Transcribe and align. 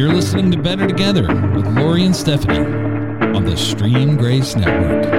You're 0.00 0.14
listening 0.14 0.50
to 0.52 0.56
Better 0.56 0.86
Together 0.86 1.26
with 1.54 1.66
Lori 1.76 2.06
and 2.06 2.16
Stephanie 2.16 2.60
on 3.36 3.44
the 3.44 3.54
Stream 3.54 4.16
Grace 4.16 4.56
Network. 4.56 5.12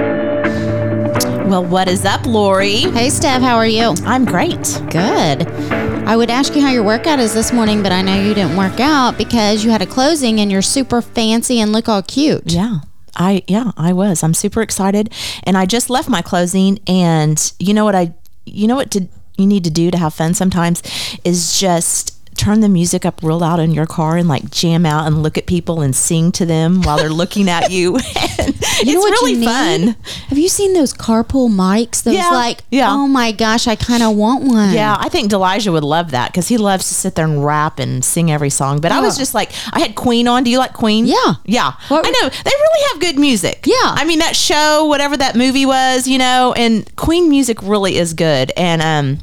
Well, 1.48 1.64
what 1.64 1.86
is 1.86 2.04
up, 2.04 2.26
Lori? 2.26 2.78
Hey, 2.90 3.08
Steph, 3.08 3.42
how 3.42 3.54
are 3.54 3.66
you? 3.66 3.94
I'm 4.04 4.24
great. 4.24 4.82
Good. 4.90 5.46
I 5.46 6.16
would 6.16 6.30
ask 6.30 6.56
you 6.56 6.62
how 6.62 6.72
your 6.72 6.82
workout 6.82 7.20
is 7.20 7.32
this 7.32 7.52
morning, 7.52 7.84
but 7.84 7.92
I 7.92 8.02
know 8.02 8.20
you 8.20 8.34
didn't 8.34 8.56
work 8.56 8.80
out 8.80 9.16
because 9.16 9.64
you 9.64 9.70
had 9.70 9.82
a 9.82 9.86
closing 9.86 10.40
and 10.40 10.50
you're 10.50 10.62
super 10.62 11.00
fancy 11.00 11.60
and 11.60 11.70
look 11.70 11.88
all 11.88 12.02
cute. 12.02 12.50
Yeah. 12.50 12.80
I 13.14 13.44
yeah, 13.46 13.70
I 13.76 13.92
was. 13.92 14.24
I'm 14.24 14.34
super 14.34 14.62
excited 14.62 15.12
and 15.44 15.56
I 15.56 15.64
just 15.64 15.90
left 15.90 16.08
my 16.08 16.22
closing 16.22 16.80
and 16.88 17.52
you 17.60 17.72
know 17.72 17.84
what 17.84 17.94
I 17.94 18.14
you 18.46 18.66
know 18.66 18.74
what 18.74 18.90
to 18.90 19.06
you 19.36 19.46
need 19.46 19.62
to 19.62 19.70
do 19.70 19.92
to 19.92 19.98
have 19.98 20.12
fun 20.12 20.34
sometimes 20.34 20.82
is 21.22 21.60
just 21.60 22.18
turn 22.42 22.60
the 22.60 22.68
music 22.68 23.04
up 23.06 23.20
real 23.22 23.38
loud 23.38 23.60
in 23.60 23.70
your 23.70 23.86
car 23.86 24.16
and 24.16 24.28
like 24.28 24.50
jam 24.50 24.84
out 24.84 25.06
and 25.06 25.22
look 25.22 25.38
at 25.38 25.46
people 25.46 25.80
and 25.80 25.94
sing 25.94 26.32
to 26.32 26.44
them 26.44 26.82
while 26.82 26.96
they're 26.96 27.08
looking 27.08 27.48
at 27.48 27.70
you. 27.70 27.96
it's 27.98 28.84
You 28.84 28.98
what 28.98 29.12
really 29.12 29.44
fun. 29.44 29.96
Have 30.28 30.38
you 30.38 30.48
seen 30.48 30.72
those 30.74 30.92
carpool 30.92 31.48
mics? 31.48 32.02
Those 32.02 32.14
Yeah, 32.14 32.30
like, 32.30 32.62
yeah. 32.70 32.90
oh 32.90 33.06
my 33.06 33.30
gosh, 33.30 33.68
I 33.68 33.76
kind 33.76 34.02
of 34.02 34.16
want 34.16 34.44
one. 34.44 34.74
Yeah, 34.74 34.96
I 34.98 35.08
think 35.08 35.30
Delijah 35.30 35.70
would 35.70 35.84
love 35.84 36.10
that 36.10 36.32
because 36.32 36.48
he 36.48 36.58
loves 36.58 36.88
to 36.88 36.94
sit 36.94 37.14
there 37.14 37.26
and 37.26 37.44
rap 37.44 37.78
and 37.78 38.04
sing 38.04 38.30
every 38.32 38.50
song. 38.50 38.80
But 38.80 38.90
I 38.90 39.00
was 39.00 39.16
just 39.16 39.34
like, 39.34 39.52
I 39.72 39.78
had 39.80 39.94
Queen 39.94 40.26
on. 40.26 40.42
Do 40.42 40.50
you 40.50 40.58
like 40.58 40.72
Queen? 40.72 41.06
Yeah. 41.06 41.34
Yeah. 41.44 41.72
What- 41.88 42.04
I 42.06 42.10
know. 42.10 42.28
They 42.28 42.50
really 42.50 42.88
have 42.92 43.00
good 43.00 43.18
music. 43.20 43.64
Yeah. 43.66 43.74
I 43.82 44.04
mean, 44.04 44.18
that 44.18 44.34
show, 44.34 44.86
whatever 44.86 45.16
that 45.16 45.36
movie 45.36 45.64
was, 45.66 46.08
you 46.08 46.18
know, 46.18 46.52
and 46.56 46.94
Queen 46.96 47.28
music 47.28 47.62
really 47.62 47.96
is 47.96 48.14
good. 48.14 48.50
And, 48.56 48.82
um, 48.82 49.18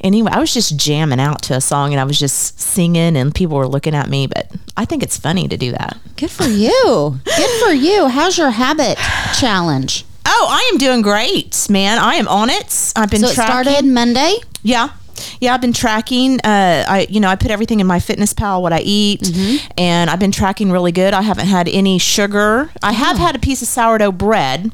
Anyway, 0.00 0.30
I 0.32 0.38
was 0.40 0.52
just 0.52 0.76
jamming 0.76 1.20
out 1.20 1.42
to 1.42 1.54
a 1.54 1.60
song 1.60 1.92
and 1.92 2.00
I 2.00 2.04
was 2.04 2.18
just 2.18 2.60
singing 2.60 3.16
and 3.16 3.34
people 3.34 3.56
were 3.56 3.66
looking 3.68 3.94
at 3.94 4.08
me, 4.08 4.26
but 4.26 4.50
I 4.76 4.84
think 4.84 5.02
it's 5.02 5.16
funny 5.18 5.48
to 5.48 5.56
do 5.56 5.72
that. 5.72 5.96
Good 6.16 6.30
for 6.30 6.44
you. 6.44 7.18
Good 7.24 7.50
for 7.64 7.72
you. 7.72 8.08
How's 8.08 8.36
your 8.38 8.50
habit 8.50 8.98
challenge? 9.38 10.04
Oh, 10.26 10.46
I 10.50 10.70
am 10.72 10.78
doing 10.78 11.02
great, 11.02 11.66
man. 11.70 11.98
I 11.98 12.14
am 12.16 12.28
on 12.28 12.50
it. 12.50 12.92
I've 12.96 13.10
been 13.10 13.20
So 13.20 13.28
it 13.28 13.34
tracking. 13.34 13.64
started 13.72 13.84
Monday. 13.86 14.36
Yeah. 14.62 14.88
Yeah, 15.40 15.54
I've 15.54 15.62
been 15.62 15.72
tracking. 15.72 16.40
Uh, 16.40 16.84
I, 16.86 17.06
you 17.08 17.20
know, 17.20 17.28
I 17.28 17.36
put 17.36 17.50
everything 17.50 17.80
in 17.80 17.86
MyFitnessPal, 17.86 18.60
what 18.60 18.74
I 18.74 18.80
eat, 18.80 19.22
Mm-hmm. 19.22 19.66
and 19.78 20.10
I've 20.10 20.18
been 20.20 20.30
tracking 20.32 20.70
really 20.70 20.92
good. 20.92 21.14
I 21.14 21.22
haven't 21.22 21.46
had 21.46 21.68
any 21.68 21.98
sugar. 21.98 22.70
I 22.82 22.92
have 22.92 23.16
had 23.16 23.34
a 23.34 23.38
piece 23.38 23.62
of 23.62 23.68
sourdough 23.68 24.12
bread 24.12 24.72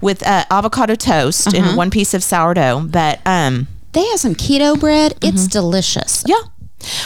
with 0.00 0.26
uh, 0.26 0.46
avocado 0.50 0.96
toast 0.96 1.46
Uh-huh. 1.46 1.56
and 1.58 1.76
one 1.76 1.90
piece 1.90 2.12
of 2.12 2.24
sourdough, 2.24 2.88
but 2.90 3.20
um, 3.24 3.68
They 3.94 4.04
have 4.08 4.20
some 4.20 4.34
keto 4.34 4.78
bread. 4.78 5.12
Mm-hmm. 5.20 5.34
It's 5.34 5.46
delicious. 5.48 6.22
yeah, 6.26 6.40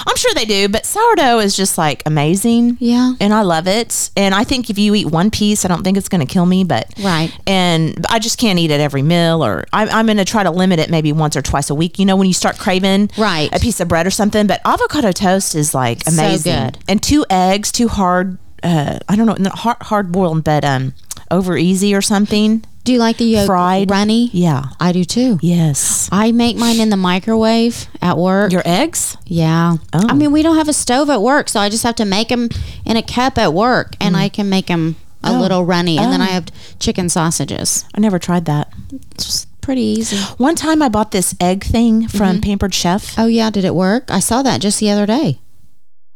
I'm 0.06 0.16
sure 0.16 0.32
they 0.34 0.44
do. 0.44 0.68
But 0.68 0.84
sourdough 0.86 1.38
is 1.38 1.54
just 1.56 1.78
like 1.78 2.02
amazing. 2.06 2.78
Yeah. 2.80 3.12
and 3.20 3.32
I 3.32 3.42
love 3.42 3.68
it. 3.68 4.10
And 4.16 4.34
I 4.34 4.42
think 4.42 4.70
if 4.70 4.78
you 4.78 4.94
eat 4.94 5.06
one 5.06 5.30
piece, 5.30 5.64
I 5.64 5.68
don't 5.68 5.84
think 5.84 5.96
it's 5.96 6.08
going 6.08 6.26
to 6.26 6.32
kill 6.32 6.46
me. 6.46 6.64
But 6.64 6.92
Right. 6.98 7.30
and 7.46 8.04
I 8.10 8.18
just 8.18 8.38
can't 8.38 8.58
eat 8.58 8.70
it 8.72 8.80
every 8.80 9.02
meal, 9.02 9.44
or 9.44 9.64
I'm, 9.72 9.88
I'm 9.90 10.06
going 10.06 10.16
to 10.18 10.24
try 10.24 10.42
to 10.42 10.50
limit 10.50 10.80
it 10.80 10.90
maybe 10.90 11.12
once 11.12 11.36
or 11.36 11.42
twice 11.42 11.70
a 11.70 11.74
week. 11.76 11.98
You 12.00 12.06
know, 12.06 12.16
when 12.16 12.26
you 12.26 12.34
start 12.34 12.58
craving 12.58 13.10
Right. 13.16 13.54
a 13.54 13.60
piece 13.60 13.78
of 13.80 13.86
bread 13.88 14.06
or 14.06 14.10
something. 14.10 14.46
But 14.48 14.60
avocado 14.64 15.12
toast 15.12 15.54
is 15.54 15.74
like 15.74 16.06
amazing. 16.08 16.52
So 16.52 16.64
good. 16.64 16.78
and 16.88 17.00
two 17.02 17.24
eggs, 17.30 17.70
two 17.70 17.86
hard. 17.88 18.38
Uh, 18.60 18.98
I 19.08 19.14
don't 19.14 19.38
know, 19.38 19.50
hard, 19.50 19.76
hard 19.82 20.10
boiled, 20.10 20.42
but 20.42 20.64
um, 20.64 20.92
over 21.30 21.56
easy 21.56 21.94
or 21.94 22.02
something. 22.02 22.64
Do 22.88 22.94
you 22.94 23.00
like 23.00 23.18
the 23.18 23.26
yolk 23.26 23.44
Fried. 23.44 23.90
runny? 23.90 24.30
Yeah. 24.32 24.64
I 24.80 24.92
do 24.92 25.04
too. 25.04 25.38
Yes. 25.42 26.08
I 26.10 26.32
make 26.32 26.56
mine 26.56 26.80
in 26.80 26.88
the 26.88 26.96
microwave 26.96 27.86
at 28.00 28.16
work. 28.16 28.50
Your 28.50 28.62
eggs? 28.64 29.14
yeah. 29.26 29.76
Oh. 29.92 30.06
I 30.08 30.14
mean, 30.14 30.32
we 30.32 30.42
don't 30.42 30.56
have 30.56 30.68
a 30.68 30.72
stove 30.72 31.10
at 31.10 31.20
work, 31.20 31.50
so 31.50 31.60
I 31.60 31.68
just 31.68 31.82
have 31.82 31.96
to 31.96 32.06
make 32.06 32.28
them 32.28 32.48
in 32.86 32.96
a 32.96 33.02
cup 33.02 33.36
at 33.36 33.52
work, 33.52 33.92
and 34.00 34.16
I 34.16 34.30
can 34.30 34.48
make 34.48 34.68
them 34.68 34.96
a 35.22 35.28
Mm. 35.28 35.36
Oh. 35.36 35.40
little 35.40 35.64
runny, 35.66 35.98
and 35.98 36.10
then 36.10 36.22
Oh. 36.22 36.24
I 36.24 36.28
have 36.28 36.46
chicken 36.78 37.10
sausages. 37.10 37.84
I 37.94 38.00
never 38.00 38.18
tried 38.18 38.46
that. 38.46 38.72
It's 39.12 39.26
just 39.26 39.60
pretty 39.60 39.82
easy. 39.82 40.16
One 40.38 40.54
time 40.54 40.80
I 40.80 40.88
bought 40.88 41.10
this 41.10 41.34
egg 41.40 41.64
thing 41.64 42.08
from 42.08 42.36
Mm-hmm. 42.36 42.40
Pampered 42.40 42.72
Chef. 42.72 43.18
Oh 43.18 43.26
yeah, 43.26 43.50
did 43.50 43.66
it 43.66 43.74
work? 43.74 44.04
I 44.08 44.20
saw 44.20 44.40
that 44.42 44.62
just 44.62 44.80
the 44.80 44.88
other 44.90 45.04
day. 45.04 45.40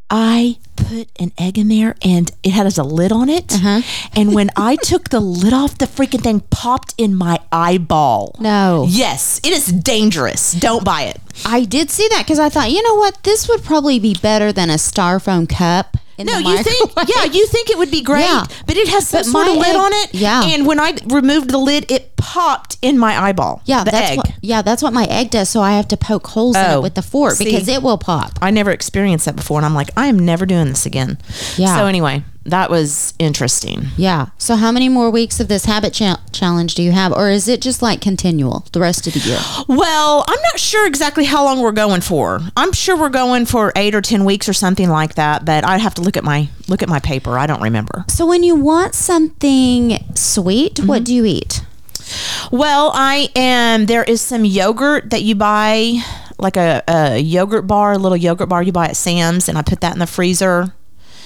I 0.09 0.57
put 0.75 1.09
an 1.19 1.31
egg 1.37 1.57
in 1.57 1.69
there 1.69 1.95
and 2.03 2.31
it 2.43 2.51
has 2.51 2.77
a 2.77 2.83
lid 2.83 3.11
on 3.11 3.29
it. 3.29 3.53
Uh-huh. 3.53 3.81
And 4.15 4.33
when 4.33 4.49
I 4.55 4.75
took 4.83 5.09
the 5.09 5.19
lid 5.19 5.53
off, 5.53 5.77
the 5.77 5.85
freaking 5.85 6.21
thing 6.21 6.41
popped 6.51 6.93
in 6.97 7.15
my 7.15 7.39
eyeball. 7.51 8.35
No, 8.39 8.85
Yes, 8.87 9.39
it 9.43 9.51
is 9.53 9.67
dangerous. 9.67 10.53
Don't 10.53 10.83
buy 10.83 11.03
it. 11.03 11.19
I 11.45 11.65
did 11.65 11.89
see 11.89 12.07
that 12.09 12.23
because 12.23 12.39
I 12.39 12.49
thought, 12.49 12.71
you 12.71 12.83
know 12.83 12.95
what, 12.95 13.23
this 13.23 13.47
would 13.49 13.63
probably 13.63 13.99
be 13.99 14.13
better 14.13 14.51
than 14.51 14.69
a 14.69 14.75
styrofoam 14.75 15.47
cup. 15.49 15.97
In 16.17 16.27
No, 16.27 16.37
you 16.37 16.61
think 16.61 16.91
yeah, 17.07 17.23
you 17.25 17.47
think 17.47 17.69
it 17.71 17.77
would 17.77 17.89
be 17.91 18.01
great, 18.01 18.21
Yeah. 18.25 18.45
but 18.67 18.77
it 18.77 18.87
has 18.89 19.07
some 19.07 19.19
But 19.19 19.25
sort 19.25 19.47
of 19.47 19.55
lid 19.55 19.67
egg- 19.67 19.75
on 19.75 19.91
it. 19.93 20.09
yeah. 20.13 20.43
And 20.43 20.67
when 20.67 20.79
I 20.79 20.95
removed 21.07 21.49
the 21.49 21.57
lid, 21.57 21.85
it 21.89 22.15
popped 22.17 22.77
in 22.83 22.99
my 22.99 23.19
eyeball. 23.19 23.61
Yeah, 23.65 23.83
the 23.83 23.91
that's 23.91 24.11
egg. 24.11 24.17
what. 24.17 24.31
Yeah, 24.41 24.61
that's 24.61 24.83
what 24.83 24.93
my 24.93 25.05
egg 25.05 25.31
does. 25.31 25.49
So 25.49 25.61
I 25.61 25.71
have 25.73 25.87
to 25.87 25.97
poke 25.97 26.27
holes 26.27 26.55
in 26.55 26.63
Oh, 26.65 26.79
it 26.79 26.83
with 26.83 26.93
the 26.95 27.01
fork 27.01 27.33
see. 27.35 27.45
because 27.45 27.67
it 27.67 27.81
will 27.81 27.97
pop. 27.97 28.37
I 28.41 28.51
never 28.51 28.69
experienced 28.71 29.25
that 29.25 29.35
before, 29.35 29.57
and 29.57 29.65
I'm 29.65 29.73
like, 29.73 29.89
I 29.97 30.05
am 30.07 30.19
never 30.19 30.45
doing 30.45 30.67
this 30.69 30.85
again. 30.85 31.17
Yeah. 31.57 31.77
So 31.77 31.85
anyway, 31.87 32.23
that 32.45 32.69
was 32.69 33.13
interesting. 33.19 33.85
Yeah. 33.97 34.27
So 34.37 34.55
how 34.55 34.71
many 34.71 34.89
more 34.89 35.09
weeks 35.09 35.39
of 35.39 35.47
this 35.47 35.65
habit 35.65 35.93
cha- 35.93 36.21
challenge 36.31 36.75
do 36.75 36.83
you 36.83 36.91
have, 36.91 37.13
or 37.13 37.29
is 37.29 37.47
it 37.47 37.61
just 37.61 37.81
like 37.81 38.01
continual 38.01 38.65
the 38.73 38.79
rest 38.79 39.07
of 39.07 39.13
the 39.13 39.19
year? 39.19 39.39
Well, 39.69 40.25
I'm 40.27 40.41
not 40.41 40.59
sure 40.59 40.85
exactly 40.85 41.23
how 41.25 41.43
long 41.45 41.61
we're 41.61 41.71
going 41.71 42.01
for. 42.01 42.41
I'm 42.57 42.73
sure 42.73 42.97
we're 42.97 43.09
going 43.09 43.45
for 43.45 43.71
eight 43.75 43.95
or 43.95 44.01
ten 44.01 44.25
weeks 44.25 44.49
or 44.49 44.53
something 44.53 44.89
like 44.89 45.15
that. 45.15 45.45
But 45.45 45.65
I'd 45.65 45.81
have 45.81 45.93
to 45.95 46.01
look 46.01 46.17
at 46.17 46.23
my 46.23 46.49
look 46.67 46.83
at 46.83 46.89
my 46.89 46.99
paper. 46.99 47.37
I 47.39 47.47
don't 47.47 47.61
remember. 47.61 48.03
So 48.09 48.25
when 48.25 48.43
you 48.43 48.55
want 48.55 48.93
something 48.95 50.03
sweet, 50.15 50.75
Mm-hmm. 50.75 50.87
what 50.87 51.03
do 51.03 51.13
you 51.13 51.25
eat? 51.25 51.61
Well, 52.51 52.91
I 52.93 53.29
am. 53.35 53.85
There 53.85 54.03
is 54.03 54.21
some 54.21 54.43
yogurt 54.45 55.09
that 55.11 55.21
you 55.23 55.35
buy, 55.35 56.01
like 56.37 56.57
a, 56.57 56.83
a 56.87 57.17
yogurt 57.19 57.65
bar, 57.67 57.93
a 57.93 57.97
little 57.97 58.17
yogurt 58.17 58.49
bar 58.49 58.61
you 58.61 58.71
buy 58.71 58.87
at 58.87 58.97
Sam's, 58.97 59.47
and 59.49 59.57
I 59.57 59.61
put 59.61 59.81
that 59.81 59.93
in 59.93 59.99
the 59.99 60.07
freezer. 60.07 60.73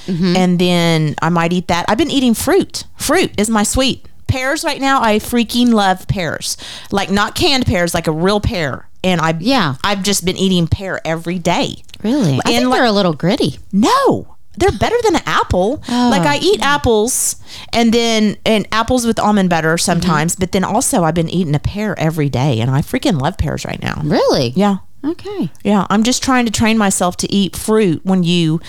Mm-hmm. 0.08 0.36
And 0.36 0.60
then 0.60 1.16
I 1.22 1.30
might 1.30 1.54
eat 1.54 1.68
that. 1.68 1.86
I've 1.88 1.98
been 1.98 2.12
eating 2.12 2.34
fruit. 2.34 2.86
Fruit 2.96 3.32
is 3.40 3.50
my 3.50 3.64
sweet. 3.64 4.06
Pears 4.28 4.64
right 4.64 4.82
now, 4.82 5.02
I 5.02 5.20
freaking 5.20 5.72
love 5.72 6.08
pears. 6.08 6.58
Like 6.92 7.10
not 7.10 7.36
canned 7.36 7.66
pears, 7.66 7.94
like 7.94 8.08
a 8.08 8.12
real 8.12 8.40
pear. 8.42 8.90
And 9.04 9.22
I 9.22 9.36
Yeah. 9.40 9.76
I've 9.84 10.04
just 10.04 10.26
been 10.26 10.36
eating 10.38 10.68
pear 10.68 11.00
every 11.06 11.40
day. 11.40 11.84
Really? 12.04 12.40
I 12.44 12.50
think 12.52 12.66
like- 12.66 12.78
they're 12.78 12.86
a 12.86 12.92
little 12.92 13.14
gritty. 13.14 13.60
No, 13.72 14.36
they're 14.58 14.72
better 14.72 14.96
than 15.04 15.16
an 15.16 15.22
apple. 15.26 15.82
Oh. 15.88 16.08
Like 16.12 16.24
I 16.24 16.38
eat 16.38 16.62
apples 16.62 17.38
and 17.72 17.94
then 17.94 18.38
and 18.46 18.68
apples 18.72 19.06
with 19.06 19.20
almond 19.20 19.50
butter 19.50 19.78
sometimes, 19.78 20.34
mm-hmm. 20.34 20.42
but 20.42 20.52
then 20.52 20.64
also 20.64 21.04
I've 21.04 21.14
been 21.16 21.30
eating 21.30 21.56
a 21.56 21.60
pear 21.60 21.98
every 21.98 22.28
day 22.30 22.60
and 22.60 22.70
I 22.72 22.82
freaking 22.82 23.22
love 23.22 23.38
pears 23.38 23.66
right 23.66 23.82
now. 23.82 24.02
Really? 24.04 24.50
Yeah. 24.56 24.78
Okay. 25.08 25.50
Yeah, 25.64 25.88
I'm 25.90 26.04
just 26.04 26.22
trying 26.22 26.46
to 26.46 26.52
train 26.52 26.78
myself 26.78 27.16
to 27.18 27.32
eat 27.34 27.56
fruit 27.56 28.02
when 28.06 28.24
you 28.24 28.60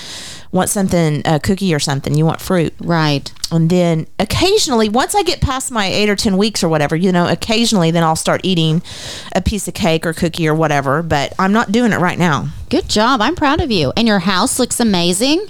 want 0.52 0.68
something 0.70 1.20
a 1.24 1.38
cookie 1.40 1.74
or 1.74 1.78
something, 1.78 2.14
you 2.14 2.24
want 2.24 2.40
fruit. 2.40 2.72
Right. 2.80 3.30
And 3.50 3.68
then 3.68 4.06
occasionally, 4.18 4.88
once 4.88 5.14
I 5.14 5.22
get 5.22 5.40
past 5.40 5.70
my 5.70 5.86
8 5.86 6.08
or 6.10 6.16
10 6.16 6.36
weeks 6.36 6.62
or 6.62 6.68
whatever, 6.68 6.94
you 6.96 7.10
know, 7.12 7.26
occasionally 7.28 7.90
then 7.90 8.02
I'll 8.04 8.16
start 8.16 8.40
eating 8.44 8.82
a 9.34 9.40
piece 9.42 9.66
of 9.68 9.74
cake 9.74 10.06
or 10.06 10.12
cookie 10.12 10.46
or 10.48 10.54
whatever, 10.54 11.02
but 11.02 11.32
I'm 11.38 11.52
not 11.52 11.72
doing 11.72 11.92
it 11.92 11.98
right 11.98 12.18
now. 12.18 12.48
Good 12.70 12.88
job. 12.88 13.20
I'm 13.20 13.34
proud 13.34 13.60
of 13.60 13.70
you. 13.70 13.92
And 13.96 14.06
your 14.06 14.20
house 14.20 14.58
looks 14.58 14.80
amazing. 14.80 15.48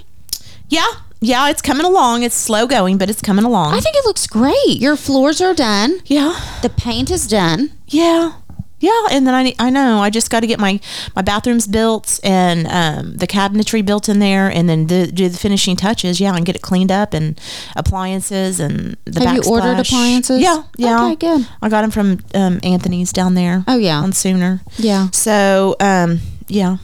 Yeah. 0.69 0.87
Yeah, 1.21 1.49
it's 1.49 1.61
coming 1.61 1.85
along. 1.85 2.23
It's 2.23 2.35
slow 2.35 2.65
going, 2.65 2.97
but 2.97 3.09
it's 3.09 3.21
coming 3.21 3.43
along. 3.43 3.73
I 3.73 3.81
think 3.81 3.97
it 3.97 4.05
looks 4.05 4.25
great. 4.25 4.77
Your 4.79 4.95
floors 4.95 5.41
are 5.41 5.53
done. 5.53 5.99
Yeah, 6.05 6.39
The 6.61 6.69
paint 6.69 7.11
is 7.11 7.27
done. 7.27 7.71
yeah, 7.87 8.33
yeah. 8.79 9.07
And 9.11 9.25
then 9.25 9.33
I, 9.33 9.53
I 9.59 9.69
know 9.69 9.99
I 9.99 10.09
just 10.09 10.29
got 10.29 10.41
to 10.41 10.47
get 10.47 10.59
my 10.59 10.79
my 11.15 11.21
bathrooms 11.21 11.67
built 11.67 12.19
and 12.23 12.67
um, 12.67 13.17
the 13.17 13.27
cabinetry 13.27 13.85
built 13.85 14.09
in 14.09 14.19
there, 14.19 14.49
and 14.49 14.69
then 14.69 14.85
do, 14.85 15.07
do 15.07 15.29
the 15.29 15.37
finishing 15.37 15.75
touches. 15.75 16.19
Yeah, 16.19 16.35
and 16.35 16.45
get 16.45 16.55
it 16.55 16.61
cleaned 16.61 16.91
up 16.91 17.13
and 17.13 17.39
appliances 17.75 18.59
and 18.59 18.97
the. 19.05 19.23
Have 19.23 19.35
you 19.35 19.51
ordered 19.51 19.79
appliances? 19.79 20.41
Yeah, 20.41 20.63
yeah. 20.77 21.05
Okay, 21.05 21.15
good. 21.15 21.47
I 21.61 21.69
got 21.69 21.81
them 21.81 21.91
from 21.91 22.19
um, 22.33 22.59
Anthony's 22.63 23.11
down 23.11 23.35
there. 23.35 23.63
Oh, 23.67 23.77
yeah. 23.77 23.99
on 23.99 24.13
Sooner. 24.13 24.61
Yeah. 24.77 25.09
So 25.11 25.75
um, 25.79 26.19
yeah. 26.47 26.77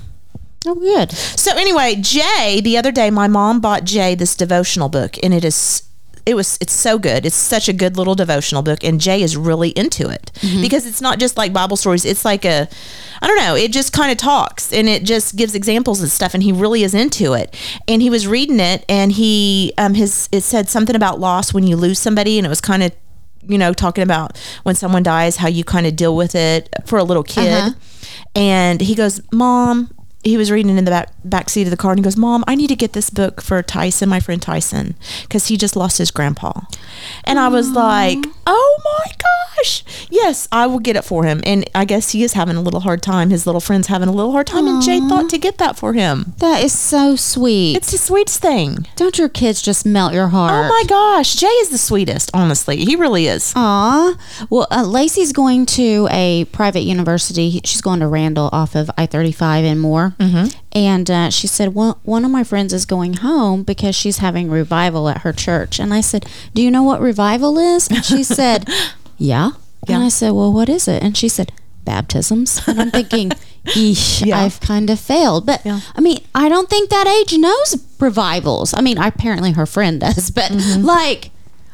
Oh, 0.67 0.75
good. 0.75 1.11
So 1.11 1.55
anyway, 1.55 1.95
Jay, 1.95 2.59
the 2.59 2.77
other 2.77 2.91
day, 2.91 3.11
my 3.11 3.27
mom 3.27 3.61
bought 3.61 3.83
Jay 3.83 4.15
this 4.15 4.35
devotional 4.35 4.89
book, 4.89 5.17
and 5.23 5.33
it 5.33 5.45
is. 5.45 5.83
It 6.25 6.35
was 6.35 6.57
it's 6.59 6.73
so 6.73 6.97
good. 6.97 7.25
It's 7.25 7.35
such 7.35 7.69
a 7.69 7.73
good 7.73 7.97
little 7.97 8.15
devotional 8.15 8.63
book 8.63 8.83
and 8.83 8.99
Jay 8.99 9.21
is 9.21 9.37
really 9.37 9.69
into 9.69 10.09
it 10.09 10.31
because 10.61 10.85
it's 10.85 11.01
not 11.01 11.19
just 11.19 11.37
like 11.37 11.53
Bible 11.53 11.77
stories. 11.77 12.05
It's 12.05 12.25
like 12.25 12.45
a 12.45 12.67
I 13.21 13.27
don't 13.27 13.37
know, 13.37 13.55
it 13.55 13.71
just 13.71 13.93
kind 13.93 14.11
of 14.11 14.17
talks 14.17 14.73
and 14.73 14.89
it 14.89 15.03
just 15.03 15.35
gives 15.35 15.55
examples 15.55 16.01
and 16.01 16.09
stuff 16.09 16.33
and 16.33 16.41
he 16.43 16.51
really 16.51 16.83
is 16.83 16.93
into 16.93 17.33
it. 17.33 17.55
And 17.87 18.01
he 18.01 18.09
was 18.09 18.27
reading 18.27 18.59
it 18.59 18.83
and 18.89 19.11
he 19.11 19.73
um 19.77 19.93
his 19.93 20.27
it 20.31 20.41
said 20.41 20.69
something 20.69 20.95
about 20.95 21.19
loss 21.19 21.53
when 21.53 21.65
you 21.65 21.75
lose 21.75 21.99
somebody 21.99 22.37
and 22.37 22.45
it 22.45 22.49
was 22.49 22.61
kind 22.61 22.83
of 22.83 22.91
you 23.47 23.57
know 23.57 23.73
talking 23.73 24.03
about 24.03 24.37
when 24.63 24.75
someone 24.75 25.03
dies 25.03 25.37
how 25.37 25.47
you 25.47 25.63
kind 25.63 25.85
of 25.85 25.95
deal 25.95 26.15
with 26.15 26.35
it 26.35 26.69
for 26.85 26.97
a 26.97 27.03
little 27.03 27.23
kid. 27.23 27.51
Uh-huh. 27.51 27.71
And 28.35 28.81
he 28.81 28.95
goes, 28.95 29.21
"Mom, 29.31 29.94
he 30.25 30.37
was 30.37 30.51
reading 30.51 30.75
in 30.77 30.83
the 30.83 30.91
back 30.91 31.11
back 31.23 31.49
seat 31.49 31.63
of 31.63 31.71
the 31.71 31.77
car 31.77 31.91
and 31.91 31.99
he 31.99 32.03
goes, 32.03 32.17
"Mom, 32.17 32.43
I 32.47 32.55
need 32.55 32.67
to 32.67 32.75
get 32.75 32.93
this 32.93 33.09
book 33.09 33.41
for 33.41 33.61
Tyson, 33.61 34.09
my 34.09 34.19
friend 34.19 34.41
Tyson, 34.41 34.95
because 35.21 35.47
he 35.47 35.55
just 35.55 35.75
lost 35.75 35.99
his 35.99 36.11
grandpa." 36.11 36.61
And 37.23 37.39
I 37.39 37.47
was 37.47 37.69
like, 37.69 38.17
"Oh 38.47 38.77
my 38.83 39.11
gosh, 39.57 39.83
yes, 40.09 40.47
I 40.51 40.65
will 40.67 40.79
get 40.79 40.95
it 40.95 41.03
for 41.05 41.23
him." 41.25 41.41
And 41.45 41.69
I 41.75 41.85
guess 41.85 42.11
he 42.11 42.23
is 42.23 42.33
having 42.33 42.55
a 42.55 42.61
little 42.61 42.79
hard 42.81 43.01
time. 43.03 43.29
His 43.29 43.45
little 43.45 43.61
friend's 43.61 43.87
having 43.87 44.09
a 44.09 44.11
little 44.11 44.31
hard 44.31 44.47
time, 44.47 44.67
and 44.67 44.81
Jay 44.81 44.99
thought 44.99 45.29
to 45.29 45.37
get 45.37 45.59
that 45.59 45.77
for 45.77 45.93
him. 45.93 46.33
That 46.39 46.63
is 46.63 46.73
so 46.73 47.15
sweet. 47.15 47.75
It's 47.77 47.91
the 47.91 47.97
sweetest 47.99 48.41
thing. 48.41 48.87
Don't 48.95 49.17
your 49.19 49.29
kids 49.29 49.61
just 49.61 49.85
melt 49.85 50.13
your 50.13 50.29
heart? 50.29 50.65
Oh 50.65 50.69
my 50.69 50.83
gosh, 50.87 51.35
Jay 51.35 51.47
is 51.47 51.69
the 51.69 51.77
sweetest. 51.77 52.31
Honestly, 52.33 52.77
he 52.77 52.95
really 52.95 53.27
is. 53.27 53.53
Aw. 53.55 54.15
Well, 54.49 54.67
uh, 54.71 54.83
Lacey's 54.83 55.31
going 55.33 55.67
to 55.67 56.07
a 56.11 56.45
private 56.45 56.81
university. 56.81 57.61
She's 57.63 57.81
going 57.81 57.99
to 57.99 58.07
Randall 58.07 58.49
off 58.51 58.73
of 58.75 58.89
I 58.97 59.05
35 59.05 59.65
and 59.65 59.79
Moore. 59.79 60.14
Mm-hmm. 60.19 60.57
And 60.71 61.11
uh, 61.11 61.29
she 61.29 61.47
said, 61.47 61.73
well, 61.73 61.99
one 62.03 62.25
of 62.25 62.31
my 62.31 62.43
friends 62.43 62.73
is 62.73 62.85
going 62.85 63.15
home 63.15 63.63
because 63.63 63.95
she's 63.95 64.19
having 64.19 64.49
revival 64.49 65.09
at 65.09 65.19
her 65.21 65.33
church. 65.33 65.79
And 65.79 65.93
I 65.93 66.01
said, 66.01 66.25
Do 66.53 66.61
you 66.61 66.71
know 66.71 66.83
what 66.83 67.01
revival 67.01 67.57
is? 67.57 67.87
And 67.89 68.03
she 68.03 68.23
said, 68.39 68.67
Yeah. 69.17 69.51
Yeah. 69.87 69.95
And 69.95 70.03
I 70.03 70.09
said, 70.09 70.31
Well, 70.31 70.51
what 70.51 70.69
is 70.69 70.87
it? 70.87 71.03
And 71.03 71.15
she 71.17 71.29
said, 71.29 71.51
Baptisms. 71.85 72.67
And 72.67 72.81
I'm 72.81 72.91
thinking, 72.91 73.29
Eesh, 73.65 74.25
Yeah. 74.25 74.39
I've 74.39 74.59
kind 74.59 74.89
of 74.89 74.99
failed. 74.99 75.45
But 75.45 75.65
Yeah. 75.65 75.81
I 75.95 76.01
mean, 76.01 76.19
I 76.33 76.49
don't 76.49 76.69
think 76.69 76.89
that 76.89 77.07
age 77.07 77.37
knows 77.37 77.75
revivals. 77.99 78.73
I 78.73 78.81
mean, 78.81 78.97
apparently 78.97 79.51
her 79.53 79.65
friend 79.65 79.99
does, 80.01 80.31
but 80.31 80.51
like, 80.79 81.31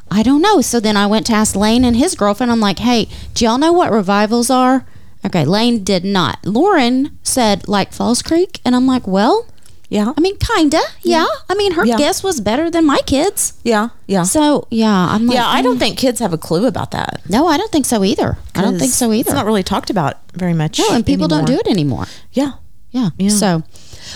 I 0.09 0.23
don't 0.23 0.41
know. 0.41 0.59
So 0.61 0.79
then 0.79 0.97
I 0.97 1.07
went 1.07 1.25
to 1.27 1.33
ask 1.33 1.55
Lane 1.55 1.85
and 1.85 1.95
his 1.95 2.15
girlfriend. 2.15 2.51
I'm 2.51 2.59
like, 2.59 2.79
hey, 2.79 3.07
do 3.33 3.45
y'all 3.45 3.57
know 3.57 3.71
what 3.71 3.91
revivals 3.91 4.49
are? 4.49 4.85
Okay, 5.25 5.45
Lane 5.45 5.83
did 5.83 6.03
not. 6.03 6.39
Lauren 6.45 7.18
said 7.23 7.68
like 7.68 7.94
Falls 7.94 8.21
Creek, 8.21 8.59
and 8.65 8.75
I'm 8.75 8.88
like, 8.88 9.06
well, 9.07 9.45
Yeah, 9.89 10.13
I 10.15 10.21
mean, 10.21 10.38
kinda, 10.38 10.79
yeah. 11.01 11.25
I 11.50 11.53
mean, 11.53 11.73
her 11.73 11.85
Yeah. 11.85 11.97
guess 11.97 12.23
was 12.23 12.39
better 12.39 12.69
than 12.71 12.85
my 12.85 13.00
kids. 13.06 13.53
yeah, 13.63 13.89
yeah. 14.07 14.23
So 14.23 14.65
yeah, 14.71 14.88
I'm 15.13 15.27
like, 15.27 15.35
yeah, 15.35 15.45
I 15.50 15.59
mm, 15.59 15.63
don't 15.65 15.79
think 15.79 15.97
kids 15.97 16.19
have 16.21 16.31
a 16.33 16.38
clue 16.38 16.65
about 16.65 16.91
that. 16.91 17.19
No, 17.27 17.45
I 17.47 17.57
don't 17.57 17.71
think 17.73 17.85
so 17.85 18.01
either. 18.03 18.38
I 18.56 18.62
don't 18.62 18.79
think 18.79 18.94
so 18.94 19.12
either. 19.12 19.29
It's 19.29 19.35
not 19.35 19.45
really 19.45 19.63
talked 19.63 19.89
about 19.89 20.15
very 20.33 20.53
much. 20.53 20.79
no, 20.79 20.88
and 20.95 21.06
people 21.06 21.27
don't 21.27 21.45
do 21.45 21.56
it 21.56 21.68
anymore. 21.68 22.06
Yeah. 22.31 22.53
Yeah. 22.91 23.09
Yeah. 23.18 23.29
So, 23.29 23.63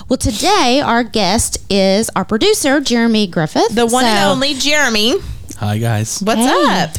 well, 0.10 0.18
today 0.18 0.82
our 0.84 1.04
guest 1.04 1.58
is 1.70 2.10
our 2.16 2.24
producer, 2.26 2.80
Jeremy 2.80 3.28
Griffith. 3.28 3.76
The 3.76 3.86
one 3.86 4.06
and 4.06 4.30
only 4.32 4.54
Jeremy. 4.54 5.16
Hi, 5.58 5.78
guys. 5.78 6.20
What's 6.22 6.40
Hey. 6.42 6.84
up? 6.84 6.90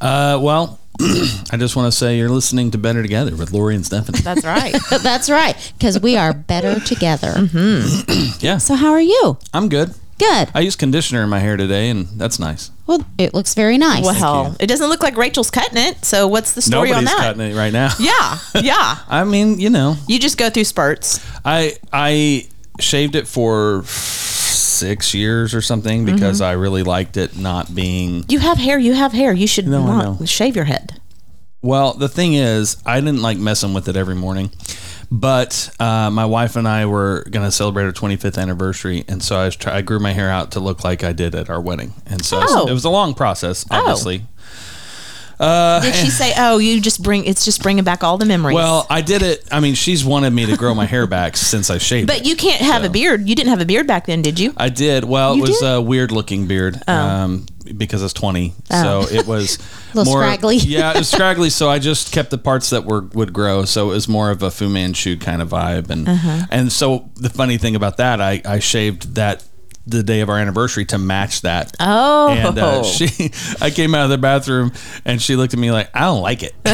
Uh, 0.00 0.38
well, 0.40 0.77
I 1.52 1.56
just 1.56 1.76
want 1.76 1.90
to 1.92 1.96
say 1.96 2.16
you're 2.18 2.28
listening 2.28 2.70
to 2.72 2.78
Better 2.78 3.02
Together 3.02 3.36
with 3.36 3.52
Lori 3.52 3.74
and 3.74 3.84
Stephanie. 3.86 4.20
That's 4.20 4.44
right. 4.44 4.74
That's 5.02 5.30
right, 5.30 5.72
because 5.78 6.00
we 6.00 6.16
are 6.16 6.32
better 6.32 6.80
together. 6.80 7.32
Mm-hmm. 7.32 8.36
yeah, 8.44 8.58
So, 8.58 8.74
how 8.74 8.90
are 8.92 9.00
you? 9.00 9.38
I'm 9.54 9.68
good. 9.68 9.94
Good. 10.18 10.48
I 10.52 10.60
use 10.60 10.74
conditioner 10.74 11.22
in 11.22 11.28
my 11.28 11.38
hair 11.38 11.56
today, 11.56 11.90
and 11.90 12.08
that's 12.18 12.40
nice. 12.40 12.72
Well, 12.88 13.06
it 13.18 13.34
looks 13.34 13.54
very 13.54 13.78
nice. 13.78 14.04
well, 14.04 14.56
it 14.58 14.66
doesn't 14.66 14.88
look 14.88 15.00
like 15.00 15.16
Rachel's 15.16 15.50
cutting 15.52 15.78
it. 15.78 16.04
So 16.04 16.26
what's 16.26 16.54
the 16.54 16.62
story 16.62 16.88
Nobody's 16.88 17.10
on 17.10 17.16
that? 17.16 17.34
cutting 17.36 17.52
it 17.52 17.54
right 17.56 17.72
now. 17.72 17.90
Yeah, 18.00 18.38
yeah. 18.60 18.98
I 19.08 19.22
mean, 19.22 19.60
you 19.60 19.70
know, 19.70 19.94
You 20.08 20.18
just 20.18 20.36
go 20.36 20.50
through 20.50 20.64
spurts. 20.64 21.24
I 21.44 21.76
I 21.92 22.48
shaved 22.80 23.14
it 23.14 23.28
for 23.28 23.82
six 24.78 25.14
years 25.14 25.54
or 25.54 25.60
something 25.60 26.04
because 26.04 26.40
I 26.40 26.52
really 26.52 26.82
liked 26.82 27.16
it 27.16 27.36
not 27.36 27.74
being. 27.74 28.24
You 28.28 28.38
have 28.38 28.58
hair. 28.58 28.78
You 28.78 28.94
have 28.94 29.12
hair. 29.12 29.32
You 29.32 29.46
should 29.46 29.66
No, 29.66 29.84
not 30.14 30.28
shave 30.28 30.56
your 30.56 30.64
head. 30.66 31.00
Well, 31.60 31.92
the 31.94 32.08
thing 32.08 32.34
is, 32.34 32.76
I 32.86 33.00
didn't 33.00 33.20
like 33.22 33.36
messing 33.38 33.74
with 33.74 33.88
it 33.88 33.96
every 33.96 34.14
morning. 34.14 34.50
But 35.10 35.70
uh, 35.80 36.10
my 36.10 36.26
wife 36.26 36.54
and 36.56 36.68
I 36.68 36.84
were 36.84 37.24
going 37.30 37.44
to 37.46 37.50
celebrate 37.50 37.84
our 37.84 37.92
25th 37.92 38.36
anniversary, 38.36 39.04
and 39.08 39.22
so 39.22 39.38
I, 39.38 39.46
was 39.46 39.56
try- 39.56 39.76
I 39.78 39.80
grew 39.82 39.98
my 39.98 40.12
hair 40.12 40.28
out 40.28 40.50
to 40.52 40.60
look 40.60 40.84
like 40.84 41.02
I 41.02 41.12
did 41.14 41.34
at 41.34 41.48
our 41.48 41.60
wedding, 41.62 41.94
and 42.06 42.22
so 42.22 42.40
Oh. 42.42 42.66
it 42.68 42.72
was 42.72 42.84
a 42.84 42.90
long 42.90 43.14
process, 43.14 43.64
Oh. 43.70 43.86
Uh, 45.40 45.80
Did 45.80 45.94
she 45.94 46.10
say, 46.10 46.32
"Oh, 46.36 46.58
you 46.58 46.80
just 46.80 47.02
bring 47.02 47.24
it's 47.24 47.44
just 47.44 47.62
bringing 47.62 47.84
back 47.84 48.02
all 48.02 48.18
the 48.18 48.24
memories"? 48.26 48.54
Well, 48.54 48.86
I 48.90 49.02
did 49.02 49.22
it. 49.22 49.46
I 49.52 49.60
mean, 49.60 49.74
she's 49.74 50.04
wanted 50.04 50.30
me 50.32 50.46
to 50.46 50.56
grow 50.56 50.74
my 50.74 50.84
hair 50.84 51.06
back 51.06 51.36
since 51.36 51.70
I 51.70 51.78
shaved. 51.78 52.08
but 52.08 52.18
it. 52.18 52.26
you 52.26 52.34
can't 52.36 52.60
have 52.60 52.82
a 52.84 52.90
beard. 52.90 53.28
You 53.28 53.34
didn't 53.34 53.50
have 53.50 53.60
a 53.60 53.64
beard 53.66 53.86
back 53.86 54.06
then, 54.06 54.20
did 54.22 54.40
you? 54.40 54.52
I 54.56 54.68
did. 54.68 55.04
Well, 55.04 55.36
You 55.36 55.44
it 55.44 55.48
was 55.48 55.58
did? 55.60 55.66
a 55.74 55.80
weird 55.80 56.10
looking 56.10 56.46
beard 56.48 56.76
um, 56.88 57.46
because 57.76 58.02
I 58.02 58.06
was 58.06 58.12
20. 58.14 58.52
Oh. 58.70 58.82
So 59.06 59.14
it 59.16 59.26
was 59.26 59.58
Little 59.94 60.12
more 60.12 60.22
scraggly. 60.22 60.56
Yeah, 60.62 60.90
it 60.92 60.98
was 60.98 61.08
scraggly. 61.08 61.50
So 61.50 61.68
I 61.70 61.78
just 61.78 62.12
kept 62.12 62.30
the 62.30 62.38
parts 62.38 62.70
that 62.70 62.84
were 62.84 63.02
would 63.14 63.32
grow. 63.32 63.64
So 63.64 63.90
it 63.90 63.94
was 63.94 64.08
more 64.08 64.30
of 64.32 64.42
a 64.42 64.50
Fu 64.50 64.68
Manchu 64.68 65.16
kind 65.18 65.40
of 65.40 65.50
vibe. 65.50 65.88
And 65.90 66.08
Uh-huh. 66.08 66.46
and 66.50 66.72
so 66.72 67.10
the 67.16 67.30
funny 67.30 67.58
thing 67.58 67.76
about 67.76 67.96
that, 67.98 68.20
I, 68.20 68.42
I 68.44 68.58
shaved 68.58 69.14
that 69.14 69.44
the 69.88 70.02
day 70.02 70.20
of 70.20 70.28
our 70.28 70.38
anniversary 70.38 70.84
to 70.86 70.98
match 70.98 71.40
that. 71.42 71.74
Oh, 71.80 72.28
And 72.28 72.58
uh, 72.58 72.82
she, 72.82 73.30
I 73.60 73.70
came 73.70 73.94
out 73.94 74.04
of 74.04 74.10
the 74.10 74.18
bathroom 74.18 74.72
and 75.04 75.20
she 75.20 75.34
looked 75.36 75.54
at 75.54 75.58
me 75.58 75.70
like, 75.72 75.88
I 75.94 76.00
don't 76.00 76.20
like 76.22 76.42
it. 76.42 76.52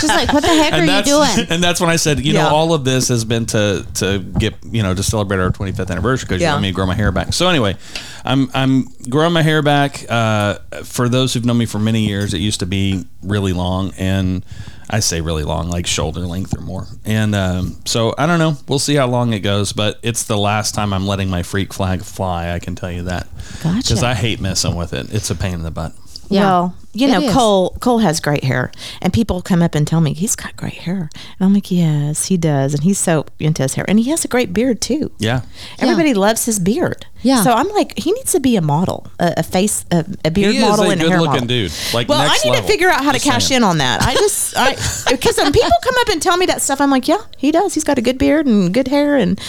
She's 0.00 0.08
like, 0.08 0.32
what 0.32 0.42
the 0.42 0.48
heck 0.48 0.72
are 0.72 0.76
and 0.76 0.82
you 0.82 0.86
that's 0.86 1.08
doing? 1.36 1.46
and 1.50 1.62
that's 1.62 1.80
when 1.80 1.90
I 1.90 1.96
said, 1.96 2.20
you 2.20 2.32
Yeah. 2.32 2.44
know, 2.44 2.54
all 2.54 2.72
of 2.74 2.84
this 2.84 3.08
has 3.08 3.24
been 3.24 3.46
to 3.46 3.86
to 3.94 4.18
get 4.20 4.54
you 4.70 4.82
know 4.82 4.94
to 4.94 5.02
celebrate 5.02 5.38
our 5.38 5.50
25th 5.50 5.90
anniversary 5.90 6.26
because 6.26 6.40
Yeah. 6.42 6.48
you 6.48 6.54
want 6.54 6.62
me 6.62 6.68
to 6.70 6.74
grow 6.74 6.86
my 6.86 6.94
hair 6.94 7.12
back. 7.12 7.32
So 7.32 7.48
anyway, 7.48 7.76
I'm 8.24 8.50
I'm 8.54 8.84
growing 9.08 9.32
my 9.32 9.42
hair 9.42 9.62
back. 9.62 10.04
Uh, 10.08 10.58
for 10.84 11.08
those 11.08 11.34
who've 11.34 11.44
known 11.44 11.58
me 11.58 11.66
for 11.66 11.78
many 11.78 12.06
years, 12.06 12.34
it 12.34 12.40
used 12.40 12.60
to 12.60 12.66
be 12.66 13.04
really 13.22 13.52
long, 13.52 13.92
and 13.98 14.44
I 14.90 15.00
say 15.00 15.20
really 15.20 15.42
long, 15.44 15.68
like 15.68 15.86
shoulder 15.86 16.20
length 16.20 16.56
or 16.56 16.60
more. 16.60 16.86
And 17.04 17.34
um, 17.34 17.76
so 17.84 18.14
I 18.16 18.26
don't 18.26 18.38
know. 18.38 18.56
We'll 18.68 18.78
see 18.78 18.94
how 18.94 19.06
long 19.06 19.32
it 19.32 19.40
goes, 19.40 19.72
but 19.72 19.98
it's 20.02 20.24
the 20.24 20.38
last 20.38 20.74
time 20.74 20.92
I'm 20.92 21.06
letting 21.06 21.28
my 21.28 21.42
freak 21.42 21.74
flag 21.74 22.02
fly. 22.02 22.52
I 22.52 22.58
can 22.58 22.74
tell 22.74 22.90
you 22.90 23.02
that 23.02 23.26
Gotcha. 23.62 23.82
because 23.82 24.02
I 24.02 24.14
hate 24.14 24.40
messing 24.40 24.76
with 24.76 24.94
it. 24.94 25.12
It's 25.12 25.30
a 25.30 25.34
pain 25.34 25.54
in 25.54 25.62
the 25.62 25.70
butt. 25.70 25.92
Yeah. 26.30 26.40
Well, 26.42 26.74
you 27.00 27.08
It 27.08 27.12
know, 27.12 27.20
is. 27.22 27.32
Cole 27.32 27.76
Cole 27.80 27.98
has 27.98 28.20
great 28.20 28.44
hair, 28.44 28.70
and 29.00 29.12
people 29.12 29.40
come 29.42 29.62
up 29.62 29.74
and 29.74 29.86
tell 29.86 30.00
me 30.00 30.12
he's 30.14 30.34
got 30.36 30.56
great 30.56 30.74
hair, 30.74 31.08
and 31.14 31.40
I'm 31.40 31.54
like, 31.54 31.70
yes, 31.70 32.26
he 32.26 32.36
does, 32.36 32.74
and 32.74 32.82
he's 32.82 32.98
so 32.98 33.24
into 33.38 33.62
his 33.62 33.74
hair, 33.74 33.84
and 33.88 33.98
he 33.98 34.10
has 34.10 34.24
a 34.24 34.28
great 34.28 34.52
beard 34.52 34.80
too. 34.80 35.10
Yeah. 35.18 35.42
Everybody 35.78 36.14
loves 36.14 36.44
his 36.46 36.58
beard. 36.58 37.06
Yeah. 37.22 37.42
So 37.42 37.52
I'm 37.52 37.68
like, 37.70 37.98
he 37.98 38.12
needs 38.12 38.32
to 38.32 38.40
be 38.40 38.56
a 38.56 38.60
model, 38.62 39.06
a, 39.18 39.34
a 39.38 39.42
face, 39.42 39.84
a, 39.90 40.04
a 40.24 40.30
beard 40.30 40.52
He 40.52 40.58
is 40.58 40.62
model, 40.62 40.86
a 40.86 40.90
and 40.90 41.00
a 41.02 41.08
hair 41.08 41.18
good-looking 41.18 41.40
model. 41.42 41.46
dude. 41.48 41.72
Like 41.92 42.08
well, 42.08 42.20
I 42.20 42.36
need 42.44 42.50
level. 42.50 42.62
to 42.66 42.72
figure 42.72 42.88
out 42.88 43.04
how 43.04 43.12
Just 43.12 43.24
to 43.24 43.30
cash 43.30 43.46
saying. 43.48 43.58
in 43.62 43.64
on 43.64 43.78
that. 43.78 44.02
I 44.02 44.14
just, 44.14 44.56
I 44.56 44.74
because 45.10 45.36
when 45.36 45.52
people 45.52 45.70
come 45.82 45.94
up 45.98 46.08
and 46.10 46.22
tell 46.22 46.36
me 46.36 46.46
that 46.46 46.62
stuff, 46.62 46.80
I'm 46.80 46.90
like, 46.90 47.08
yeah, 47.08 47.22
he 47.36 47.50
does. 47.50 47.74
He's 47.74 47.84
got 47.84 47.98
a 47.98 48.02
good 48.02 48.18
beard 48.18 48.46
and 48.46 48.72
good 48.72 48.88
hair, 48.88 49.16
and 49.16 49.40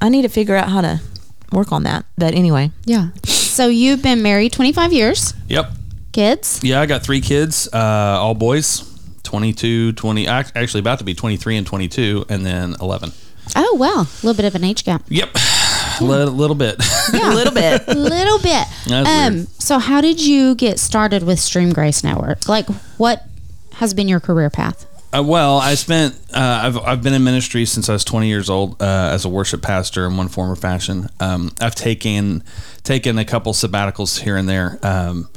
I 0.00 0.08
need 0.08 0.22
to 0.22 0.28
figure 0.28 0.54
out 0.56 0.68
how 0.68 0.80
to 0.82 1.00
work 1.52 1.72
on 1.72 1.82
that. 1.84 2.04
But 2.18 2.34
anyway, 2.34 2.70
Yeah. 2.84 3.08
So 3.24 3.68
you've 3.68 4.02
been 4.02 4.22
married 4.22 4.52
25 4.52 4.92
years. 4.92 5.32
Yep. 5.48 5.70
Kids. 6.16 6.60
Yeah, 6.62 6.80
I 6.80 6.86
got 6.86 7.02
three 7.02 7.20
kids, 7.20 7.68
uh, 7.74 7.76
all 7.76 8.32
boys, 8.32 8.90
22, 9.24 9.92
20, 9.92 10.26
actually 10.26 10.80
about 10.80 10.98
to 11.00 11.04
be 11.04 11.12
23 11.12 11.58
and 11.58 11.66
22, 11.66 12.24
and 12.30 12.42
then 12.42 12.74
11. 12.80 13.12
Oh 13.54 13.76
wow, 13.78 14.00
a 14.00 14.08
little 14.26 14.32
bit 14.34 14.46
of 14.46 14.54
an 14.54 14.64
age 14.64 14.82
gap. 14.82 15.02
Yep. 15.10 15.28
A 16.00 16.04
little 16.04 16.54
bit. 16.56 16.76
a 17.12 17.12
little 17.34 17.52
bit. 17.52 17.86
A 17.86 17.94
little 17.94 18.38
bit. 18.38 18.66
Um. 18.90 19.34
weird. 19.34 19.48
So 19.60 19.78
how 19.78 20.00
did 20.00 20.18
you 20.24 20.54
get 20.54 20.78
started 20.78 21.22
with 21.22 21.38
Stream 21.38 21.74
Grace 21.74 22.02
Network? 22.02 22.48
Like, 22.48 22.66
what 22.96 23.26
has 23.74 23.92
been 23.92 24.08
your 24.08 24.20
career 24.20 24.48
path? 24.48 24.86
Uh, 25.14 25.22
well, 25.22 25.58
I 25.58 25.74
spent. 25.74 26.18
Uh, 26.32 26.60
I've 26.62 26.78
I've 26.78 27.02
been 27.02 27.12
in 27.12 27.24
ministry 27.24 27.66
since 27.66 27.90
I 27.90 27.92
was 27.92 28.04
20 28.04 28.26
years 28.26 28.48
old 28.48 28.80
uh, 28.80 29.10
as 29.12 29.26
a 29.26 29.28
worship 29.28 29.60
pastor 29.60 30.06
in 30.06 30.16
one 30.16 30.28
form 30.28 30.50
or 30.50 30.56
fashion. 30.56 31.10
Um, 31.20 31.50
I've 31.60 31.74
taken 31.74 32.42
taken 32.84 33.18
a 33.18 33.24
couple 33.26 33.52
sabbaticals 33.52 34.22
here 34.22 34.38
and 34.38 34.48
there. 34.48 34.78
Um, 34.82 35.28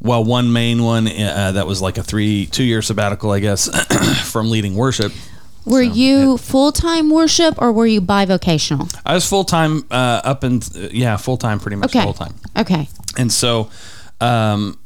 well, 0.00 0.22
one 0.24 0.52
main 0.52 0.82
one 0.82 1.06
uh, 1.08 1.52
that 1.52 1.66
was 1.66 1.80
like 1.82 1.98
a 1.98 2.02
three 2.02 2.46
two 2.46 2.64
year 2.64 2.82
sabbatical, 2.82 3.30
I 3.30 3.40
guess, 3.40 3.68
from 4.30 4.50
leading 4.50 4.74
worship. 4.76 5.12
Were 5.64 5.82
you 5.82 6.38
full 6.38 6.70
time 6.70 7.10
worship 7.10 7.54
or 7.58 7.72
were 7.72 7.86
you 7.88 8.00
bivocational? 8.00 8.94
I 9.04 9.14
was 9.14 9.28
full 9.28 9.42
time 9.44 9.84
uh, 9.90 10.20
up 10.22 10.44
and 10.44 10.64
yeah, 10.92 11.16
full 11.16 11.36
time, 11.36 11.58
pretty 11.58 11.76
much 11.76 11.90
Okay. 11.90 12.04
full 12.04 12.12
time. 12.14 12.34
Okay. 12.56 12.88
And 13.18 13.32
so, 13.32 13.68
um, 14.20 14.78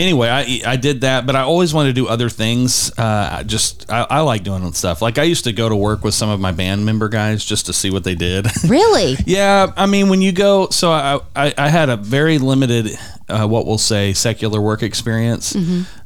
anyway, 0.00 0.28
I 0.28 0.62
I 0.72 0.76
did 0.76 1.02
that, 1.02 1.26
but 1.26 1.36
I 1.36 1.42
always 1.42 1.72
wanted 1.74 1.90
to 1.90 1.92
do 1.94 2.08
other 2.08 2.28
things. 2.28 2.90
Uh, 2.98 3.36
I 3.38 3.42
just 3.42 3.90
I, 3.90 4.06
I 4.08 4.20
like 4.20 4.42
doing 4.42 4.72
stuff. 4.72 5.02
Like 5.02 5.18
I 5.18 5.22
used 5.24 5.44
to 5.44 5.52
go 5.52 5.68
to 5.68 5.76
work 5.76 6.04
with 6.04 6.14
some 6.14 6.28
of 6.28 6.40
my 6.40 6.52
band 6.52 6.84
member 6.84 7.08
guys 7.08 7.44
just 7.44 7.66
to 7.66 7.72
see 7.72 7.90
what 7.90 8.04
they 8.04 8.14
did. 8.14 8.46
Really? 8.70 9.16
yeah, 9.26 9.72
I 9.76 9.86
mean, 9.86 10.08
when 10.10 10.22
you 10.22 10.32
go, 10.32 10.68
so 10.68 10.92
I 10.92 11.20
I, 11.34 11.54
I 11.58 11.68
had 11.68 11.88
a 11.88 11.96
very 11.96 12.38
limited, 12.38 12.96
uh, 13.28 13.46
what 13.46 13.66
we'll 13.66 13.78
say, 13.78 14.12
secular 14.12 14.60
work 14.60 14.82
experience, 14.82 15.56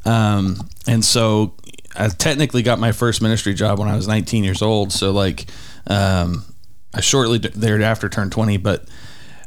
um, 0.06 0.56
and 0.86 1.04
so 1.04 1.54
I 1.94 2.08
technically 2.08 2.62
got 2.62 2.78
my 2.78 2.92
first 2.92 3.20
ministry 3.20 3.52
job 3.54 3.78
when 3.78 3.88
I 3.88 3.96
was 3.96 4.08
19 4.08 4.44
years 4.44 4.62
old. 4.62 4.92
So 4.92 5.10
like, 5.10 5.46
um, 5.86 6.44
I 6.94 7.00
shortly 7.00 7.38
thereafter 7.38 8.08
turned 8.08 8.32
20, 8.32 8.56
but. 8.58 8.84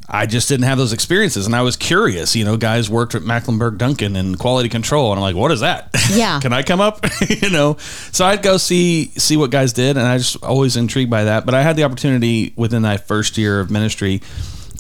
I 0.10 0.26
just 0.26 0.48
didn't 0.48 0.64
have 0.66 0.78
those 0.78 0.94
experiences, 0.94 1.46
and 1.46 1.56
I 1.56 1.64
was 1.64 1.76
curious. 1.76 2.34
You 2.36 2.46
know, 2.46 2.56
guys 2.56 2.90
worked 2.90 3.14
at 3.14 3.24
Macklanburg 3.24 3.78
Duncan 3.78 4.16
and 4.16 4.40
quality 4.40 4.70
control, 4.70 5.12
and 5.12 5.20
I'm 5.20 5.22
like, 5.22 5.36
"What 5.36 5.52
is 5.52 5.60
that? 5.60 5.90
Yeah. 6.12 6.40
can 6.40 6.54
I 6.54 6.64
come 6.64 6.80
up?" 6.80 7.06
you 7.30 7.50
know, 7.50 7.76
so 8.14 8.26
I'd 8.26 8.42
go 8.42 8.56
see 8.58 9.06
see 9.18 9.36
what 9.36 9.52
guys 9.52 9.74
did, 9.74 9.98
and 9.98 10.06
I 10.08 10.18
just 10.18 10.42
always 10.44 10.78
intrigued 10.78 11.12
by 11.12 11.26
that. 11.26 11.46
But 11.46 11.56
I 11.56 11.62
had 11.62 11.76
the 11.76 11.84
opportunity 11.84 12.54
within 12.56 12.84
that 12.84 13.08
first 13.08 13.38
year 13.38 13.60
of 13.60 13.70
ministry. 13.70 14.22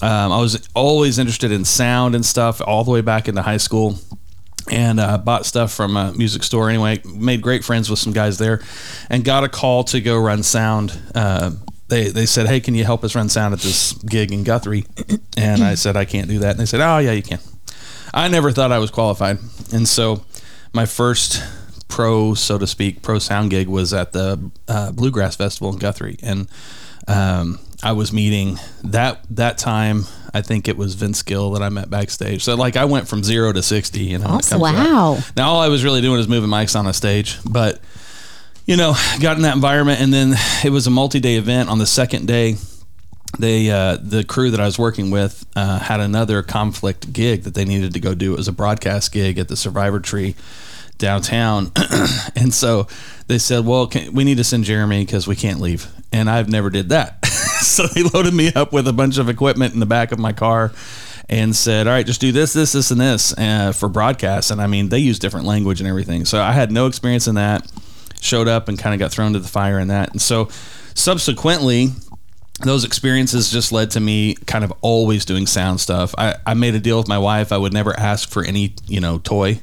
Um, 0.01 0.31
I 0.31 0.39
was 0.39 0.67
always 0.75 1.17
interested 1.19 1.51
in 1.51 1.65
sound 1.65 2.15
and 2.15 2.25
stuff, 2.25 2.61
all 2.65 2.83
the 2.83 2.91
way 2.91 3.01
back 3.01 3.27
into 3.27 3.41
high 3.41 3.57
school 3.57 3.97
and 4.71 4.99
uh, 4.99 5.17
bought 5.17 5.45
stuff 5.45 5.73
from 5.73 5.95
a 5.97 6.13
music 6.13 6.43
store. 6.43 6.69
Anyway, 6.69 7.01
made 7.05 7.41
great 7.41 7.63
friends 7.63 7.89
with 7.89 7.99
some 7.99 8.13
guys 8.13 8.37
there, 8.37 8.61
and 9.09 9.23
got 9.25 9.43
a 9.43 9.49
call 9.49 9.83
to 9.85 9.99
go 9.99 10.17
run 10.17 10.43
sound. 10.43 10.97
Uh, 11.13 11.51
they 11.89 12.09
they 12.09 12.25
said, 12.25 12.47
"Hey, 12.47 12.59
can 12.59 12.75
you 12.75 12.83
help 12.85 13.03
us 13.03 13.15
run 13.15 13.29
sound 13.29 13.53
at 13.53 13.59
this 13.61 13.93
gig 13.93 14.31
in 14.31 14.43
Guthrie?" 14.43 14.85
And 15.37 15.63
I 15.63 15.75
said, 15.75 15.95
"I 15.95 16.05
can't 16.05 16.27
do 16.27 16.39
that." 16.39 16.51
And 16.51 16.59
they 16.59 16.65
said, 16.65 16.81
"Oh 16.81 16.97
yeah, 16.97 17.11
you 17.11 17.21
can." 17.23 17.39
I 18.13 18.27
never 18.27 18.51
thought 18.51 18.71
I 18.71 18.79
was 18.79 18.89
qualified, 18.91 19.37
and 19.73 19.87
so 19.87 20.23
my 20.73 20.85
first 20.85 21.43
pro, 21.87 22.33
so 22.33 22.57
to 22.57 22.65
speak, 22.67 23.01
pro 23.01 23.19
sound 23.19 23.51
gig 23.51 23.67
was 23.67 23.93
at 23.93 24.11
the 24.13 24.51
uh, 24.67 24.91
Bluegrass 24.91 25.35
Festival 25.35 25.71
in 25.73 25.77
Guthrie, 25.79 26.17
and 26.23 26.47
um, 27.07 27.59
I 27.83 27.91
was 27.93 28.11
meeting 28.11 28.59
that 28.83 29.21
that 29.29 29.57
time. 29.57 30.05
I 30.33 30.41
think 30.41 30.67
it 30.67 30.77
was 30.77 30.93
Vince 30.95 31.23
Gill 31.23 31.51
that 31.51 31.63
I 31.63 31.69
met 31.69 31.89
backstage. 31.89 32.43
So 32.43 32.55
like 32.55 32.75
I 32.75 32.85
went 32.85 33.07
from 33.07 33.23
zero 33.23 33.53
to 33.53 33.61
sixty. 33.63 34.03
You 34.03 34.17
know, 34.19 34.25
Awesome. 34.27 34.59
comes 34.59 34.71
to 34.71 34.77
that. 34.83 34.91
Wow. 34.93 35.17
Now 35.35 35.49
all 35.49 35.61
I 35.61 35.67
was 35.69 35.83
really 35.83 36.01
doing 36.01 36.19
is 36.19 36.27
moving 36.27 36.49
mics 36.49 36.77
on 36.77 36.85
a 36.87 36.93
stage, 36.93 37.37
but 37.45 37.79
you 38.67 38.75
know, 38.75 38.93
got 39.21 39.37
in 39.37 39.43
that 39.43 39.55
environment, 39.55 40.01
and 40.01 40.13
then 40.13 40.35
it 40.63 40.71
was 40.71 40.85
a 40.85 40.91
multi-day 40.91 41.37
event. 41.37 41.69
On 41.69 41.79
the 41.79 41.85
second 41.85 42.27
day, 42.27 42.57
they 43.39 43.71
uh, 43.71 43.97
the 43.99 44.25
crew 44.25 44.51
that 44.51 44.59
I 44.59 44.65
was 44.65 44.77
working 44.77 45.09
with 45.09 45.45
uh, 45.55 45.79
had 45.79 46.01
another 46.01 46.43
conflict 46.43 47.11
gig 47.13 47.43
that 47.43 47.53
they 47.53 47.63
needed 47.63 47.93
to 47.93 47.99
go 48.01 48.13
do. 48.13 48.33
It 48.33 48.37
was 48.37 48.49
a 48.49 48.53
broadcast 48.53 49.13
gig 49.13 49.39
at 49.39 49.47
the 49.47 49.55
Survivor 49.55 50.01
Tree 50.01 50.35
downtown, 50.97 51.71
and 52.35 52.53
so 52.53 52.87
they 53.27 53.37
said, 53.37 53.65
"Well, 53.65 53.87
can, 53.87 54.13
we 54.13 54.25
need 54.25 54.37
to 54.37 54.43
send 54.43 54.65
Jeremy 54.65 55.05
because 55.05 55.27
we 55.27 55.37
can't 55.37 55.61
leave." 55.61 55.87
And 56.11 56.29
I've 56.29 56.49
never 56.49 56.69
did 56.69 56.89
that, 56.89 57.25
so 57.61 57.87
they 57.87 58.03
loaded 58.03 58.33
me 58.33 58.51
up 58.53 58.73
with 58.73 58.87
a 58.87 58.93
bunch 58.93 59.17
of 59.17 59.29
equipment 59.29 59.73
in 59.73 59.79
the 59.79 59.85
back 59.85 60.11
of 60.11 60.19
my 60.19 60.33
car. 60.33 60.73
And 61.29 61.53
said, 61.53 61.87
"All 61.87 61.93
right, 61.93 62.05
just 62.05 62.21
do 62.21 62.31
this, 62.31 62.53
this, 62.53 62.71
this, 62.71 62.89
and 62.89 63.01
this 63.01 63.37
uh, 63.37 63.73
for 63.73 63.89
broadcast." 63.89 64.49
And 64.49 64.61
I 64.61 64.67
mean, 64.67 64.87
they 64.87 64.99
use 64.99 65.19
different 65.19 65.45
language 65.45 65.81
and 65.81 65.87
everything. 65.89 66.23
So 66.23 66.41
I 66.41 66.53
had 66.53 66.71
no 66.71 66.87
experience 66.87 67.27
in 67.27 67.35
that. 67.35 67.69
Showed 68.21 68.47
up 68.47 68.67
and 68.67 68.77
kind 68.79 68.93
of 68.93 68.99
got 68.99 69.11
thrown 69.11 69.33
to 69.33 69.39
the 69.39 69.47
fire 69.47 69.79
in 69.79 69.89
that. 69.89 70.11
And 70.11 70.21
so, 70.21 70.49
subsequently, 70.95 71.89
those 72.61 72.83
experiences 72.83 73.51
just 73.51 73.71
led 73.71 73.91
to 73.91 73.99
me 73.99 74.33
kind 74.47 74.63
of 74.63 74.73
always 74.81 75.23
doing 75.25 75.45
sound 75.45 75.79
stuff. 75.79 76.15
I, 76.17 76.35
I 76.45 76.53
made 76.55 76.73
a 76.75 76.79
deal 76.79 76.97
with 76.97 77.07
my 77.07 77.19
wife. 77.19 77.51
I 77.51 77.57
would 77.57 77.73
never 77.73 77.97
ask 77.97 78.29
for 78.29 78.43
any, 78.43 78.73
you 78.87 78.99
know, 78.99 79.19
toy. 79.19 79.61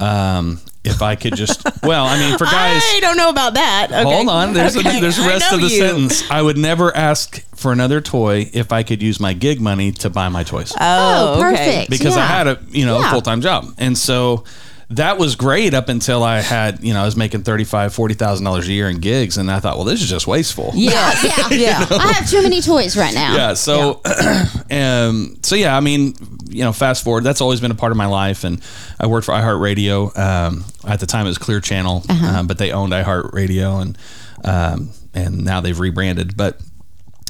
Um, 0.00 0.60
if 0.84 1.02
I 1.02 1.16
could 1.16 1.34
just, 1.34 1.64
well, 1.82 2.04
I 2.04 2.18
mean, 2.18 2.38
for 2.38 2.44
guys, 2.44 2.80
I 2.84 2.98
don't 3.00 3.16
know 3.16 3.30
about 3.30 3.54
that. 3.54 3.88
Okay. 3.90 4.02
hold 4.04 4.28
on. 4.28 4.52
There's 4.52 4.76
Okay. 4.76 4.98
a, 4.98 5.00
there's 5.00 5.16
the 5.16 5.26
rest 5.26 5.52
of 5.52 5.60
the 5.60 5.66
you. 5.68 5.78
sentence. 5.80 6.30
I 6.30 6.40
would 6.42 6.56
never 6.58 6.94
ask 6.96 7.42
for 7.56 7.72
another 7.72 8.00
toy 8.00 8.48
if 8.52 8.70
I 8.70 8.82
could 8.84 9.02
use 9.02 9.18
my 9.18 9.32
gig 9.32 9.60
money 9.60 9.90
to 9.92 10.10
buy 10.10 10.28
my 10.28 10.44
toys 10.44 10.72
Oh, 10.78 11.36
Oh, 11.38 11.40
perfect. 11.40 11.90
because 11.90 12.16
I 12.16 12.26
had 12.26 12.46
a 12.46 12.60
you 12.68 12.86
know 12.86 13.00
Yeah. 13.00 13.08
a 13.08 13.10
full 13.10 13.22
time 13.22 13.40
job, 13.40 13.74
and 13.78 13.98
so 13.98 14.44
that 14.90 15.18
was 15.18 15.34
great 15.34 15.74
up 15.74 15.88
until 15.88 16.22
I 16.22 16.40
had 16.40 16.82
you 16.82 16.94
know 16.94 17.02
I 17.02 17.04
was 17.04 17.16
making 17.16 17.42
thirty 17.42 17.64
five 17.64 17.92
forty 17.92 18.14
thousand 18.14 18.44
dollars 18.44 18.66
$40,000 18.66 18.68
a 18.68 18.72
year 18.72 18.88
in 18.88 18.98
gigs, 18.98 19.36
and 19.36 19.50
I 19.50 19.58
thought, 19.60 19.76
well, 19.76 19.84
this 19.84 20.00
is 20.00 20.08
just 20.08 20.26
wasteful. 20.26 20.70
Yeah, 20.74 21.12
yeah, 21.22 21.48
Yeah. 21.50 21.86
I 21.90 22.12
have 22.12 22.30
too 22.30 22.42
many 22.42 22.60
toys 22.60 22.96
right 22.96 23.14
now. 23.14 23.34
Yeah. 23.34 23.54
So, 23.54 24.00
um, 24.70 25.38
so 25.42 25.56
yeah, 25.56 25.76
I 25.76 25.80
mean, 25.80 26.14
you 26.48 26.62
know, 26.62 26.72
fast 26.72 27.02
forward, 27.02 27.24
that's 27.24 27.40
always 27.40 27.60
been 27.60 27.70
a 27.70 27.76
part 27.76 27.90
of 27.92 27.98
my 27.98 28.06
life. 28.06 28.44
And 28.44 28.62
I 29.00 29.06
worked 29.06 29.26
for 29.26 29.32
iHeartRadio. 29.32 30.16
Um, 30.16 30.64
at 30.86 31.00
the 31.00 31.06
time, 31.06 31.26
it 31.26 31.30
was 31.30 31.38
Clear 31.38 31.60
Channel, 31.60 32.04
um, 32.08 32.46
but 32.46 32.58
they 32.58 32.70
owned 32.72 32.92
iHeartRadio, 32.92 33.82
and 33.82 33.98
um, 34.44 34.90
and 35.14 35.44
now 35.44 35.60
they've 35.60 35.78
rebranded. 35.78 36.36
But 36.36 36.60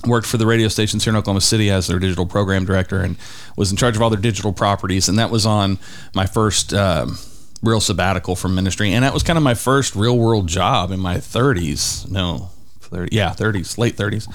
worked 0.06 0.26
for 0.26 0.36
the 0.36 0.46
radio 0.46 0.68
stations 0.68 1.04
here 1.04 1.12
in 1.12 1.16
Oklahoma 1.16 1.40
City 1.40 1.70
as 1.70 1.86
their 1.86 1.98
digital 1.98 2.26
program 2.26 2.66
director, 2.66 3.00
and 3.00 3.16
was 3.56 3.70
in 3.70 3.76
charge 3.76 3.96
of 3.96 4.02
all 4.02 4.10
their 4.10 4.20
digital 4.20 4.52
properties. 4.52 5.08
And 5.08 5.18
that 5.18 5.30
was 5.30 5.46
on 5.46 5.78
my 6.14 6.26
first. 6.26 6.75
Um, 6.75 7.18
real 7.66 7.80
sabbatical 7.80 8.37
from 8.37 8.54
ministry 8.54 8.92
and 8.92 9.04
that 9.04 9.12
was 9.12 9.23
kind 9.23 9.37
of 9.37 9.42
my 9.42 9.54
first 9.54 9.94
real 9.96 10.16
world 10.16 10.46
job 10.46 10.90
in 10.92 11.00
my 11.00 11.16
30s 11.16 12.08
no 12.11 12.50
30, 12.80 13.14
yeah 13.14 13.30
30s 13.30 13.76
late 13.78 13.96
30s 13.96 14.28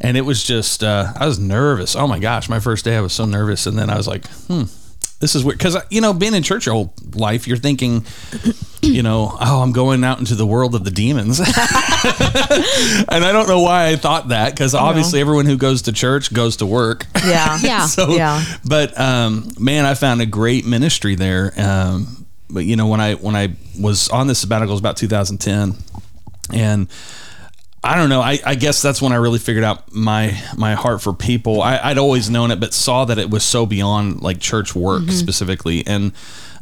and 0.00 0.16
it 0.16 0.20
was 0.22 0.44
just 0.44 0.84
uh, 0.84 1.12
i 1.16 1.26
was 1.26 1.38
nervous. 1.38 1.96
Oh 1.96 2.06
my 2.06 2.18
gosh 2.18 2.48
my 2.48 2.60
first 2.60 2.84
day 2.84 2.96
i 2.96 3.00
was 3.00 3.12
so 3.14 3.24
nervous 3.24 3.66
and 3.66 3.78
then 3.78 3.88
i 3.90 3.96
was 3.96 4.06
like 4.06 4.26
hmm 4.48 4.64
this 5.20 5.34
is 5.34 5.42
weird. 5.44 5.56
Because 5.56 5.76
you 5.90 6.02
know 6.02 6.12
being 6.12 6.34
in 6.34 6.42
church 6.42 6.66
your 6.66 6.74
whole 6.74 6.92
life 7.14 7.46
you're 7.48 7.56
thinking 7.56 8.04
you 8.82 9.02
know 9.02 9.34
oh 9.40 9.62
i'm 9.62 9.72
going 9.72 10.04
out 10.04 10.18
into 10.18 10.34
the 10.34 10.44
world 10.46 10.74
of 10.74 10.84
the 10.84 10.90
demons. 10.90 11.40
And 13.08 13.24
i 13.24 13.30
don't 13.32 13.48
know 13.48 13.60
why 13.60 13.88
i 13.88 13.96
thought 13.96 14.28
that 14.28 14.52
because 14.52 14.74
obviously 14.74 15.20
everyone 15.20 15.46
who 15.46 15.56
goes 15.56 15.82
to 15.82 15.92
church 15.92 16.32
goes 16.32 16.56
to 16.58 16.66
work. 16.66 17.06
Yeah. 17.24 17.58
Yeah. 17.62 17.86
so 17.96 18.08
Yeah. 18.10 18.44
but 18.66 18.98
um 18.98 19.50
man 19.58 19.86
i 19.86 19.94
found 19.94 20.20
a 20.20 20.26
great 20.26 20.66
ministry 20.66 21.14
there 21.14 21.52
um 21.56 22.23
but 22.50 22.64
you 22.64 22.76
know 22.76 22.86
when 22.86 23.00
i 23.00 23.14
when 23.14 23.34
i 23.34 23.48
was 23.78 24.08
on 24.08 24.26
this 24.26 24.38
sabbatical 24.38 24.70
it 24.70 24.74
was 24.74 24.80
about 24.80 24.96
2010 24.96 25.74
and 26.52 26.88
I 27.84 27.96
don't 27.96 28.08
know. 28.08 28.22
I, 28.22 28.38
I 28.46 28.54
guess 28.54 28.80
that's 28.80 29.02
when 29.02 29.12
I 29.12 29.16
really 29.16 29.38
figured 29.38 29.62
out 29.62 29.92
my 29.92 30.40
my 30.56 30.72
heart 30.72 31.02
for 31.02 31.12
people. 31.12 31.60
I, 31.60 31.78
I'd 31.82 31.98
always 31.98 32.30
known 32.30 32.50
it, 32.50 32.58
but 32.58 32.72
saw 32.72 33.04
that 33.04 33.18
it 33.18 33.28
was 33.28 33.44
so 33.44 33.66
beyond 33.66 34.22
like 34.22 34.40
church 34.40 34.74
work 34.74 35.10
specifically. 35.10 35.86
And 35.86 36.12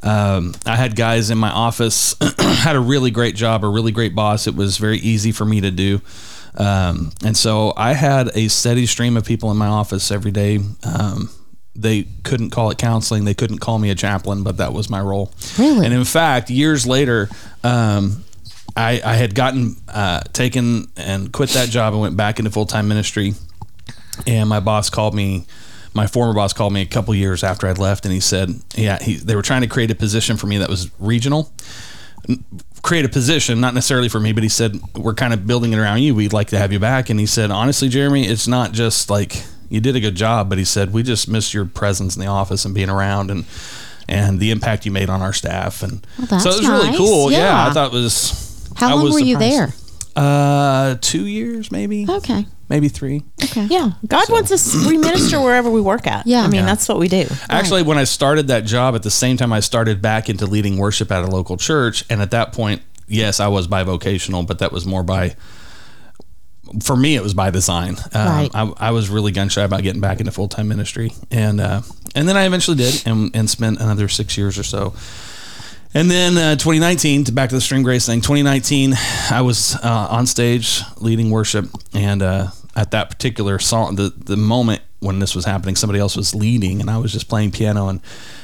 um, 0.02 0.52
I 0.66 0.74
had 0.74 0.96
guys 0.96 1.30
in 1.30 1.38
my 1.38 1.50
office, 1.50 2.16
had 2.38 2.74
a 2.74 2.80
really 2.80 3.12
great 3.12 3.36
job, 3.36 3.64
a 3.64 3.68
really 3.68 3.92
great 3.92 4.16
boss. 4.16 4.48
It 4.48 4.56
was 4.56 4.78
very 4.78 4.98
easy 4.98 5.30
for 5.30 5.44
me 5.44 5.60
to 5.60 5.70
do. 5.70 6.00
Um, 6.56 7.12
and 7.24 7.36
so 7.36 7.72
I 7.76 7.92
had 7.92 8.30
a 8.34 8.48
steady 8.48 8.86
stream 8.86 9.16
of 9.16 9.24
people 9.24 9.50
in 9.52 9.56
my 9.56 9.68
office 9.68 10.10
every 10.10 10.32
day. 10.32 10.58
Um, 10.82 11.30
they 11.74 12.06
couldn't 12.22 12.50
call 12.50 12.70
it 12.70 12.78
counseling. 12.78 13.24
They 13.24 13.34
couldn't 13.34 13.58
call 13.58 13.78
me 13.78 13.90
a 13.90 13.94
chaplain, 13.94 14.42
but 14.42 14.58
that 14.58 14.72
was 14.72 14.90
my 14.90 15.00
role. 15.00 15.32
Really? 15.58 15.84
And 15.86 15.94
in 15.94 16.04
fact, 16.04 16.50
years 16.50 16.86
later, 16.86 17.28
um, 17.64 18.24
I, 18.76 19.00
I 19.04 19.14
had 19.14 19.34
gotten 19.34 19.76
uh, 19.88 20.20
taken 20.32 20.88
and 20.96 21.32
quit 21.32 21.50
that 21.50 21.68
job 21.68 21.92
and 21.92 22.02
went 22.02 22.16
back 22.16 22.38
into 22.38 22.50
full 22.50 22.66
time 22.66 22.88
ministry. 22.88 23.34
And 24.26 24.48
my 24.48 24.60
boss 24.60 24.90
called 24.90 25.14
me. 25.14 25.46
My 25.94 26.06
former 26.06 26.32
boss 26.32 26.54
called 26.54 26.72
me 26.72 26.80
a 26.80 26.86
couple 26.86 27.14
years 27.14 27.44
after 27.44 27.66
I'd 27.66 27.76
left, 27.76 28.06
and 28.06 28.14
he 28.14 28.20
said, 28.20 28.50
"Yeah, 28.74 28.98
he, 29.02 29.16
they 29.16 29.34
were 29.36 29.42
trying 29.42 29.60
to 29.60 29.66
create 29.66 29.90
a 29.90 29.94
position 29.94 30.38
for 30.38 30.46
me 30.46 30.56
that 30.58 30.70
was 30.70 30.90
regional, 30.98 31.52
create 32.80 33.04
a 33.04 33.10
position, 33.10 33.60
not 33.60 33.74
necessarily 33.74 34.08
for 34.08 34.18
me, 34.18 34.32
but 34.32 34.42
he 34.42 34.48
said 34.48 34.80
we're 34.96 35.12
kind 35.12 35.34
of 35.34 35.46
building 35.46 35.74
it 35.74 35.78
around 35.78 36.00
you. 36.00 36.14
We'd 36.14 36.32
like 36.32 36.48
to 36.48 36.58
have 36.58 36.72
you 36.72 36.78
back." 36.78 37.10
And 37.10 37.20
he 37.20 37.26
said, 37.26 37.50
"Honestly, 37.50 37.90
Jeremy, 37.90 38.26
it's 38.26 38.48
not 38.48 38.72
just 38.72 39.10
like 39.10 39.44
you 39.72 39.80
did 39.80 39.96
a 39.96 40.00
good 40.00 40.14
job, 40.14 40.48
but 40.48 40.58
he 40.58 40.64
said 40.64 40.92
we 40.92 41.02
just 41.02 41.28
miss 41.28 41.52
your 41.54 41.64
presence 41.64 42.14
in 42.16 42.20
the 42.20 42.28
office 42.28 42.64
and 42.64 42.74
being 42.74 42.90
around 42.90 43.30
and." 43.30 43.44
And 44.08 44.40
the 44.40 44.50
impact 44.50 44.84
you 44.84 44.90
made 44.90 45.08
on 45.08 45.22
our 45.22 45.32
staff, 45.32 45.80
and 45.82 46.04
Well, 46.18 46.26
that's 46.26 46.42
so 46.42 46.50
it 46.50 46.56
was 46.58 46.68
really 46.68 46.96
cool. 46.96 47.30
Yeah. 47.30 47.38
Yeah. 47.38 47.66
I 47.68 47.72
thought 47.72 47.92
it 47.94 47.96
was. 47.96 48.68
How 48.74 48.88
I 48.88 48.92
long 48.94 49.04
was 49.04 49.12
were 49.14 49.20
you 49.20 49.38
there? 49.38 49.72
Uh, 50.16 50.96
two 51.00 51.26
years, 51.26 51.70
maybe, 51.70 52.04
Okay. 52.08 52.44
maybe 52.68 52.88
three. 52.88 53.22
Okay. 53.44 53.64
Yeah. 53.70 53.92
God 54.06 54.28
wants 54.28 54.50
us 54.50 54.74
we 54.86 54.98
minister 54.98 55.40
wherever 55.40 55.70
we 55.70 55.80
work 55.80 56.08
at. 56.08 56.26
Yeah. 56.26 56.42
I 56.42 56.48
mean, 56.48 56.60
Yeah. 56.60 56.66
that's 56.66 56.88
what 56.88 56.98
we 56.98 57.06
do. 57.08 57.26
Actually, 57.48 57.84
when 57.84 57.96
I 57.96 58.02
started 58.04 58.48
that 58.48 58.64
job, 58.66 58.96
at 58.96 59.04
the 59.04 59.10
same 59.10 59.36
time, 59.36 59.52
I 59.52 59.60
started 59.60 60.02
back 60.02 60.28
into 60.28 60.46
leading 60.46 60.78
worship 60.78 61.10
at 61.12 61.22
a 61.22 61.28
local 61.28 61.56
church, 61.56 62.04
and 62.10 62.20
at 62.20 62.32
that 62.32 62.52
point, 62.52 62.82
yes, 63.06 63.38
I 63.38 63.46
was 63.48 63.68
bivocational, 63.68 64.46
but 64.46 64.58
that 64.58 64.72
was 64.72 64.84
more 64.84 65.04
by. 65.04 65.36
For 66.80 66.96
me, 66.96 67.16
it 67.16 67.22
was 67.22 67.34
by 67.34 67.50
design. 67.50 67.96
Um, 68.14 68.26
Right. 68.28 68.50
I, 68.54 68.72
I 68.78 68.90
was 68.92 69.08
really 69.10 69.32
gun 69.32 69.48
shy 69.48 69.62
about 69.62 69.82
getting 69.82 70.00
back 70.00 70.20
into 70.20 70.32
full 70.32 70.48
time 70.48 70.68
ministry, 70.68 71.12
and 71.30 71.60
uh, 71.60 71.82
and 72.14 72.28
then 72.28 72.36
I 72.36 72.44
eventually 72.46 72.76
did, 72.76 73.02
and, 73.06 73.34
and 73.34 73.48
spent 73.50 73.80
another 73.80 74.08
six 74.08 74.36
years 74.38 74.58
or 74.58 74.62
so. 74.62 74.94
And 75.94 76.10
then 76.10 76.38
uh, 76.38 76.56
2019, 76.56 77.24
to 77.24 77.32
back 77.32 77.50
to 77.50 77.54
the 77.54 77.60
Stream 77.60 77.82
Grace 77.82 78.06
thing. 78.06 78.22
2019, 78.22 78.94
I 79.30 79.42
was 79.42 79.76
uh, 79.76 80.06
on 80.10 80.26
stage 80.26 80.80
leading 80.96 81.30
worship, 81.30 81.66
and 81.92 82.22
uh, 82.22 82.48
at 82.74 82.92
that 82.92 83.10
particular 83.10 83.58
song, 83.58 83.96
the 83.96 84.12
the 84.16 84.36
moment 84.36 84.80
when 85.00 85.18
this 85.18 85.34
was 85.34 85.44
happening, 85.44 85.76
somebody 85.76 85.98
else 86.00 86.16
was 86.16 86.34
leading, 86.34 86.80
and 86.80 86.88
I 86.88 86.96
was 86.96 87.12
just 87.12 87.28
playing 87.28 87.50
piano, 87.50 87.88
and 87.88 88.00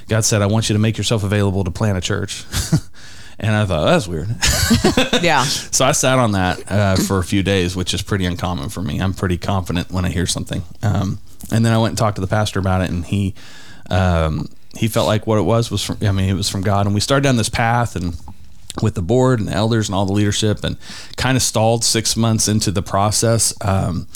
God 0.09 0.25
said, 0.27 0.43
"I 0.43 0.47
want 0.47 0.69
you 0.69 0.75
to 0.75 0.79
make 0.79 0.99
yourself 0.99 1.25
available 1.25 1.65
to 1.65 1.71
plant 1.71 1.97
a 1.97 2.03
church." 2.03 2.45
and 3.39 3.55
I 3.55 3.65
thought 3.67 3.85
that's 3.85 4.09
weird. 4.09 4.29
Yeah. 5.23 5.43
So 5.43 5.85
I 5.85 5.93
sat 5.93 6.19
on 6.19 6.33
that 6.33 6.71
uh, 6.71 6.97
for 6.97 7.19
a 7.19 7.25
few 7.25 7.43
days, 7.43 7.75
which 7.75 7.93
is 7.95 8.03
pretty 8.03 8.25
uncommon 8.25 8.69
for 8.69 8.83
me. 8.83 9.01
I'm 9.01 9.15
pretty 9.15 9.39
confident 9.39 9.91
when 9.91 10.05
I 10.05 10.11
hear 10.11 10.27
something. 10.27 10.63
Um, 10.83 11.19
and 11.51 11.65
then 11.65 11.73
I 11.73 11.79
went 11.79 11.93
and 11.93 11.99
talked 11.99 12.17
to 12.17 12.21
the 12.21 12.27
pastor 12.29 12.59
about 12.59 12.83
it, 12.83 12.91
and 12.91 13.05
he 13.05 13.35
um, 13.91 14.49
he 14.77 14.87
felt 14.89 15.07
like 15.07 15.27
what 15.27 15.39
it 15.39 15.43
was 15.43 15.71
was 15.71 15.83
from. 15.83 15.99
I 16.03 16.13
mean, 16.13 16.29
it 16.29 16.35
was 16.35 16.49
from 16.49 16.63
God, 16.63 16.87
and 16.87 16.95
we 16.95 17.01
started 17.01 17.23
down 17.23 17.37
this 17.37 17.49
path 17.49 17.97
and 17.97 18.17
with 18.83 18.95
the 18.95 19.03
board 19.03 19.41
and 19.41 19.49
the 19.49 19.53
elders 19.53 19.89
and 19.89 19.95
all 19.97 20.07
the 20.07 20.13
leadership, 20.13 20.63
and 20.63 20.77
kind 21.17 21.37
of 21.37 21.43
stalled 21.43 21.85
six 21.85 22.17
months 22.17 22.49
into 22.49 22.71
the 22.71 22.83
process 22.83 23.55
um, 23.63 24.07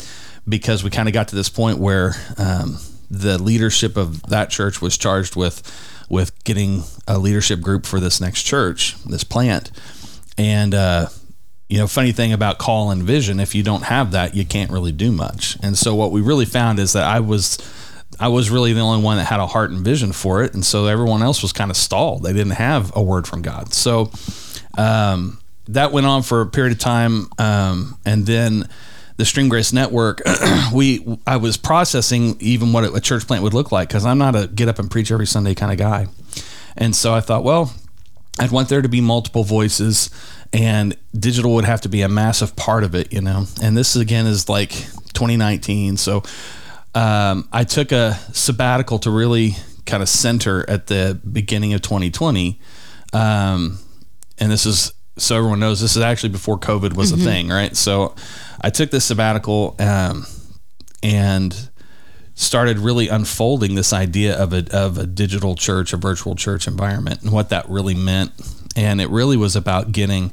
because 0.49 0.85
we 0.85 0.91
kind 0.91 1.09
of 1.09 1.15
got 1.15 1.29
to 1.29 1.37
this 1.37 1.49
point 1.49 1.79
where. 1.79 2.15
Um, 2.39 2.79
the 3.15 3.37
leadership 3.37 3.99
of 3.99 4.23
that 4.23 4.49
church 4.49 4.81
was 4.81 4.97
charged 4.97 5.37
with 5.37 5.63
with 6.13 6.31
getting 6.45 6.85
a 7.09 7.19
leadership 7.19 7.61
group 7.61 7.87
for 7.87 7.99
this 7.99 8.21
next 8.21 8.45
church, 8.45 8.97
this 9.05 9.25
plant, 9.25 9.73
and. 10.39 10.75
uh 10.75 11.09
you 11.69 11.79
know, 11.79 11.87
funny 11.87 12.13
thing 12.13 12.35
about 12.35 12.59
call 12.59 12.91
and 12.91 13.03
vision, 13.03 13.41
if 13.41 13.55
you 13.55 13.63
don't 13.63 13.85
have 13.85 14.11
that, 14.11 14.37
you 14.37 14.45
can't 14.45 14.71
really 14.71 14.93
do 14.93 15.11
much. 15.11 15.57
And 15.63 15.75
so 15.79 15.95
what 15.95 16.13
we 16.13 16.21
really 16.21 16.45
found 16.45 16.79
is 16.79 16.93
that 16.93 17.05
I 17.05 17.21
was 17.21 17.57
I 18.21 18.29
was 18.29 18.51
really 18.51 18.75
the 18.75 18.81
only 18.81 19.03
one 19.03 19.17
that 19.17 19.25
had 19.25 19.41
a 19.41 19.47
heart 19.47 19.71
and 19.71 19.81
vision 19.83 20.13
for 20.13 20.43
it, 20.43 20.53
and 20.53 20.63
so 20.63 20.85
everyone 20.85 21.23
else 21.23 21.41
was 21.41 21.51
kind 21.51 21.71
of 21.71 21.79
stalled. 21.79 22.25
They 22.25 22.35
didn't 22.35 22.57
have 22.57 22.95
a 22.95 23.03
word 23.03 23.27
from 23.27 23.41
God. 23.41 23.73
So 23.73 24.11
um, 24.77 25.41
that 25.69 25.93
went 25.93 26.05
on 26.05 26.23
for 26.23 26.43
a 26.43 26.47
period 26.47 26.73
of 26.73 26.79
time, 26.79 27.29
um, 27.39 27.97
and 28.05 28.27
then 28.27 28.69
the 29.23 29.27
Stream 29.27 29.49
Grace 29.49 29.73
Network, 29.73 30.21
we 30.75 31.17
I 31.29 31.37
was 31.37 31.57
processing 31.57 32.37
even 32.41 32.73
what 32.73 32.83
a 32.83 33.01
church 33.01 33.25
plant 33.25 33.45
would 33.45 33.55
look 33.55 33.71
like 33.71 33.89
because 33.89 34.05
I'm 34.05 34.19
not 34.19 34.35
a 34.35 34.49
get 34.49 34.67
up 34.67 34.81
and 34.81 34.91
preach 34.91 35.13
every 35.13 35.29
Sunday 35.29 35.55
kind 35.55 35.71
of 35.71 35.79
guy, 35.79 36.09
and 36.77 36.95
so 36.95 37.15
I 37.15 37.21
thought, 37.21 37.45
well, 37.45 37.73
I'd 38.41 38.51
want 38.51 38.69
there 38.69 38.83
to 38.83 38.89
be 38.89 39.01
multiple 39.01 39.45
voices 39.45 40.11
and 40.53 40.97
digital 41.17 41.55
would 41.55 41.65
have 41.65 41.83
to 41.83 41.89
be 41.89 42.03
a 42.03 42.09
massive 42.09 42.57
part 42.57 42.83
of 42.83 42.97
it, 42.97 43.13
you 43.13 43.21
know. 43.21 43.47
And 43.63 43.77
this 43.77 43.95
again 43.95 44.27
is 44.27 44.49
like 44.49 44.71
2019, 44.71 45.99
so 45.99 46.25
um, 46.97 47.49
I 47.53 47.63
took 47.63 47.93
a 47.93 48.15
sabbatical 48.33 48.99
to 48.99 49.11
really 49.13 49.55
kind 49.87 50.03
of 50.03 50.09
center 50.09 50.69
at 50.69 50.89
the 50.89 51.21
beginning 51.31 51.75
of 51.75 51.83
2020, 51.83 52.59
um, 53.13 53.79
and 54.39 54.51
this 54.51 54.67
is 54.67 54.93
so 55.17 55.37
everyone 55.37 55.61
knows 55.61 55.81
this 55.81 55.97
is 55.97 56.03
actually 56.03 56.31
before 56.31 56.59
COVID 56.59 56.95
was 56.95 57.13
mm-hmm. 57.13 57.21
a 57.21 57.25
thing, 57.25 57.49
right? 57.49 57.77
So 57.77 58.15
I 58.63 58.71
took 58.71 58.91
this 58.91 59.05
sabbatical 59.05 59.77
um, 59.79 60.27
and 61.03 61.71
started 62.35 62.79
really 62.79 63.09
unfolding 63.09 63.75
this 63.75 63.93
idea 63.93 64.37
of 64.37 64.53
a 64.53 64.65
of 64.73 64.99
a 64.99 65.07
digital 65.07 65.55
church, 65.57 65.93
a 65.93 65.97
virtual 65.97 66.35
church 66.35 66.67
environment, 66.67 67.23
and 67.23 67.33
what 67.33 67.51
that 67.51 67.69
really 67.69 67.95
meant 67.95 68.33
and 68.77 69.01
it 69.01 69.11
really 69.11 69.37
was 69.37 69.57
about 69.57 69.93
getting 69.93 70.33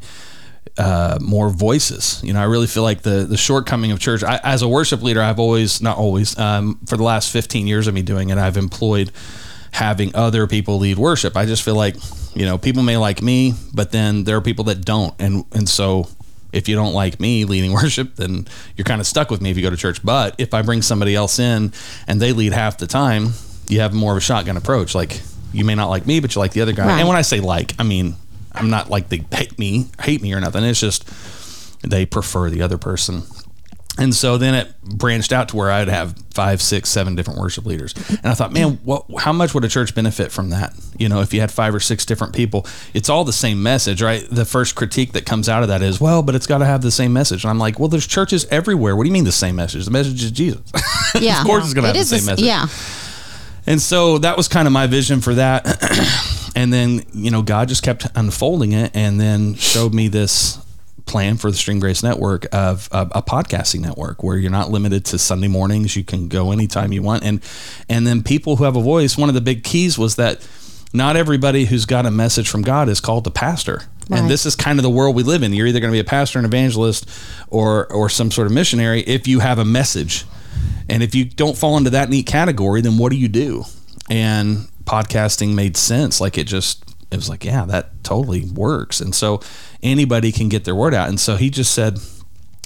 uh, 0.77 1.17
more 1.21 1.50
voices. 1.50 2.21
You 2.24 2.33
know, 2.33 2.41
I 2.41 2.45
really 2.45 2.67
feel 2.67 2.83
like 2.83 3.01
the 3.01 3.25
the 3.25 3.38
shortcoming 3.38 3.91
of 3.91 4.00
church. 4.00 4.24
I, 4.24 4.39
as 4.43 4.62
a 4.62 4.67
worship 4.67 5.01
leader, 5.01 5.21
I've 5.21 5.39
always 5.39 5.81
not 5.81 5.98
always 5.98 6.38
um, 6.38 6.79
for 6.88 6.98
the 6.98 7.03
last 7.03 7.31
15 7.31 7.67
years 7.67 7.88
of 7.88 7.93
me 7.93 8.01
doing 8.01 8.29
it, 8.29 8.38
I've 8.38 8.57
employed 8.57 9.12
having 9.71 10.15
other 10.15 10.48
people 10.48 10.79
lead 10.79 10.98
worship. 10.98 11.38
I 11.38 11.45
just 11.45 11.63
feel 11.63 11.75
like 11.75 11.95
you 12.36 12.45
know 12.45 12.57
people 12.57 12.83
may 12.83 12.98
like 12.98 13.21
me, 13.21 13.53
but 13.74 13.91
then 13.91 14.24
there 14.24 14.38
are 14.38 14.41
people 14.41 14.65
that 14.65 14.86
don't, 14.86 15.13
and 15.19 15.45
and 15.51 15.67
so 15.67 16.07
if 16.51 16.68
you 16.68 16.75
don't 16.75 16.94
like 16.94 17.20
me 17.20 17.46
leading 17.46 17.74
worship, 17.82 18.15
then 18.15 18.48
you're 18.75 18.86
kind 18.86 19.01
of 19.01 19.08
stuck 19.08 19.29
with 19.29 19.41
me 19.41 19.51
if 19.51 19.58
you 19.58 19.63
go 19.63 19.70
to 19.70 19.77
church. 19.77 20.03
But 20.03 20.36
if 20.38 20.53
I 20.53 20.62
bring 20.62 20.82
somebody 20.82 21.15
else 21.15 21.39
in 21.39 21.74
and 22.08 22.22
they 22.22 22.34
lead 22.34 22.53
half 22.53 22.77
the 22.77 22.88
time, 22.88 23.29
you 23.68 23.82
have 23.82 23.94
more 23.94 24.13
of 24.13 24.18
a 24.18 24.22
shotgun 24.22 24.58
approach. 24.58 24.96
Like 24.96 25.22
you 25.53 25.65
may 25.65 25.75
not 25.75 25.89
like 25.89 26.06
me, 26.06 26.20
but 26.20 26.36
you 26.36 26.39
like 26.39 26.53
the 26.53 26.62
other 26.62 26.74
guy. 26.74 26.88
Right. 26.88 27.00
And 27.00 27.08
when 27.08 27.18
I 27.18 27.22
say 27.22 27.39
like, 27.39 27.74
I 27.79 27.84
mean 27.84 28.15
I'm 28.51 28.70
not 28.70 28.89
like 28.89 29.10
they 29.10 29.24
hate 29.32 29.58
me, 29.60 29.88
hate 30.01 30.22
me 30.22 30.34
or 30.34 30.39
nothing. 30.39 30.63
It's 30.63 30.79
just 30.79 31.08
they 31.82 32.06
prefer 32.06 32.50
the 32.50 32.62
other 32.62 32.77
person. 32.77 33.24
And 34.00 34.15
so 34.15 34.38
then 34.38 34.56
it 34.56 34.82
branched 34.82 35.34
out 35.34 35.50
to 35.50 35.58
where 35.58 35.70
I'd 35.70 35.88
have 35.88 36.15
five, 36.34 36.62
six, 36.62 36.89
seven 36.89 37.15
different 37.15 37.39
worship 37.39 37.65
leaders. 37.65 37.94
And 38.10 38.27
I 38.27 38.34
thought, 38.34 38.53
man, 38.53 38.79
what, 38.84 39.06
how 39.20 39.34
much 39.34 39.53
would 39.53 39.65
a 39.65 39.68
church 39.68 39.94
benefit 39.94 40.32
from 40.32 40.50
that? 40.51 40.74
You 40.98 41.10
know, 41.10 41.22
if 41.22 41.34
you 41.34 41.41
had 41.41 41.51
five 41.51 41.75
or 41.75 41.79
six 41.79 42.06
different 42.06 42.34
people, 42.34 42.65
it's 42.94 43.10
all 43.10 43.24
the 43.25 43.34
same 43.34 43.62
message, 43.62 44.01
right? 44.01 44.25
The 44.29 44.46
first 44.46 44.75
critique 44.75 45.12
that 45.13 45.25
comes 45.25 45.50
out 45.50 45.63
of 45.63 45.70
that 45.70 45.82
is, 45.82 46.00
well, 46.00 46.24
but 46.24 46.36
it's 46.36 46.48
got 46.48 46.60
to 46.60 46.65
have 46.65 46.82
the 46.82 46.91
same 46.91 47.12
message. 47.13 47.44
And 47.44 47.51
I'm 47.51 47.60
like, 47.60 47.79
well, 47.79 47.89
there's 47.89 48.08
churches 48.08 48.46
everywhere. 48.46 48.96
What 48.96 49.03
do 49.03 49.10
you 49.10 49.13
mean 49.13 49.25
the 49.25 49.32
same 49.32 49.56
message? 49.56 49.86
The 49.86 49.91
message 49.91 50.24
is 50.24 50.32
Jesus. 50.32 50.62
Yeah. 51.20 51.41
of 51.41 51.48
course 51.48 51.65
it's 51.65 51.74
going 51.74 51.84
to 51.84 51.88
have 51.88 51.98
the 51.98 52.18
same 52.18 52.25
message. 52.25 52.46
Yeah. 52.46 52.68
And 53.65 53.82
so 53.82 54.20
that 54.20 54.38
was 54.38 54.48
kind 54.48 54.68
of 54.68 54.72
my 54.72 54.88
vision 54.88 55.22
for 55.22 55.34
that. 55.36 56.51
and 56.56 56.72
then, 56.72 57.03
you 57.13 57.32
know, 57.32 57.41
God 57.41 57.68
just 57.68 57.84
kept 57.84 58.06
unfolding 58.15 58.74
it 58.74 58.96
and 58.96 59.20
then 59.20 59.56
showed 59.56 59.94
me 59.94 60.08
this 60.08 60.60
plan 61.09 61.37
for 61.37 61.51
the 61.51 61.57
Stream 61.57 61.79
Grace 61.79 62.03
Network 62.03 62.45
of 62.53 62.87
a, 62.91 63.01
a, 63.15 63.23
podcasting 63.23 63.81
network 63.81 64.23
where 64.23 64.37
you're 64.37 64.51
not 64.51 64.69
limited 64.69 65.05
to 65.05 65.17
Sunday 65.17 65.47
mornings. 65.47 65.95
You 65.95 66.03
can 66.03 66.27
go 66.27 66.51
anytime 66.51 66.93
you 66.93 67.01
want. 67.01 67.23
And, 67.23 67.41
and 67.89 68.05
then 68.05 68.23
people 68.23 68.57
who 68.57 68.63
have 68.63 68.75
a 68.75 68.81
voice, 68.81 69.17
one 69.17 69.27
of 69.27 69.35
the 69.35 69.41
big 69.41 69.63
keys 69.63 69.97
was 69.97 70.15
that 70.17 70.47
not 70.93 71.15
everybody 71.15 71.65
who's 71.65 71.85
got 71.85 72.05
a 72.05 72.11
message 72.11 72.48
from 72.48 72.61
God 72.61 72.89
is 72.89 73.01
called 73.01 73.25
a 73.27 73.31
pastor. 73.31 73.81
Right. 74.07 74.22
And 74.22 74.29
this 74.29 74.45
is 74.45 74.55
kind 74.55 74.79
of 74.79 74.83
the 74.83 74.89
world 74.89 75.15
we 75.15 75.24
live 75.24 75.43
in. 75.43 75.51
You're 75.53 75.67
either 75.67 75.79
going 75.79 75.91
to 75.91 75.95
be 75.95 76.00
a 76.00 76.03
pastor, 76.03 76.39
an 76.39 76.45
evangelist, 76.45 77.09
or, 77.50 77.91
or 77.91 78.09
some 78.09 78.31
sort 78.31 78.48
of 78.48 78.53
missionary 78.53 79.01
if 79.01 79.27
you 79.27 79.39
have 79.39 79.59
a 79.59 79.65
message 79.65 80.25
and 80.89 81.03
if 81.03 81.13
you 81.13 81.25
don't 81.25 81.57
fall 81.57 81.77
into 81.77 81.91
that 81.91 82.09
neat 82.09 82.25
category, 82.25 82.81
then 82.81 82.98
what 82.98 83.11
do 83.11 83.17
you 83.17 83.27
do? 83.27 83.65
And 84.09 84.67
podcasting 84.85 85.53
made 85.53 85.77
sense. 85.77 86.19
Like 86.19 86.37
it 86.37 86.45
just, 86.45 86.88
it 87.11 87.15
was 87.15 87.29
like, 87.29 87.43
yeah, 87.43 87.65
that 87.65 88.03
totally 88.03 88.45
works. 88.45 89.01
And 89.01 89.15
so 89.15 89.41
anybody 89.81 90.31
can 90.31 90.50
get 90.50 90.63
their 90.63 90.75
word 90.75 90.93
out. 90.93 91.09
And 91.09 91.19
so 91.19 91.35
he 91.35 91.50
just 91.50 91.74
said, 91.74 92.00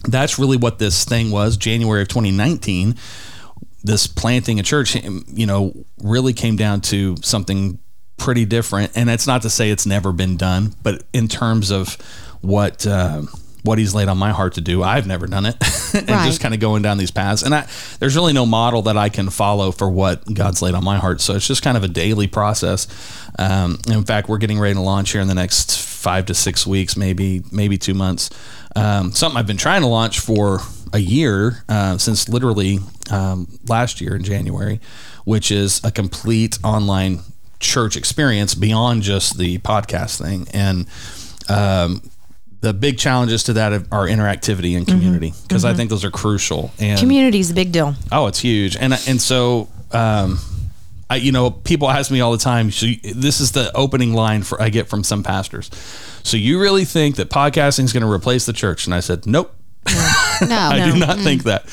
that's 0.04 0.38
really 0.38 0.58
what 0.58 0.80
this 0.80 1.06
thing 1.06 1.32
was. 1.32 1.56
January 1.56 2.02
of 2.02 2.10
2019, 2.10 2.96
this 3.84 4.08
planting 4.08 4.60
a 4.60 4.64
church, 4.64 4.96
you 4.96 5.46
know, 5.46 5.74
really 6.02 6.34
came 6.34 6.56
down 6.56 6.82
to 6.82 7.16
something 7.22 7.80
pretty 8.18 8.46
different. 8.46 8.92
And 8.96 9.10
it's 9.10 9.28
not 9.28 9.42
to 9.44 9.50
say 9.50 9.72
it's 9.72 9.86
never 9.86 10.12
been 10.12 10.38
done, 10.38 10.76
but 10.84 11.04
in 11.14 11.28
terms 11.28 11.72
of 11.72 11.96
what, 12.42 12.86
uh, 12.86 13.24
what 13.64 13.80
he's 13.80 13.96
laid 13.96 14.10
on 14.10 14.18
my 14.18 14.32
heart 14.32 14.54
to 14.54 14.62
do. 14.62 14.84
I've 14.84 15.08
never 15.08 15.26
done 15.26 15.46
it, 15.46 15.56
and 15.94 16.10
right. 16.10 16.26
just 16.26 16.42
kind 16.42 16.54
of 16.54 16.60
going 16.60 16.82
down 16.82 16.98
these 16.98 17.12
paths. 17.12 17.42
And 17.44 17.56
I, 17.56 17.68
there's 18.00 18.16
really 18.16 18.34
no 18.34 18.46
model 18.46 18.84
that 18.84 18.98
I 18.98 19.10
can 19.10 19.30
follow 19.30 19.72
for 19.72 19.90
what 19.90 20.32
God's 20.34 20.62
laid 20.62 20.76
on 20.76 20.84
my 20.84 20.98
heart. 20.98 21.22
So 21.22 21.36
it's 21.36 21.48
just 21.48 21.64
kind 21.64 21.78
of 21.78 21.84
a 21.84 21.88
daily 21.88 22.28
process. 22.28 22.88
Um, 23.40 23.80
in 23.90 24.04
fact, 24.04 24.30
we're 24.30 24.38
getting 24.38 24.60
ready 24.60 24.76
to 24.76 24.82
launch 24.82 25.12
here 25.12 25.22
in 25.22 25.28
the 25.28 25.36
next 25.36 25.82
five 25.82 26.26
to 26.28 26.34
six 26.34 26.68
weeks, 26.68 26.98
maybe 26.98 27.44
maybe 27.52 27.78
two 27.78 27.94
months. 27.94 28.30
Um, 28.76 29.14
something 29.14 29.38
I've 29.38 29.48
been 29.48 29.58
trying 29.58 29.82
to 29.82 29.88
launch 29.88 30.20
for 30.20 30.60
a 30.92 31.00
year 31.00 31.64
uh, 31.70 31.98
since 31.98 32.28
literally 32.30 32.80
um, 33.12 33.48
last 33.68 34.02
year 34.02 34.16
in 34.16 34.24
January, 34.24 34.80
which 35.26 35.52
is 35.52 35.82
a 35.84 35.92
complete 35.92 36.60
online 36.64 37.20
church 37.60 37.96
experience 37.96 38.54
beyond 38.56 39.04
just 39.04 39.38
the 39.38 39.58
podcast 39.60 40.22
thing 40.22 40.48
and 40.54 40.86
um, 41.50 42.02
the 42.64 42.74
big 42.74 42.98
challenges 42.98 43.44
to 43.44 43.54
that 43.54 43.74
are 43.92 44.08
interactivity 44.08 44.78
and 44.78 44.88
community 44.88 45.32
because 45.32 45.44
mm-hmm. 45.44 45.56
mm-hmm. 45.58 45.66
I 45.68 45.74
think 45.76 45.90
those 45.90 46.06
are 46.06 46.12
crucial. 46.12 46.72
And 46.80 46.98
community 46.98 47.40
is 47.40 47.52
a 47.52 47.54
big 47.54 47.74
deal. 47.74 47.94
Oh, 48.10 48.28
it's 48.28 48.40
huge, 48.40 48.76
and 48.78 48.94
and 49.08 49.22
so. 49.22 49.68
Um, 49.92 50.40
I, 51.10 51.18
you 51.18 51.32
know, 51.32 51.52
people 51.52 51.92
ask 51.92 52.10
me 52.10 52.22
all 52.22 52.32
the 52.32 52.40
time. 52.40 52.72
So 52.72 52.88
this 53.04 53.40
is 53.40 53.52
the 53.52 53.72
opening 53.76 54.14
line 54.14 54.42
for 54.42 54.60
I 54.60 54.70
get 54.70 54.88
from 54.88 55.04
some 55.04 55.22
pastors. 55.22 55.70
So 56.24 56.38
you 56.38 56.60
really 56.60 56.86
think 56.86 57.18
that 57.18 57.30
podcasting 57.30 57.84
is 57.84 57.94
going 57.94 58.02
to 58.02 58.12
replace 58.12 58.48
the 58.48 58.54
church? 58.54 58.88
And 58.88 58.96
I 58.96 59.00
said, 59.02 59.28
nope. 59.28 59.54
No, 59.86 59.92
I 60.42 60.80
no. 60.80 60.92
do 60.92 60.98
not 60.98 61.18
mm. 61.18 61.24
think 61.24 61.44
that. 61.44 61.66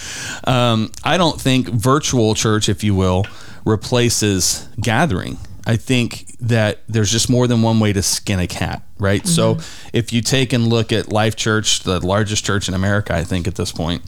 Um, 0.46 0.90
I 1.04 1.16
don't 1.16 1.40
think 1.40 1.68
virtual 1.68 2.34
church, 2.34 2.68
if 2.68 2.84
you 2.84 2.94
will, 2.94 3.24
replaces 3.64 4.68
gathering. 4.78 5.38
I 5.66 5.76
think 5.76 6.36
that 6.40 6.82
there's 6.88 7.10
just 7.10 7.28
more 7.28 7.46
than 7.46 7.62
one 7.62 7.80
way 7.80 7.92
to 7.92 8.02
skin 8.02 8.38
a 8.38 8.46
cat, 8.46 8.82
right? 8.98 9.22
Mm-hmm. 9.22 9.28
So 9.28 9.58
if 9.92 10.12
you 10.12 10.22
take 10.22 10.52
and 10.52 10.66
look 10.68 10.92
at 10.92 11.12
Life 11.12 11.36
Church, 11.36 11.80
the 11.80 12.04
largest 12.04 12.44
church 12.44 12.68
in 12.68 12.74
America, 12.74 13.14
I 13.14 13.24
think 13.24 13.46
at 13.46 13.56
this 13.56 13.72
point, 13.72 14.02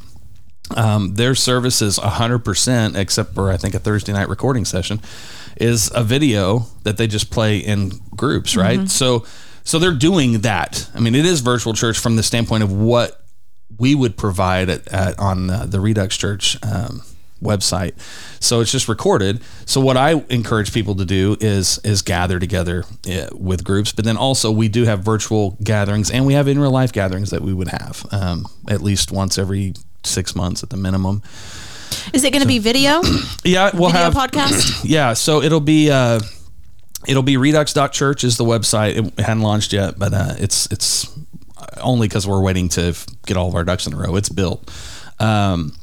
um, 0.76 1.14
their 1.14 1.34
service 1.34 1.82
is 1.82 1.98
100%, 1.98 2.96
except 2.96 3.34
for 3.34 3.50
I 3.50 3.56
think 3.56 3.74
a 3.74 3.78
Thursday 3.78 4.12
night 4.12 4.28
recording 4.28 4.64
session, 4.64 5.00
is 5.56 5.90
a 5.94 6.02
video 6.02 6.66
that 6.84 6.96
they 6.96 7.06
just 7.06 7.30
play 7.30 7.58
in 7.58 7.92
groups, 8.16 8.56
right? 8.56 8.78
Mm-hmm. 8.78 8.86
So 8.86 9.26
so 9.64 9.78
they're 9.78 9.94
doing 9.94 10.40
that. 10.40 10.90
I 10.94 11.00
mean, 11.00 11.14
it 11.14 11.24
is 11.24 11.40
virtual 11.40 11.72
church 11.72 11.98
from 11.98 12.16
the 12.16 12.22
standpoint 12.22 12.64
of 12.64 12.72
what 12.72 13.24
we 13.78 13.94
would 13.94 14.16
provide 14.16 14.68
at, 14.68 14.88
at 14.88 15.18
on 15.18 15.50
uh, 15.50 15.66
the 15.66 15.80
Redux 15.80 16.16
Church 16.16 16.56
um, 16.64 17.02
website. 17.42 17.92
So 18.40 18.60
it's 18.60 18.72
just 18.72 18.88
recorded. 18.88 19.42
So 19.66 19.80
what 19.80 19.96
I 19.96 20.24
encourage 20.30 20.72
people 20.72 20.94
to 20.96 21.04
do 21.04 21.36
is 21.40 21.78
is 21.84 22.02
gather 22.02 22.38
together 22.38 22.84
uh, 23.10 23.28
with 23.32 23.64
groups, 23.64 23.92
but 23.92 24.04
then 24.04 24.16
also 24.16 24.50
we 24.50 24.68
do 24.68 24.84
have 24.84 25.00
virtual 25.00 25.56
gatherings 25.62 26.10
and 26.10 26.26
we 26.26 26.34
have 26.34 26.48
in 26.48 26.58
real 26.58 26.70
life 26.70 26.92
gatherings 26.92 27.30
that 27.30 27.42
we 27.42 27.52
would 27.52 27.68
have 27.68 28.06
um, 28.10 28.46
at 28.68 28.80
least 28.80 29.12
once 29.12 29.38
every 29.38 29.74
six 30.04 30.34
months 30.34 30.62
at 30.62 30.70
the 30.70 30.76
minimum. 30.76 31.22
Is 32.12 32.24
it 32.24 32.32
going 32.32 32.40
to 32.42 32.46
so, 32.46 32.48
be 32.48 32.58
video? 32.58 33.02
Yeah, 33.44 33.70
we'll 33.74 33.90
video 33.90 34.10
have 34.10 34.14
podcast. 34.14 34.84
Yeah, 34.84 35.14
so 35.14 35.42
it'll 35.42 35.60
be. 35.60 35.90
Uh, 35.90 36.20
it'll 37.08 37.24
be 37.24 37.36
redux.church 37.36 38.22
is 38.22 38.36
the 38.36 38.44
website. 38.44 38.96
It 38.96 39.20
hadn't 39.20 39.42
launched 39.42 39.72
yet, 39.72 39.98
but 39.98 40.14
uh, 40.14 40.34
it's 40.38 40.66
it's 40.70 41.12
only 41.80 42.08
because 42.08 42.26
we're 42.26 42.42
waiting 42.42 42.68
to 42.70 42.96
get 43.26 43.36
all 43.36 43.48
of 43.48 43.54
our 43.54 43.64
ducks 43.64 43.86
in 43.86 43.94
a 43.94 43.96
row. 43.96 44.16
It's 44.16 44.28
built. 44.28 44.70
Um, 45.18 45.74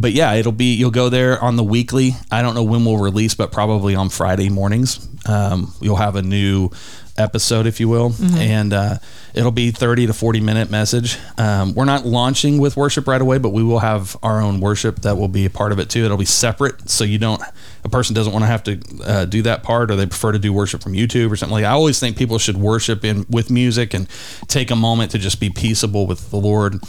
but 0.00 0.12
yeah, 0.12 0.34
it'll 0.34 0.52
be 0.52 0.74
you'll 0.74 0.90
go 0.90 1.08
there 1.08 1.42
on 1.42 1.56
the 1.56 1.64
weekly. 1.64 2.12
I 2.30 2.42
don't 2.42 2.54
know 2.54 2.62
when 2.62 2.84
we'll 2.84 2.98
release, 2.98 3.34
but 3.34 3.52
probably 3.52 3.94
on 3.94 4.08
Friday 4.08 4.48
mornings. 4.48 5.06
Um, 5.26 5.74
you'll 5.80 5.96
have 5.96 6.16
a 6.16 6.22
new 6.22 6.70
episode, 7.16 7.66
if 7.66 7.80
you 7.80 7.88
will, 7.88 8.14
and 8.36 8.72
uh, 8.72 8.98
it'll 9.34 9.50
be 9.50 9.72
30 9.72 10.06
to 10.06 10.12
40 10.12 10.40
minute 10.40 10.70
message. 10.70 11.18
Um, 11.36 11.74
we're 11.74 11.84
not 11.84 12.06
launching 12.06 12.58
with 12.58 12.76
worship 12.76 13.08
right 13.08 13.20
away, 13.20 13.38
but 13.38 13.50
we 13.50 13.62
will 13.62 13.80
have 13.80 14.16
our 14.22 14.40
own 14.40 14.60
worship 14.60 15.00
that 15.00 15.16
will 15.18 15.28
be 15.28 15.44
a 15.44 15.50
part 15.50 15.72
of 15.72 15.80
it 15.80 15.90
too. 15.90 16.04
It'll 16.04 16.16
be 16.16 16.24
separate, 16.24 16.88
so 16.88 17.04
you 17.04 17.18
don't 17.18 17.42
a 17.84 17.88
person 17.88 18.14
doesn't 18.14 18.32
want 18.32 18.44
to 18.44 18.46
have 18.46 18.62
to 18.64 18.80
uh, 19.04 19.24
do 19.24 19.42
that 19.42 19.62
part, 19.62 19.90
or 19.90 19.96
they 19.96 20.06
prefer 20.06 20.32
to 20.32 20.38
do 20.38 20.52
worship 20.52 20.82
from 20.82 20.92
YouTube 20.92 21.30
or 21.30 21.36
something 21.36 21.54
like. 21.54 21.64
I 21.64 21.70
always 21.70 21.98
think 21.98 22.16
people 22.16 22.38
should 22.38 22.56
worship 22.56 23.04
in 23.04 23.26
with 23.28 23.50
music 23.50 23.94
and 23.94 24.08
take 24.46 24.70
a 24.70 24.76
moment 24.76 25.10
to 25.12 25.18
just 25.18 25.40
be 25.40 25.50
peaceable 25.50 26.06
with 26.06 26.30
the 26.30 26.36
Lord. 26.36 26.80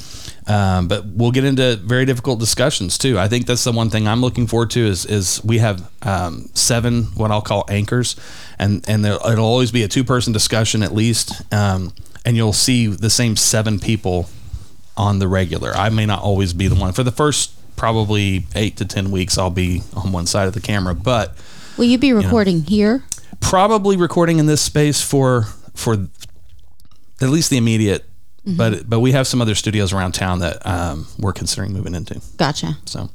Um, 0.49 0.87
but 0.87 1.05
we'll 1.05 1.31
get 1.31 1.43
into 1.43 1.75
very 1.75 2.05
difficult 2.05 2.39
discussions 2.39 2.97
too. 2.97 3.19
I 3.19 3.27
think 3.27 3.45
that's 3.45 3.63
the 3.63 3.71
one 3.71 3.91
thing 3.91 4.07
I'm 4.07 4.19
looking 4.19 4.47
forward 4.47 4.71
to 4.71 4.79
is 4.79 5.05
is 5.05 5.39
we 5.43 5.59
have 5.59 5.87
um, 6.01 6.49
seven 6.55 7.03
what 7.15 7.29
I'll 7.29 7.41
call 7.41 7.65
anchors, 7.69 8.15
and 8.57 8.83
and 8.89 9.05
there, 9.05 9.13
it'll 9.31 9.45
always 9.45 9.71
be 9.71 9.83
a 9.83 9.87
two 9.87 10.03
person 10.03 10.33
discussion 10.33 10.81
at 10.81 10.91
least, 10.91 11.43
um, 11.53 11.93
and 12.25 12.35
you'll 12.35 12.51
see 12.53 12.87
the 12.87 13.11
same 13.11 13.35
seven 13.35 13.79
people 13.79 14.27
on 14.97 15.19
the 15.19 15.27
regular. 15.27 15.71
I 15.75 15.89
may 15.89 16.07
not 16.07 16.23
always 16.23 16.53
be 16.53 16.67
the 16.67 16.75
one 16.75 16.93
for 16.93 17.03
the 17.03 17.11
first 17.11 17.51
probably 17.75 18.45
eight 18.55 18.75
to 18.77 18.85
ten 18.85 19.11
weeks. 19.11 19.37
I'll 19.37 19.51
be 19.51 19.83
on 19.93 20.11
one 20.11 20.25
side 20.25 20.47
of 20.47 20.53
the 20.55 20.61
camera, 20.61 20.95
but 20.95 21.35
Will 21.77 21.85
you 21.85 21.99
be 21.99 22.11
recording 22.11 22.63
here? 22.63 23.03
probably 23.39 23.95
recording 23.95 24.39
in 24.39 24.47
this 24.47 24.61
space 24.61 24.99
for 25.01 25.43
for 25.75 25.93
at 27.21 27.29
least 27.29 27.51
the 27.51 27.57
immediate. 27.57 28.08
But 28.57 28.89
but 28.89 28.99
we 28.99 29.11
have 29.11 29.27
some 29.27 29.41
other 29.41 29.55
studios 29.55 29.93
around 29.93 30.13
town 30.13 30.39
that 30.39 30.65
um, 30.65 31.07
we're 31.17 31.33
considering 31.33 31.73
moving 31.73 31.95
into. 31.95 32.21
Gotcha. 32.37 32.77
So 32.85 33.09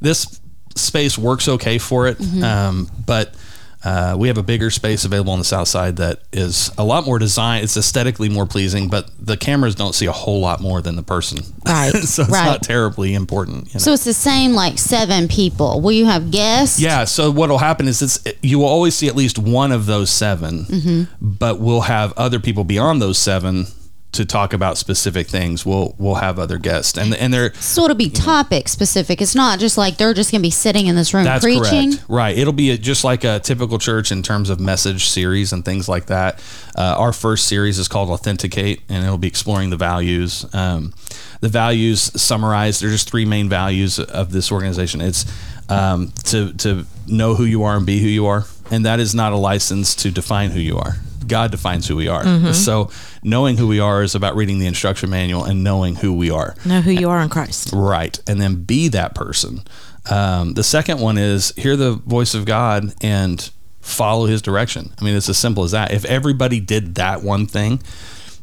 this 0.00 0.40
space 0.76 1.18
works 1.18 1.48
okay 1.48 1.78
for 1.78 2.06
it, 2.06 2.20
um, 2.42 2.90
but 3.06 3.34
uh, 3.82 4.14
we 4.18 4.28
have 4.28 4.36
a 4.36 4.42
bigger 4.42 4.70
space 4.70 5.06
available 5.06 5.32
on 5.32 5.38
the 5.38 5.44
south 5.44 5.66
side 5.66 5.96
that 5.96 6.20
is 6.32 6.70
a 6.76 6.84
lot 6.84 7.06
more 7.06 7.18
design. 7.18 7.62
It's 7.62 7.76
aesthetically 7.76 8.28
more 8.28 8.44
pleasing, 8.44 8.88
but 8.88 9.10
the 9.18 9.38
cameras 9.38 9.74
don't 9.74 9.94
see 9.94 10.04
a 10.04 10.12
whole 10.12 10.40
lot 10.40 10.60
more 10.60 10.82
than 10.82 10.96
the 10.96 11.02
person. 11.02 11.38
Right, 11.64 11.90
so 11.94 12.22
it's 12.22 12.30
right. 12.30 12.44
not 12.44 12.62
terribly 12.62 13.14
important. 13.14 13.68
You 13.68 13.74
know? 13.74 13.80
So 13.80 13.92
it's 13.94 14.04
the 14.04 14.12
same 14.12 14.52
like 14.52 14.78
seven 14.78 15.28
people. 15.28 15.80
Will 15.80 15.92
you 15.92 16.04
have 16.04 16.30
guests? 16.30 16.78
Yeah. 16.78 17.04
So 17.04 17.30
what 17.30 17.48
will 17.48 17.58
happen 17.58 17.88
is 17.88 18.02
it's 18.02 18.22
you 18.42 18.58
will 18.58 18.66
always 18.66 18.94
see 18.94 19.08
at 19.08 19.16
least 19.16 19.38
one 19.38 19.72
of 19.72 19.86
those 19.86 20.10
7 20.10 21.08
but 21.20 21.60
we'll 21.60 21.82
have 21.82 22.12
other 22.16 22.38
people 22.38 22.64
beyond 22.64 23.00
those 23.00 23.18
seven 23.18 23.66
to 24.12 24.24
talk 24.24 24.52
about 24.52 24.76
specific 24.76 25.28
things. 25.28 25.64
We'll 25.64 25.94
we'll 25.98 26.16
have 26.16 26.38
other 26.38 26.58
guests, 26.58 26.98
and 26.98 27.14
and 27.14 27.32
they're 27.32 27.54
So 27.54 27.84
it'll 27.84 27.96
be 27.96 28.10
topic 28.10 28.68
specific. 28.68 29.22
It's 29.22 29.34
not 29.34 29.58
just 29.58 29.78
like 29.78 29.98
they're 29.98 30.14
just 30.14 30.30
going 30.30 30.40
to 30.40 30.46
be 30.46 30.50
sitting 30.50 30.86
in 30.86 30.96
this 30.96 31.14
room 31.14 31.24
that's 31.24 31.44
preaching. 31.44 31.92
correct, 31.92 32.04
right? 32.08 32.36
It'll 32.36 32.52
be 32.52 32.70
a, 32.70 32.78
just 32.78 33.04
like 33.04 33.24
a 33.24 33.38
typical 33.38 33.78
church 33.78 34.10
in 34.10 34.22
terms 34.22 34.50
of 34.50 34.58
message 34.58 35.08
series 35.08 35.52
and 35.52 35.64
things 35.64 35.88
like 35.88 36.06
that. 36.06 36.42
Uh, 36.76 36.96
our 36.98 37.12
first 37.12 37.46
series 37.46 37.78
is 37.78 37.86
called 37.86 38.10
Authenticate, 38.10 38.82
and 38.88 39.04
it'll 39.04 39.18
be 39.18 39.28
exploring 39.28 39.70
the 39.70 39.76
values. 39.76 40.44
Um, 40.52 40.92
the 41.40 41.48
values 41.48 42.00
summarized. 42.20 42.82
There's 42.82 42.92
just 42.92 43.10
three 43.10 43.24
main 43.24 43.48
values 43.48 43.98
of 43.98 44.32
this 44.32 44.50
organization. 44.50 45.00
It's 45.00 45.24
um, 45.68 46.12
to 46.24 46.52
to 46.54 46.84
know 47.06 47.36
who 47.36 47.44
you 47.44 47.62
are 47.62 47.76
and 47.76 47.86
be 47.86 48.00
who 48.00 48.08
you 48.08 48.26
are, 48.26 48.44
and 48.72 48.84
that 48.84 48.98
is 48.98 49.14
not 49.14 49.32
a 49.32 49.36
license 49.36 49.94
to 49.96 50.10
define 50.10 50.50
who 50.50 50.60
you 50.60 50.78
are. 50.78 50.96
God 51.30 51.50
defines 51.50 51.88
who 51.88 51.96
we 51.96 52.08
are. 52.08 52.52
So 52.52 52.90
knowing 53.22 53.56
who 53.56 53.66
we 53.66 53.80
are 53.80 54.02
is 54.02 54.14
about 54.14 54.36
reading 54.36 54.58
the 54.58 54.66
instruction 54.66 55.08
manual 55.08 55.44
and 55.44 55.64
knowing 55.64 55.94
who 55.96 56.12
we 56.12 56.30
are. 56.30 56.54
Know 56.66 56.82
who 56.82 56.90
you 56.90 57.08
are 57.08 57.20
in 57.22 57.28
Christ. 57.30 57.70
Right. 57.72 58.18
And 58.28 58.40
then 58.40 58.64
be 58.64 58.88
that 58.88 59.14
person. 59.14 59.62
Um, 60.10 60.52
the 60.54 60.62
second 60.64 61.00
one 61.00 61.16
is 61.18 61.52
hear 61.56 61.76
the 61.76 61.92
voice 61.92 62.34
of 62.34 62.44
God 62.44 62.92
and 63.02 63.50
follow 63.80 64.26
his 64.26 64.42
direction. 64.42 64.92
I 65.00 65.04
mean, 65.04 65.14
it's 65.16 65.28
as 65.28 65.38
simple 65.38 65.64
as 65.64 65.70
that. 65.70 65.92
If 65.92 66.04
everybody 66.04 66.60
did 66.60 66.96
that 66.96 67.22
one 67.22 67.46
thing, 67.46 67.80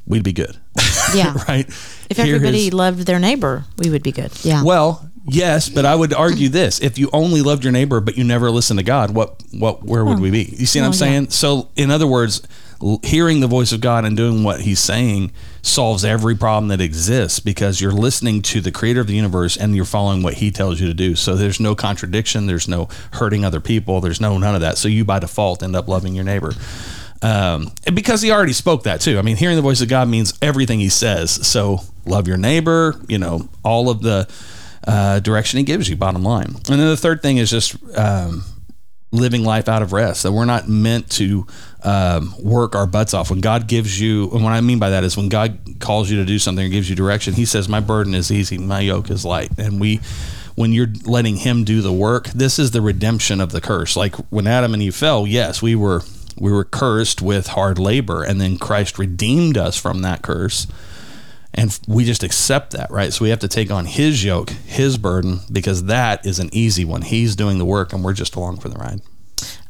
we'd 0.07 0.23
be 0.23 0.33
good. 0.33 0.57
Yeah. 1.13 1.33
right. 1.47 1.67
If 2.09 2.17
Hear 2.17 2.35
everybody 2.35 2.65
his- 2.65 2.73
loved 2.73 2.99
their 3.05 3.19
neighbor, 3.19 3.65
we 3.77 3.89
would 3.89 4.03
be 4.03 4.11
good. 4.11 4.31
Yeah. 4.45 4.63
well, 4.63 5.09
yes, 5.25 5.67
but 5.69 5.85
I 5.85 5.93
would 5.95 6.13
argue 6.13 6.47
this: 6.49 6.79
if 6.79 6.97
you 6.97 7.09
only 7.11 7.41
loved 7.41 7.63
your 7.63 7.73
neighbor 7.73 7.99
but 7.99 8.17
you 8.17 8.23
never 8.23 8.49
listened 8.51 8.79
to 8.79 8.83
God, 8.85 9.11
what, 9.13 9.41
what, 9.51 9.83
where 9.83 10.05
would 10.05 10.19
we 10.19 10.31
be? 10.31 10.43
You 10.57 10.65
see 10.65 10.79
what 10.79 10.85
I'm 10.85 10.91
Well, 10.91 10.99
yeah. 10.99 11.05
saying? 11.15 11.29
So, 11.31 11.69
in 11.75 11.91
other 11.91 12.07
words, 12.07 12.41
l- 12.43 12.47
hearing 13.03 13.39
the 13.39 13.47
voice 13.47 13.71
of 13.71 13.81
God 13.81 14.05
and 14.05 14.15
doing 14.15 14.43
what 14.43 14.61
He's 14.61 14.79
saying 14.79 15.31
solves 15.61 16.05
every 16.05 16.35
problem 16.35 16.69
that 16.69 16.81
exists 16.81 17.39
because 17.39 17.81
you're 17.81 17.91
listening 17.91 18.41
to 18.43 18.61
the 18.61 18.71
Creator 18.71 19.01
of 19.01 19.07
the 19.07 19.15
universe 19.15 19.57
and 19.57 19.75
you're 19.75 19.85
following 19.85 20.23
what 20.23 20.35
He 20.35 20.51
tells 20.51 20.79
you 20.79 20.87
to 20.87 20.93
do. 20.93 21.15
So 21.15 21.35
there's 21.35 21.59
no 21.59 21.75
contradiction, 21.75 22.45
there's 22.45 22.67
no 22.67 22.87
hurting 23.13 23.43
other 23.43 23.59
people, 23.59 24.01
there's 24.01 24.21
no 24.21 24.37
none 24.37 24.55
of 24.55 24.61
that. 24.61 24.77
So 24.77 24.87
you 24.87 25.05
by 25.05 25.19
default 25.19 25.63
end 25.63 25.75
up 25.75 25.87
loving 25.87 26.15
your 26.15 26.25
neighbor. 26.25 26.53
Um, 27.21 27.71
because 27.93 28.21
he 28.21 28.31
already 28.31 28.53
spoke 28.53 28.83
that 28.83 29.01
too. 29.01 29.17
I 29.17 29.23
mean, 29.23 29.37
hearing 29.37 29.55
the 29.55 29.61
voice 29.61 29.81
of 29.81 29.89
God 29.89 30.07
means 30.07 30.37
everything 30.41 30.79
he 30.79 30.89
says. 30.89 31.31
So 31.47 31.79
love 32.05 32.27
your 32.27 32.37
neighbor, 32.37 32.95
you 33.07 33.17
know, 33.17 33.49
all 33.63 33.89
of 33.89 34.01
the 34.01 34.29
uh, 34.87 35.19
direction 35.19 35.57
he 35.57 35.63
gives 35.63 35.89
you, 35.89 35.95
bottom 35.95 36.23
line. 36.23 36.47
And 36.47 36.79
then 36.79 36.87
the 36.87 36.97
third 36.97 37.21
thing 37.21 37.37
is 37.37 37.49
just 37.49 37.75
um, 37.97 38.43
living 39.11 39.43
life 39.43 39.69
out 39.69 39.81
of 39.81 39.93
rest. 39.93 40.23
That 40.23 40.31
we're 40.31 40.45
not 40.45 40.67
meant 40.67 41.09
to 41.11 41.47
um, 41.83 42.33
work 42.41 42.75
our 42.75 42.87
butts 42.87 43.13
off. 43.13 43.29
When 43.29 43.41
God 43.41 43.67
gives 43.67 43.99
you, 43.99 44.31
and 44.31 44.43
what 44.43 44.53
I 44.53 44.61
mean 44.61 44.79
by 44.79 44.89
that 44.89 45.03
is 45.03 45.15
when 45.15 45.29
God 45.29 45.79
calls 45.79 46.09
you 46.09 46.17
to 46.17 46.25
do 46.25 46.39
something 46.39 46.65
or 46.65 46.69
gives 46.69 46.89
you 46.89 46.95
direction, 46.95 47.33
He 47.33 47.45
says, 47.45 47.69
"My 47.69 47.79
burden 47.79 48.13
is 48.13 48.31
easy, 48.31 48.57
my 48.57 48.81
yoke 48.81 49.09
is 49.09 49.23
light." 49.25 49.51
And 49.57 49.79
we, 49.79 50.01
when 50.55 50.73
you're 50.73 50.91
letting 51.05 51.37
Him 51.37 51.63
do 51.63 51.81
the 51.81 51.93
work, 51.93 52.27
this 52.27 52.59
is 52.59 52.71
the 52.71 52.81
redemption 52.81 53.39
of 53.39 53.51
the 53.51 53.61
curse. 53.61 53.95
Like 53.95 54.15
when 54.29 54.47
Adam 54.47 54.73
and 54.73 54.83
Eve 54.83 54.95
fell, 54.95 55.25
yes, 55.25 55.61
we 55.61 55.75
were 55.75 56.01
we 56.39 56.51
were 56.51 56.65
cursed 56.65 57.21
with 57.21 57.47
hard 57.47 57.79
labor, 57.79 58.23
and 58.23 58.39
then 58.39 58.57
Christ 58.57 58.99
redeemed 58.99 59.57
us 59.57 59.77
from 59.77 60.01
that 60.01 60.21
curse 60.21 60.67
and 61.57 61.77
we 61.87 62.05
just 62.05 62.23
accept 62.23 62.71
that 62.71 62.89
right? 62.91 63.11
So 63.11 63.23
we 63.23 63.29
have 63.31 63.39
to 63.39 63.47
take 63.47 63.71
on 63.71 63.85
his 63.85 64.23
yoke 64.23 64.51
his 64.51 64.97
burden 64.97 65.39
because 65.51 65.85
that 65.85 66.25
is 66.25 66.39
an 66.39 66.49
easy 66.53 66.85
one. 66.85 67.01
He's 67.01 67.35
doing 67.35 67.57
the 67.57 67.65
work 67.65 67.91
and 67.91 68.03
we're 68.03 68.13
just 68.13 68.35
along 68.35 68.59
for 68.59 68.69
the 68.69 68.77
ride. 68.77 69.01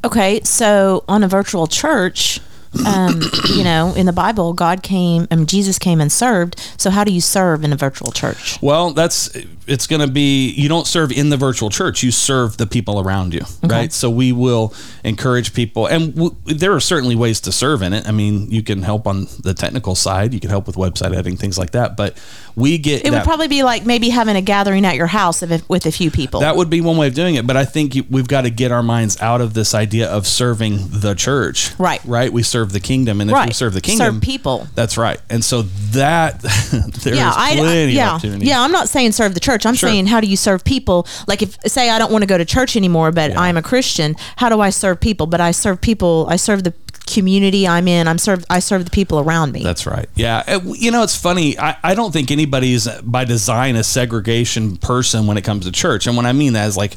Okay, 0.03 0.41
so 0.43 1.03
on 1.07 1.23
a 1.23 1.27
virtual 1.27 1.65
church, 1.65 2.39
um, 2.85 3.21
you 3.49 3.63
know, 3.63 3.93
in 3.95 4.05
the 4.05 4.13
Bible, 4.13 4.53
God 4.53 4.83
came, 4.83 5.27
um, 5.31 5.45
Jesus 5.45 5.79
came 5.79 6.01
and 6.01 6.11
served. 6.11 6.59
So 6.77 6.89
how 6.89 7.03
do 7.03 7.11
you 7.11 7.21
serve 7.21 7.63
in 7.63 7.73
a 7.73 7.75
virtual 7.77 8.11
church? 8.11 8.61
well 8.61 8.91
that's 8.91 9.35
it's 9.67 9.85
going 9.87 9.99
to 10.01 10.07
be 10.07 10.49
you 10.51 10.69
don't 10.69 10.87
serve 10.87 11.11
in 11.11 11.29
the 11.29 11.37
virtual 11.37 11.69
church. 11.69 12.03
You 12.03 12.11
serve 12.11 12.57
the 12.57 12.65
people 12.67 12.99
around 12.99 13.33
you 13.33 13.41
right? 13.63 13.91
So 13.91 14.09
we 14.09 14.31
will 14.31 14.73
encourage 15.03 15.53
people. 15.53 15.85
And 15.87 16.13
w- 16.15 16.35
there 16.45 16.73
are 16.73 16.79
certainly 16.79 17.15
ways 17.15 17.41
to 17.41 17.51
serve 17.51 17.81
in 17.81 17.93
it. 17.93 18.07
I 18.07 18.11
mean 18.11 18.49
you 18.51 18.63
can 18.63 18.81
help 18.81 19.07
on 19.07 19.27
the 19.43 19.53
technical 19.53 19.95
side. 19.95 20.33
You 20.33 20.39
can 20.39 20.49
help 20.49 20.67
with 20.67 20.75
website 20.75 21.07
editing 21.13 21.37
things 21.37 21.57
like 21.57 21.71
that. 21.71 21.97
But 21.97 22.17
we 22.57 22.79
get 22.79 23.01
It 23.01 23.11
that- 23.11 23.13
would 23.19 23.23
probably 23.23 23.47
be 23.47 23.61
like 23.61 23.85
maybe 23.85 24.09
having 24.09 24.35
a 24.35 24.41
gathering 24.41 24.83
at 24.83 24.95
your 24.95 25.05
house 25.05 25.43
of, 25.43 25.69
with 25.69 25.85
a 25.85 25.91
few 25.91 26.09
people. 26.09 26.39
That 26.39 26.55
would 26.57 26.71
be 26.71 26.81
one 26.81 26.97
way 26.97 27.05
of 27.07 27.13
doing 27.13 27.35
it, 27.35 27.45
but 27.45 27.55
I 27.55 27.65
think 27.65 27.95
we've 28.09 28.27
got 28.27 28.41
to 28.41 28.49
get 28.49 28.71
our 28.71 28.81
minds 28.81 29.21
out 29.21 29.41
of 29.41 29.53
this 29.53 29.75
idea 29.75 30.09
of 30.09 30.25
serving 30.25 30.79
the 30.89 31.13
church. 31.13 31.71
Right. 31.77 32.01
Right. 32.03 32.33
We 32.33 32.41
serve 32.41 32.73
the 32.73 32.79
kingdom, 32.79 33.21
and 33.21 33.29
if 33.29 33.45
we 33.45 33.53
serve 33.53 33.73
the 33.73 33.81
kingdom, 33.81 34.15
Serve 34.15 34.21
people. 34.23 34.67
That's 34.73 34.97
right. 34.97 35.19
And 35.29 35.45
so 35.45 35.61
that 35.93 36.39
there 36.41 37.13
is 37.13 37.19
yeah, 37.19 37.31
I, 37.35 37.55
plenty 37.55 37.83
of 37.83 37.89
yeah, 37.91 38.11
opportunity. 38.13 38.47
yeah. 38.47 38.59
I'm 38.61 38.71
not 38.71 38.89
saying 38.89 39.11
serve 39.11 39.35
the 39.35 39.39
church. 39.39 39.65
I'm 39.65 39.75
Sure. 39.75 39.89
saying 39.89 40.07
how 40.07 40.19
do 40.19 40.25
you 40.27 40.35
serve 40.37 40.63
people? 40.63 41.05
Like 41.27 41.43
if 41.43 41.57
say 41.67 41.91
I 41.91 41.99
don't 41.99 42.11
want 42.11 42.23
to 42.23 42.27
go 42.27 42.39
to 42.39 42.45
church 42.45 42.75
anymore, 42.75 43.11
but 43.11 43.37
I'm 43.37 43.55
a 43.57 43.61
Christian. 43.61 44.15
How 44.37 44.49
do 44.49 44.59
I 44.61 44.71
serve 44.71 44.99
people? 44.99 45.27
But 45.27 45.41
I 45.41 45.51
serve 45.51 45.79
people. 45.79 46.25
I 46.27 46.37
serve 46.37 46.63
the 46.63 46.73
community 47.07 47.67
I'm 47.67 47.87
in. 47.87 48.07
I'm 48.07 48.17
serve. 48.17 48.45
I 48.49 48.59
serve 48.59 48.85
the 48.85 48.91
people 48.91 49.19
around 49.19 49.51
me. 49.51 49.63
That's 49.63 49.85
right. 49.85 50.09
Yeah. 50.15 50.59
You 50.63 50.91
know, 50.91 51.03
it's 51.03 51.15
funny. 51.15 51.57
I, 51.57 51.77
I 51.83 51.95
don't 51.95 52.11
think 52.11 52.31
anybody's 52.31 52.87
by 53.01 53.25
design 53.25 53.75
a 53.75 53.83
segregation 53.83 54.77
person 54.77 55.27
when 55.27 55.37
it 55.37 55.43
comes 55.43 55.65
to 55.65 55.71
church. 55.71 56.07
And 56.07 56.15
what 56.15 56.25
I 56.25 56.33
mean 56.33 56.53
that 56.53 56.67
is 56.67 56.77
like 56.77 56.95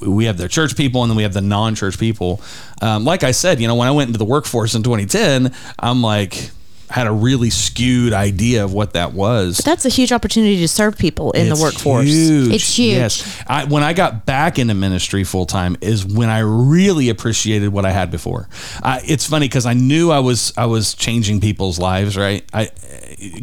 we 0.00 0.24
have 0.24 0.38
the 0.38 0.48
church 0.48 0.76
people 0.76 1.02
and 1.02 1.10
then 1.10 1.16
we 1.16 1.22
have 1.22 1.34
the 1.34 1.40
non 1.40 1.74
church 1.74 1.98
people. 1.98 2.40
Um, 2.82 3.04
like 3.04 3.22
I 3.22 3.30
said, 3.32 3.60
you 3.60 3.68
know, 3.68 3.74
when 3.74 3.88
I 3.88 3.90
went 3.90 4.08
into 4.08 4.18
the 4.18 4.24
workforce 4.24 4.74
in 4.74 4.82
2010, 4.82 5.54
I'm 5.78 6.02
like, 6.02 6.50
had 6.90 7.06
a 7.06 7.12
really 7.12 7.50
skewed 7.50 8.12
idea 8.12 8.64
of 8.64 8.72
what 8.72 8.94
that 8.94 9.12
was. 9.12 9.58
That's 9.58 9.86
a 9.86 9.88
huge 9.88 10.12
opportunity 10.12 10.58
to 10.58 10.68
serve 10.68 10.98
people 10.98 11.30
in 11.32 11.46
It's 11.46 11.58
the 11.58 11.64
workforce. 11.64 12.06
Huge. 12.06 12.52
It's 12.52 12.76
huge. 12.76 12.96
Yes. 12.96 13.42
I, 13.46 13.64
when 13.64 13.82
I 13.82 13.92
got 13.92 14.26
back 14.26 14.58
into 14.58 14.74
ministry 14.74 15.22
full 15.22 15.46
time 15.46 15.76
is 15.80 16.04
when 16.04 16.28
I 16.28 16.40
really 16.40 17.08
appreciated 17.08 17.68
what 17.68 17.84
I 17.84 17.90
had 17.90 18.10
before. 18.10 18.48
I, 18.82 19.00
it's 19.06 19.24
funny 19.24 19.46
because 19.46 19.66
I 19.66 19.74
knew 19.74 20.10
I 20.10 20.18
was 20.18 20.52
I 20.56 20.66
was 20.66 20.94
changing 20.94 21.40
people's 21.40 21.78
lives. 21.78 22.16
Right. 22.16 22.44
I 22.52 22.70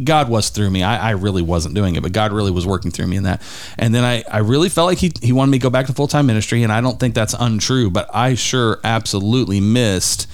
God 0.04 0.30
was 0.30 0.50
through 0.50 0.70
me. 0.70 0.84
I, 0.84 1.10
I 1.10 1.12
really 1.12 1.42
wasn't 1.42 1.74
doing 1.74 1.96
it, 1.96 2.04
but 2.04 2.12
God 2.12 2.34
really 2.34 2.52
was 2.52 2.66
working 2.66 2.92
through 2.92 3.08
me 3.08 3.16
in 3.16 3.24
that. 3.24 3.42
And 3.78 3.96
then 3.96 4.04
I, 4.04 4.24
I 4.30 4.40
really 4.40 4.70
felt 4.70 4.88
like 4.88 4.98
he, 4.98 5.14
he 5.22 5.32
wanted 5.32 5.52
me 5.52 5.60
to 5.60 5.64
go 5.64 5.70
back 5.70 5.86
to 5.88 5.94
full 5.94 6.08
time 6.08 6.26
ministry. 6.26 6.64
And 6.64 6.72
I 6.72 6.82
don't 6.82 7.00
think 7.00 7.16
that's 7.16 7.36
untrue, 7.38 7.90
but 7.90 8.14
I 8.14 8.34
sure 8.34 8.80
absolutely 8.84 9.62
missed 9.62 10.28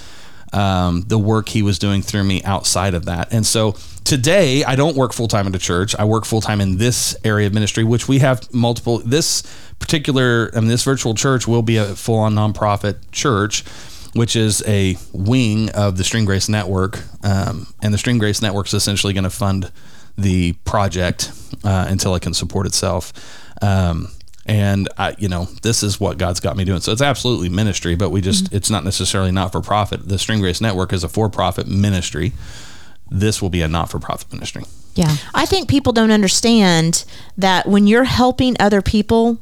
um, 0.54 1.04
the 1.08 1.18
work 1.18 1.50
he 1.50 1.62
was 1.62 1.80
doing 1.80 2.02
through 2.02 2.24
me 2.24 2.42
outside 2.44 2.94
of 2.94 3.06
that. 3.06 3.34
And 3.34 3.46
so 3.46 3.76
today, 4.04 4.64
I 4.64 4.76
don't 4.76 4.96
work 4.96 5.14
full 5.14 5.28
time 5.28 5.48
at 5.48 5.56
a 5.56 5.60
church. 5.60 5.96
I 5.98 6.06
work 6.06 6.26
full 6.26 6.42
time 6.42 6.62
in 6.62 6.78
this 6.78 7.16
area 7.24 7.48
of 7.48 7.54
ministry, 7.54 7.84
which 7.84 8.08
we 8.08 8.20
have 8.20 8.54
multiple. 8.54 9.00
This 9.00 9.44
particular, 9.80 10.52
I 10.56 10.60
mean, 10.60 10.70
this 10.70 10.84
virtual 10.84 11.14
church 11.14 11.48
will 11.48 11.62
be 11.64 11.78
a 11.78 11.96
full 11.96 12.20
on 12.20 12.36
nonprofit 12.36 12.98
church. 13.12 13.64
which 14.14 14.36
is 14.36 14.64
a 14.68 14.96
wing 15.12 15.70
of 15.72 15.98
the 15.98 16.04
Stream 16.04 16.26
Grace 16.26 16.48
Network. 16.48 17.02
Um, 17.24 17.68
and 17.82 17.94
the 17.94 17.98
Stream 17.98 18.20
Grace 18.20 18.42
Network 18.42 18.68
is 18.68 18.74
essentially 18.74 19.14
going 19.14 19.24
to 19.24 19.30
fund 19.30 19.72
the 20.18 20.54
project 20.66 21.32
uh, 21.64 21.88
until 21.90 22.14
it 22.16 22.22
can 22.22 22.34
support 22.34 22.68
itself. 22.68 23.12
Um, 23.62 24.10
and 24.46 24.90
I, 24.98 25.16
you 25.18 25.30
know, 25.30 25.46
this 25.62 25.84
is 25.84 26.00
what 26.00 26.18
God's 26.18 26.40
got 26.40 26.58
me 26.58 26.66
doing. 26.66 26.82
So 26.82 26.92
it's 26.92 27.02
absolutely 27.02 27.50
ministry, 27.50 27.96
but 27.96 28.10
we 28.10 28.22
just, 28.22 28.46
Mm-hmm. 28.46 28.56
it's 28.56 28.70
not 28.70 28.84
necessarily 28.84 29.32
not 29.32 29.52
for 29.52 29.62
profit. 29.62 30.08
The 30.10 30.20
Stream 30.20 30.40
Grace 30.42 30.60
Network 30.62 30.92
is 30.94 31.04
a 31.04 31.10
for 31.10 31.30
profit 31.30 31.68
ministry. 31.68 32.34
This 33.10 33.42
will 33.42 33.50
be 33.50 33.62
a 33.62 33.68
not 33.68 33.90
for 33.90 34.00
profit 34.00 34.32
ministry. 34.34 34.64
Yeah. 34.96 35.16
I 35.34 35.46
think 35.46 35.70
people 35.70 35.94
don't 35.94 36.12
understand 36.12 37.06
that 37.38 37.68
when 37.68 37.88
you're 37.88 38.04
helping 38.04 38.56
other 38.60 38.82
people, 38.82 39.40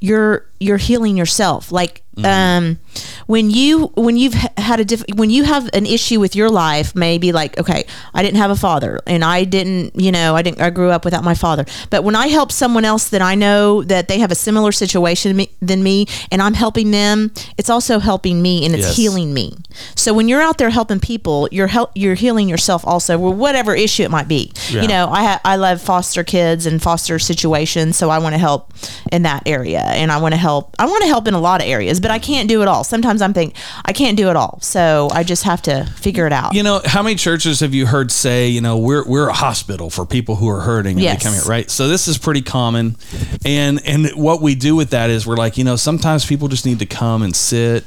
you're 0.00 0.46
you're 0.58 0.78
healing 0.78 1.16
yourself. 1.16 1.70
Like 1.70 2.01
um, 2.24 2.78
when 3.26 3.50
you 3.50 3.86
when 3.94 4.16
you've 4.16 4.34
had 4.34 4.80
a 4.80 4.84
diff- 4.84 5.04
when 5.14 5.30
you 5.30 5.44
have 5.44 5.68
an 5.72 5.86
issue 5.86 6.20
with 6.20 6.36
your 6.36 6.50
life, 6.50 6.94
maybe 6.94 7.32
like 7.32 7.58
okay, 7.58 7.84
I 8.14 8.22
didn't 8.22 8.36
have 8.38 8.50
a 8.50 8.56
father, 8.56 9.00
and 9.06 9.24
I 9.24 9.44
didn't, 9.44 9.98
you 9.98 10.12
know, 10.12 10.36
I 10.36 10.42
didn't, 10.42 10.60
I 10.60 10.70
grew 10.70 10.90
up 10.90 11.04
without 11.04 11.24
my 11.24 11.34
father. 11.34 11.64
But 11.90 12.04
when 12.04 12.14
I 12.14 12.26
help 12.28 12.52
someone 12.52 12.84
else 12.84 13.08
that 13.10 13.22
I 13.22 13.34
know 13.34 13.82
that 13.84 14.08
they 14.08 14.18
have 14.18 14.30
a 14.30 14.34
similar 14.34 14.72
situation 14.72 15.36
me- 15.36 15.50
than 15.62 15.82
me, 15.82 16.06
and 16.30 16.42
I'm 16.42 16.54
helping 16.54 16.90
them, 16.90 17.32
it's 17.56 17.70
also 17.70 17.98
helping 17.98 18.42
me, 18.42 18.64
and 18.66 18.74
it's 18.74 18.88
Yes. 18.88 18.96
healing 18.96 19.32
me. 19.32 19.54
So 19.94 20.12
when 20.12 20.28
you're 20.28 20.42
out 20.42 20.58
there 20.58 20.70
helping 20.70 21.00
people, 21.00 21.48
you're 21.50 21.68
help 21.68 21.92
you're 21.94 22.14
healing 22.14 22.48
yourself 22.48 22.86
also, 22.86 23.16
with 23.18 23.38
whatever 23.38 23.74
issue 23.74 24.02
it 24.02 24.10
might 24.10 24.28
be. 24.28 24.52
Yeah. 24.70 24.82
You 24.82 24.88
know, 24.88 25.08
I 25.10 25.22
ha- 25.24 25.40
I 25.44 25.56
love 25.56 25.80
foster 25.80 26.24
kids 26.24 26.66
and 26.66 26.82
foster 26.82 27.18
situations, 27.18 27.96
so 27.96 28.10
I 28.10 28.18
want 28.18 28.34
to 28.34 28.38
help 28.38 28.72
in 29.10 29.22
that 29.22 29.44
area, 29.46 29.80
and 29.80 30.12
I 30.12 30.18
want 30.18 30.34
to 30.34 30.38
help. 30.38 30.74
I 30.78 30.84
want 30.86 31.02
to 31.02 31.08
help 31.08 31.26
in 31.26 31.34
a 31.34 31.40
lot 31.40 31.62
of 31.62 31.66
areas, 31.68 32.00
but 32.02 32.10
I 32.10 32.18
can't 32.18 32.48
do 32.48 32.60
it 32.62 32.68
all. 32.68 32.84
Sometimes 32.84 33.22
I'm 33.22 33.32
think 33.32 33.54
I 33.84 33.92
can't 33.92 34.16
do 34.16 34.28
it 34.28 34.36
all, 34.36 34.58
so 34.60 35.08
I 35.12 35.22
just 35.22 35.44
have 35.44 35.62
to 35.62 35.84
figure 35.96 36.26
it 36.26 36.32
out. 36.32 36.54
You 36.54 36.62
know, 36.62 36.80
how 36.84 37.02
many 37.02 37.14
churches 37.16 37.60
have 37.60 37.72
you 37.72 37.86
heard 37.86 38.10
say, 38.10 38.48
you 38.48 38.60
know, 38.60 38.76
we're 38.76 39.04
we're 39.08 39.28
a 39.28 39.32
hospital 39.32 39.88
for 39.88 40.04
people 40.04 40.36
who 40.36 40.48
are 40.48 40.60
hurting 40.60 40.92
and 40.96 41.00
Yes. 41.02 41.22
they 41.22 41.24
come 41.30 41.34
here, 41.34 41.44
right? 41.44 41.70
So 41.70 41.88
this 41.88 42.08
is 42.08 42.18
pretty 42.18 42.42
common. 42.42 42.96
And 43.44 43.80
and 43.86 44.10
what 44.10 44.42
we 44.42 44.54
do 44.54 44.76
with 44.76 44.90
that 44.90 45.08
is 45.08 45.26
we're 45.26 45.36
like, 45.36 45.56
you 45.56 45.64
know, 45.64 45.76
sometimes 45.76 46.26
people 46.26 46.48
just 46.48 46.66
need 46.66 46.80
to 46.80 46.86
come 46.86 47.22
and 47.22 47.34
sit. 47.34 47.84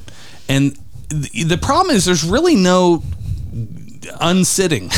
And 0.49 0.77
the 1.09 1.59
problem 1.61 1.95
is 1.95 2.05
there's 2.05 2.23
really 2.23 2.55
no 2.55 3.03
unsitting, 4.21 4.89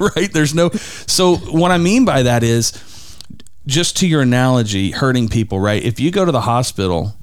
right? 0.16 0.32
There's 0.32 0.54
no 0.54 0.70
So 0.70 1.36
what 1.36 1.70
I 1.70 1.78
mean 1.78 2.04
by 2.04 2.22
that 2.22 2.42
is 2.42 2.72
just 3.66 3.96
to 3.98 4.06
your 4.06 4.22
analogy, 4.22 4.92
hurting 4.92 5.28
people, 5.28 5.58
right? 5.58 5.82
If 5.82 5.98
you 5.98 6.10
go 6.10 6.24
to 6.24 6.32
the 6.32 6.42
hospital, 6.42 7.14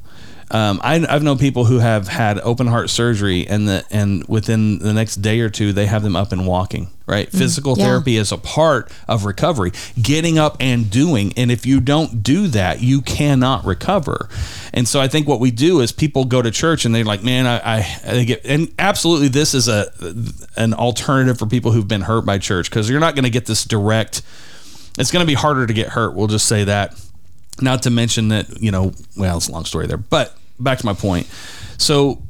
um, 0.54 0.80
I, 0.84 1.06
I've 1.10 1.24
known 1.24 1.38
people 1.38 1.66
who 1.66 1.80
have 1.80 2.08
had 2.08 2.39
open 2.39 2.68
heart 2.68 2.89
surgery, 2.89 3.48
and 3.48 3.68
the 3.68 3.86
and 3.92 4.26
within 4.28 4.80
the 4.80 4.94
next 4.94 5.18
day 5.18 5.39
or 5.39 5.50
two, 5.50 5.74
they 5.74 5.88
have 5.88 6.04
them 6.04 6.16
up 6.16 6.32
and 6.32 6.48
walking. 6.48 6.89
Right, 7.06 7.30
physical 7.30 7.78
yeah. 7.78 7.84
therapy 7.84 8.16
is 8.16 8.32
a 8.32 8.38
part 8.38 8.89
of 9.10 9.26
recovery, 9.26 9.74
getting 10.02 10.39
up 10.39 10.56
and 10.62 10.89
doing. 10.89 11.34
And 11.36 11.52
if 11.52 11.66
you 11.66 11.82
don't 11.82 12.24
do 12.24 12.48
that, 12.48 12.82
you 12.82 13.02
cannot 13.02 13.66
recover. 13.66 14.30
And 14.74 14.88
so 14.88 15.02
I 15.02 15.10
think 15.10 15.28
what 15.28 15.42
we 15.42 15.52
do 15.52 15.82
is 15.82 15.92
people 15.92 16.24
go 16.24 16.42
to 16.42 16.50
church 16.50 16.86
and 16.86 16.96
they're 16.96 17.04
like, 17.04 17.22
"Man, 17.22 17.46
I, 17.46 17.80
I 17.80 18.00
they 18.06 18.26
get." 18.26 18.46
And 18.46 18.74
absolutely, 18.80 19.28
this 19.28 19.54
is 19.54 19.68
a 19.68 19.92
an 20.56 20.74
alternative 20.74 21.38
for 21.38 21.46
people 21.46 21.74
who've 21.74 21.88
been 21.88 22.02
hurt 22.02 22.26
by 22.26 22.38
church 22.38 22.70
because 22.70 22.89
you're 22.89 23.02
not 23.02 23.16
going 23.16 23.26
to 23.26 23.30
get 23.30 23.48
this 23.48 23.66
direct 23.66 24.22
it's 24.98 25.12
going 25.12 25.24
to 25.24 25.28
be 25.28 25.34
harder 25.34 25.66
to 25.66 25.74
get 25.74 25.89
hurt. 25.89 26.13
We'll 26.16 26.28
just 26.28 26.48
say 26.48 26.63
that. 26.66 27.00
Not 27.62 27.84
to 27.84 27.89
mention 27.89 28.30
that, 28.30 28.62
you 28.62 28.72
know, 28.72 28.94
well, 29.16 29.38
it's 29.38 29.48
a 29.48 29.52
long 29.52 29.66
story 29.66 29.88
there. 29.88 29.98
But 29.98 30.36
back 30.60 30.80
to 30.80 30.86
my 30.86 30.94
point. 30.94 31.28
So 31.78 32.24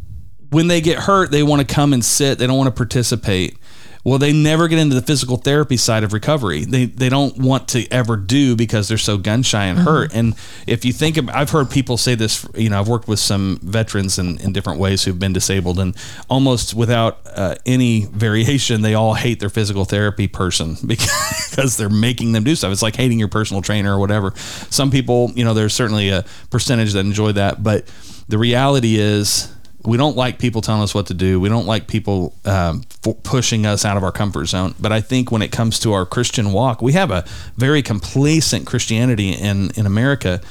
when 0.49 0.67
they 0.67 0.81
get 0.81 0.99
hurt, 0.99 1.31
they 1.31 1.43
want 1.43 1.67
to 1.67 1.73
come 1.73 1.93
and 1.93 2.03
sit. 2.03 2.37
They 2.37 2.47
don't 2.47 2.57
want 2.57 2.67
to 2.67 2.75
participate. 2.75 3.57
Well, 4.05 4.19
they 4.19 4.33
never 4.33 4.67
get 4.67 4.79
into 4.79 4.95
the 4.95 5.01
physical 5.01 5.37
therapy 5.37 5.77
side 5.77 6.03
of 6.03 6.11
recovery. 6.11 6.65
They 6.65 6.85
they 6.85 7.07
don't 7.07 7.37
want 7.37 7.69
to 7.69 7.89
ever 7.89 8.17
do 8.17 8.53
because 8.53 8.89
they're 8.89 8.97
so 8.97 9.17
gun 9.17 9.43
shy 9.43 9.63
and 9.65 9.79
hurt. 9.79 10.13
And 10.13 10.35
if 10.67 10.83
you 10.83 10.91
think 10.91 11.15
of, 11.15 11.29
I've 11.29 11.51
heard 11.51 11.69
people 11.69 11.95
say 11.95 12.13
this. 12.13 12.45
You 12.53 12.69
know, 12.69 12.81
I've 12.81 12.89
worked 12.89 13.07
with 13.07 13.19
some 13.19 13.59
veterans 13.63 14.19
in, 14.19 14.39
in 14.41 14.51
different 14.51 14.79
ways 14.79 15.05
who've 15.05 15.17
been 15.17 15.31
disabled, 15.31 15.79
and 15.79 15.95
almost 16.29 16.73
without 16.73 17.19
uh, 17.33 17.55
any 17.65 18.05
variation, 18.07 18.81
they 18.81 18.93
all 18.93 19.13
hate 19.13 19.39
their 19.39 19.49
physical 19.49 19.85
therapy 19.85 20.27
person 20.27 20.75
because 20.85 21.77
they're 21.77 21.89
making 21.89 22.33
them 22.33 22.43
do 22.43 22.55
stuff. 22.55 22.73
It's 22.73 22.81
like 22.81 22.97
hating 22.97 23.19
your 23.19 23.29
personal 23.29 23.61
trainer 23.61 23.95
or 23.95 23.99
whatever. 23.99 24.33
Some 24.35 24.91
people, 24.91 25.31
you 25.33 25.45
know, 25.45 25.53
there's 25.53 25.73
certainly 25.73 26.09
a 26.09 26.25
percentage 26.49 26.91
that 26.91 27.05
enjoy 27.05 27.31
that, 27.33 27.63
but 27.63 27.87
the 28.27 28.37
reality 28.37 28.95
is 28.97 29.53
we 29.85 29.97
don't 29.97 30.15
like 30.15 30.39
people 30.39 30.61
telling 30.61 30.81
us 30.81 30.95
what 30.95 31.07
to 31.07 31.13
do. 31.13 31.39
We 31.39 31.49
don't 31.49 31.65
like 31.65 31.87
people 31.87 32.33
um, 32.45 32.83
pushing 33.23 33.65
us 33.65 33.83
out 33.83 33.97
of 33.97 34.03
our 34.03 34.11
comfort 34.11 34.45
zone. 34.45 34.75
But 34.79 34.91
I 34.91 35.01
think 35.01 35.31
when 35.31 35.41
it 35.41 35.51
comes 35.51 35.79
to 35.79 35.93
our 35.93 36.05
Christian 36.05 36.53
walk, 36.53 36.81
we 36.81 36.93
have 36.93 37.11
a 37.11 37.25
very 37.57 37.81
complacent 37.81 38.65
Christianity 38.65 39.31
in 39.31 39.71
in 39.71 39.85
America. 39.85 40.41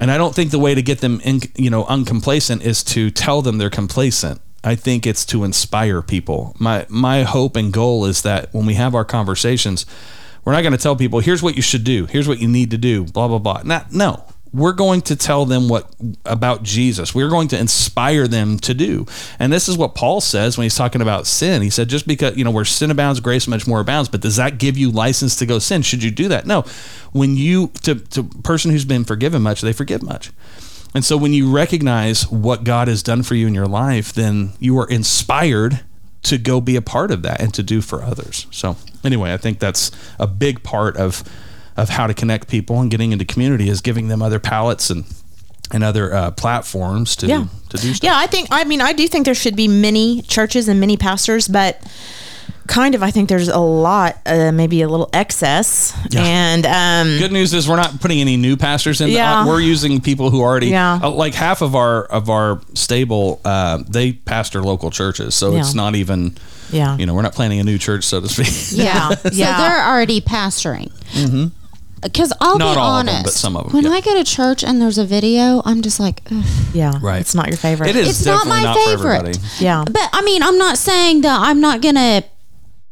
And 0.00 0.10
I 0.10 0.18
don't 0.18 0.34
think 0.34 0.50
the 0.50 0.58
way 0.58 0.74
to 0.74 0.82
get 0.82 1.00
them 1.00 1.20
in, 1.24 1.40
you 1.56 1.70
know, 1.70 1.86
uncomplacent 1.86 2.62
is 2.62 2.84
to 2.84 3.10
tell 3.10 3.40
them 3.40 3.58
they're 3.58 3.70
complacent. 3.70 4.40
I 4.62 4.74
think 4.74 5.06
it's 5.06 5.24
to 5.26 5.44
inspire 5.44 6.02
people. 6.02 6.54
My 6.58 6.86
my 6.88 7.22
hope 7.22 7.56
and 7.56 7.72
goal 7.72 8.04
is 8.04 8.22
that 8.22 8.52
when 8.52 8.66
we 8.66 8.74
have 8.74 8.94
our 8.96 9.04
conversations, 9.04 9.86
we're 10.44 10.52
not 10.52 10.62
going 10.62 10.72
to 10.72 10.78
tell 10.78 10.96
people, 10.96 11.20
"Here's 11.20 11.42
what 11.42 11.54
you 11.54 11.62
should 11.62 11.84
do. 11.84 12.06
Here's 12.06 12.26
what 12.26 12.40
you 12.40 12.48
need 12.48 12.72
to 12.72 12.78
do." 12.78 13.04
Blah 13.04 13.28
blah 13.28 13.38
blah. 13.38 13.62
Not 13.64 13.92
no. 13.92 14.24
We're 14.56 14.72
going 14.72 15.02
to 15.02 15.16
tell 15.16 15.44
them 15.44 15.68
what 15.68 15.94
about 16.24 16.62
Jesus. 16.62 17.14
We're 17.14 17.28
going 17.28 17.48
to 17.48 17.58
inspire 17.58 18.26
them 18.26 18.58
to 18.60 18.72
do. 18.72 19.04
And 19.38 19.52
this 19.52 19.68
is 19.68 19.76
what 19.76 19.94
Paul 19.94 20.22
says 20.22 20.56
when 20.56 20.64
he's 20.64 20.74
talking 20.74 21.02
about 21.02 21.26
sin. 21.26 21.60
He 21.60 21.68
said, 21.68 21.88
just 21.88 22.08
because, 22.08 22.36
you 22.38 22.44
know, 22.44 22.50
where 22.50 22.64
sin 22.64 22.90
abounds, 22.90 23.20
grace 23.20 23.46
much 23.46 23.66
more 23.66 23.80
abounds. 23.80 24.08
But 24.08 24.22
does 24.22 24.36
that 24.36 24.56
give 24.56 24.78
you 24.78 24.90
license 24.90 25.36
to 25.36 25.46
go 25.46 25.58
sin? 25.58 25.82
Should 25.82 26.02
you 26.02 26.10
do 26.10 26.28
that? 26.28 26.46
No. 26.46 26.62
When 27.12 27.36
you, 27.36 27.68
to, 27.82 27.96
to 27.96 28.24
person 28.24 28.70
who's 28.70 28.86
been 28.86 29.04
forgiven 29.04 29.42
much, 29.42 29.60
they 29.60 29.74
forgive 29.74 30.02
much. 30.02 30.32
And 30.94 31.04
so 31.04 31.18
when 31.18 31.34
you 31.34 31.52
recognize 31.52 32.26
what 32.30 32.64
God 32.64 32.88
has 32.88 33.02
done 33.02 33.22
for 33.22 33.34
you 33.34 33.46
in 33.46 33.54
your 33.54 33.66
life, 33.66 34.14
then 34.14 34.54
you 34.58 34.78
are 34.78 34.88
inspired 34.88 35.80
to 36.22 36.38
go 36.38 36.62
be 36.62 36.76
a 36.76 36.82
part 36.82 37.10
of 37.10 37.20
that 37.22 37.40
and 37.40 37.52
to 37.52 37.62
do 37.62 37.82
for 37.82 38.02
others. 38.02 38.46
So 38.50 38.76
anyway, 39.04 39.34
I 39.34 39.36
think 39.36 39.58
that's 39.58 39.90
a 40.18 40.26
big 40.26 40.62
part 40.62 40.96
of 40.96 41.22
of 41.76 41.88
how 41.90 42.06
to 42.06 42.14
connect 42.14 42.48
people 42.48 42.80
and 42.80 42.90
getting 42.90 43.12
into 43.12 43.24
community 43.24 43.68
is 43.68 43.80
giving 43.80 44.08
them 44.08 44.22
other 44.22 44.38
palettes 44.38 44.90
and 44.90 45.04
and 45.72 45.82
other 45.82 46.14
uh, 46.14 46.30
platforms 46.30 47.16
to 47.16 47.26
Yeah. 47.26 47.46
to 47.70 47.76
do 47.76 47.92
stuff. 47.92 48.04
Yeah, 48.06 48.16
I 48.16 48.26
think. 48.28 48.48
I 48.52 48.62
mean, 48.64 48.80
I 48.80 48.92
do 48.92 49.08
think 49.08 49.24
there 49.24 49.34
should 49.34 49.56
be 49.56 49.66
many 49.66 50.22
churches 50.22 50.68
and 50.68 50.78
many 50.78 50.96
pastors, 50.96 51.48
but 51.48 51.80
kind 52.68 52.94
of, 52.94 53.02
I 53.02 53.10
think 53.10 53.28
there's 53.28 53.48
a 53.48 53.58
lot, 53.58 54.16
uh, 54.26 54.52
maybe 54.52 54.82
a 54.82 54.88
little 54.88 55.08
excess. 55.12 55.92
Yeah. 56.10 56.22
And 56.22 56.66
um, 56.66 57.18
Good 57.18 57.32
news 57.32 57.52
is 57.52 57.68
we're 57.68 57.76
not 57.76 58.00
putting 58.00 58.20
any 58.20 58.36
new 58.36 58.56
pastors 58.56 59.00
in. 59.00 59.08
Yeah. 59.08 59.40
Uh, 59.42 59.46
We're 59.46 59.60
using 59.60 60.00
people 60.00 60.30
who 60.30 60.40
already 60.40 60.68
Yeah. 60.68 61.00
uh, 61.02 61.10
like 61.10 61.34
half 61.34 61.62
of 61.62 61.74
our 61.74 62.04
of 62.04 62.30
our 62.30 62.60
stable. 62.74 63.40
Uh, 63.44 63.82
they 63.88 64.12
pastor 64.12 64.62
local 64.62 64.90
churches, 64.92 65.34
so 65.34 65.52
Yeah. 65.52 65.60
it's 65.60 65.74
not 65.74 65.96
even. 65.96 66.36
Yeah. 66.72 66.96
You 66.96 67.06
know, 67.06 67.14
we're 67.14 67.22
not 67.22 67.32
planning 67.34 67.60
a 67.60 67.64
new 67.64 67.78
church, 67.78 68.02
so 68.04 68.20
to 68.20 68.28
speak. 68.28 68.48
Yeah, 68.76 69.10
So 69.14 69.30
yeah. 69.32 69.58
they're 69.58 69.86
already 69.86 70.20
pastoring. 70.20 70.90
Because 72.12 72.32
I'll 72.40 72.58
Not 72.58 72.74
be 72.74 72.78
all 72.80 72.86
of 72.86 73.00
honest, 73.00 73.16
them, 73.16 73.22
but 73.24 73.32
some 73.32 73.56
of 73.56 73.64
them, 73.64 73.72
when 73.72 73.84
yeah. 73.84 73.90
I 73.90 74.00
go 74.00 74.14
to 74.14 74.24
church 74.24 74.64
and 74.64 74.80
there's 74.80 74.98
a 74.98 75.04
video, 75.04 75.62
I'm 75.64 75.82
just 75.82 76.00
like, 76.00 76.22
Ugh. 76.30 76.44
yeah, 76.72 76.98
Right. 77.02 77.20
It's 77.20 77.34
not 77.34 77.48
your 77.48 77.56
favorite. 77.56 77.90
It 77.90 77.96
is 77.96 78.08
it's 78.08 78.26
not 78.26 78.44
definitely 78.44 78.60
my 78.60 78.62
not, 78.64 78.76
for 78.76 78.90
favorite. 78.90 79.16
everybody. 79.16 79.38
Yeah. 79.58 79.84
But 79.84 80.08
I 80.12 80.22
mean, 80.22 80.42
I'm 80.42 80.58
not 80.58 80.78
saying 80.78 81.22
that 81.22 81.40
I'm 81.40 81.60
not 81.60 81.80
gonna 81.82 82.22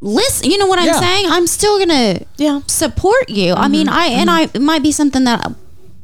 listen. 0.01 0.51
You 0.51 0.59
know 0.59 0.67
what 0.67 0.79
I'm 0.79 0.87
Yeah. 0.87 1.01
saying? 1.01 1.27
I'm 1.29 1.47
still 1.47 1.79
gonna 1.79 2.21
Yeah. 2.37 2.61
support 2.67 3.29
you. 3.31 3.53
I 3.53 3.63
mm-hmm. 3.63 3.73
mean, 3.73 3.89
I 3.89 4.07
and 4.07 4.29
mm-hmm. 4.29 4.39
I 4.39 4.51
it 4.53 4.63
might 4.63 4.83
be 4.83 4.93
something 4.93 5.25
that 5.25 5.53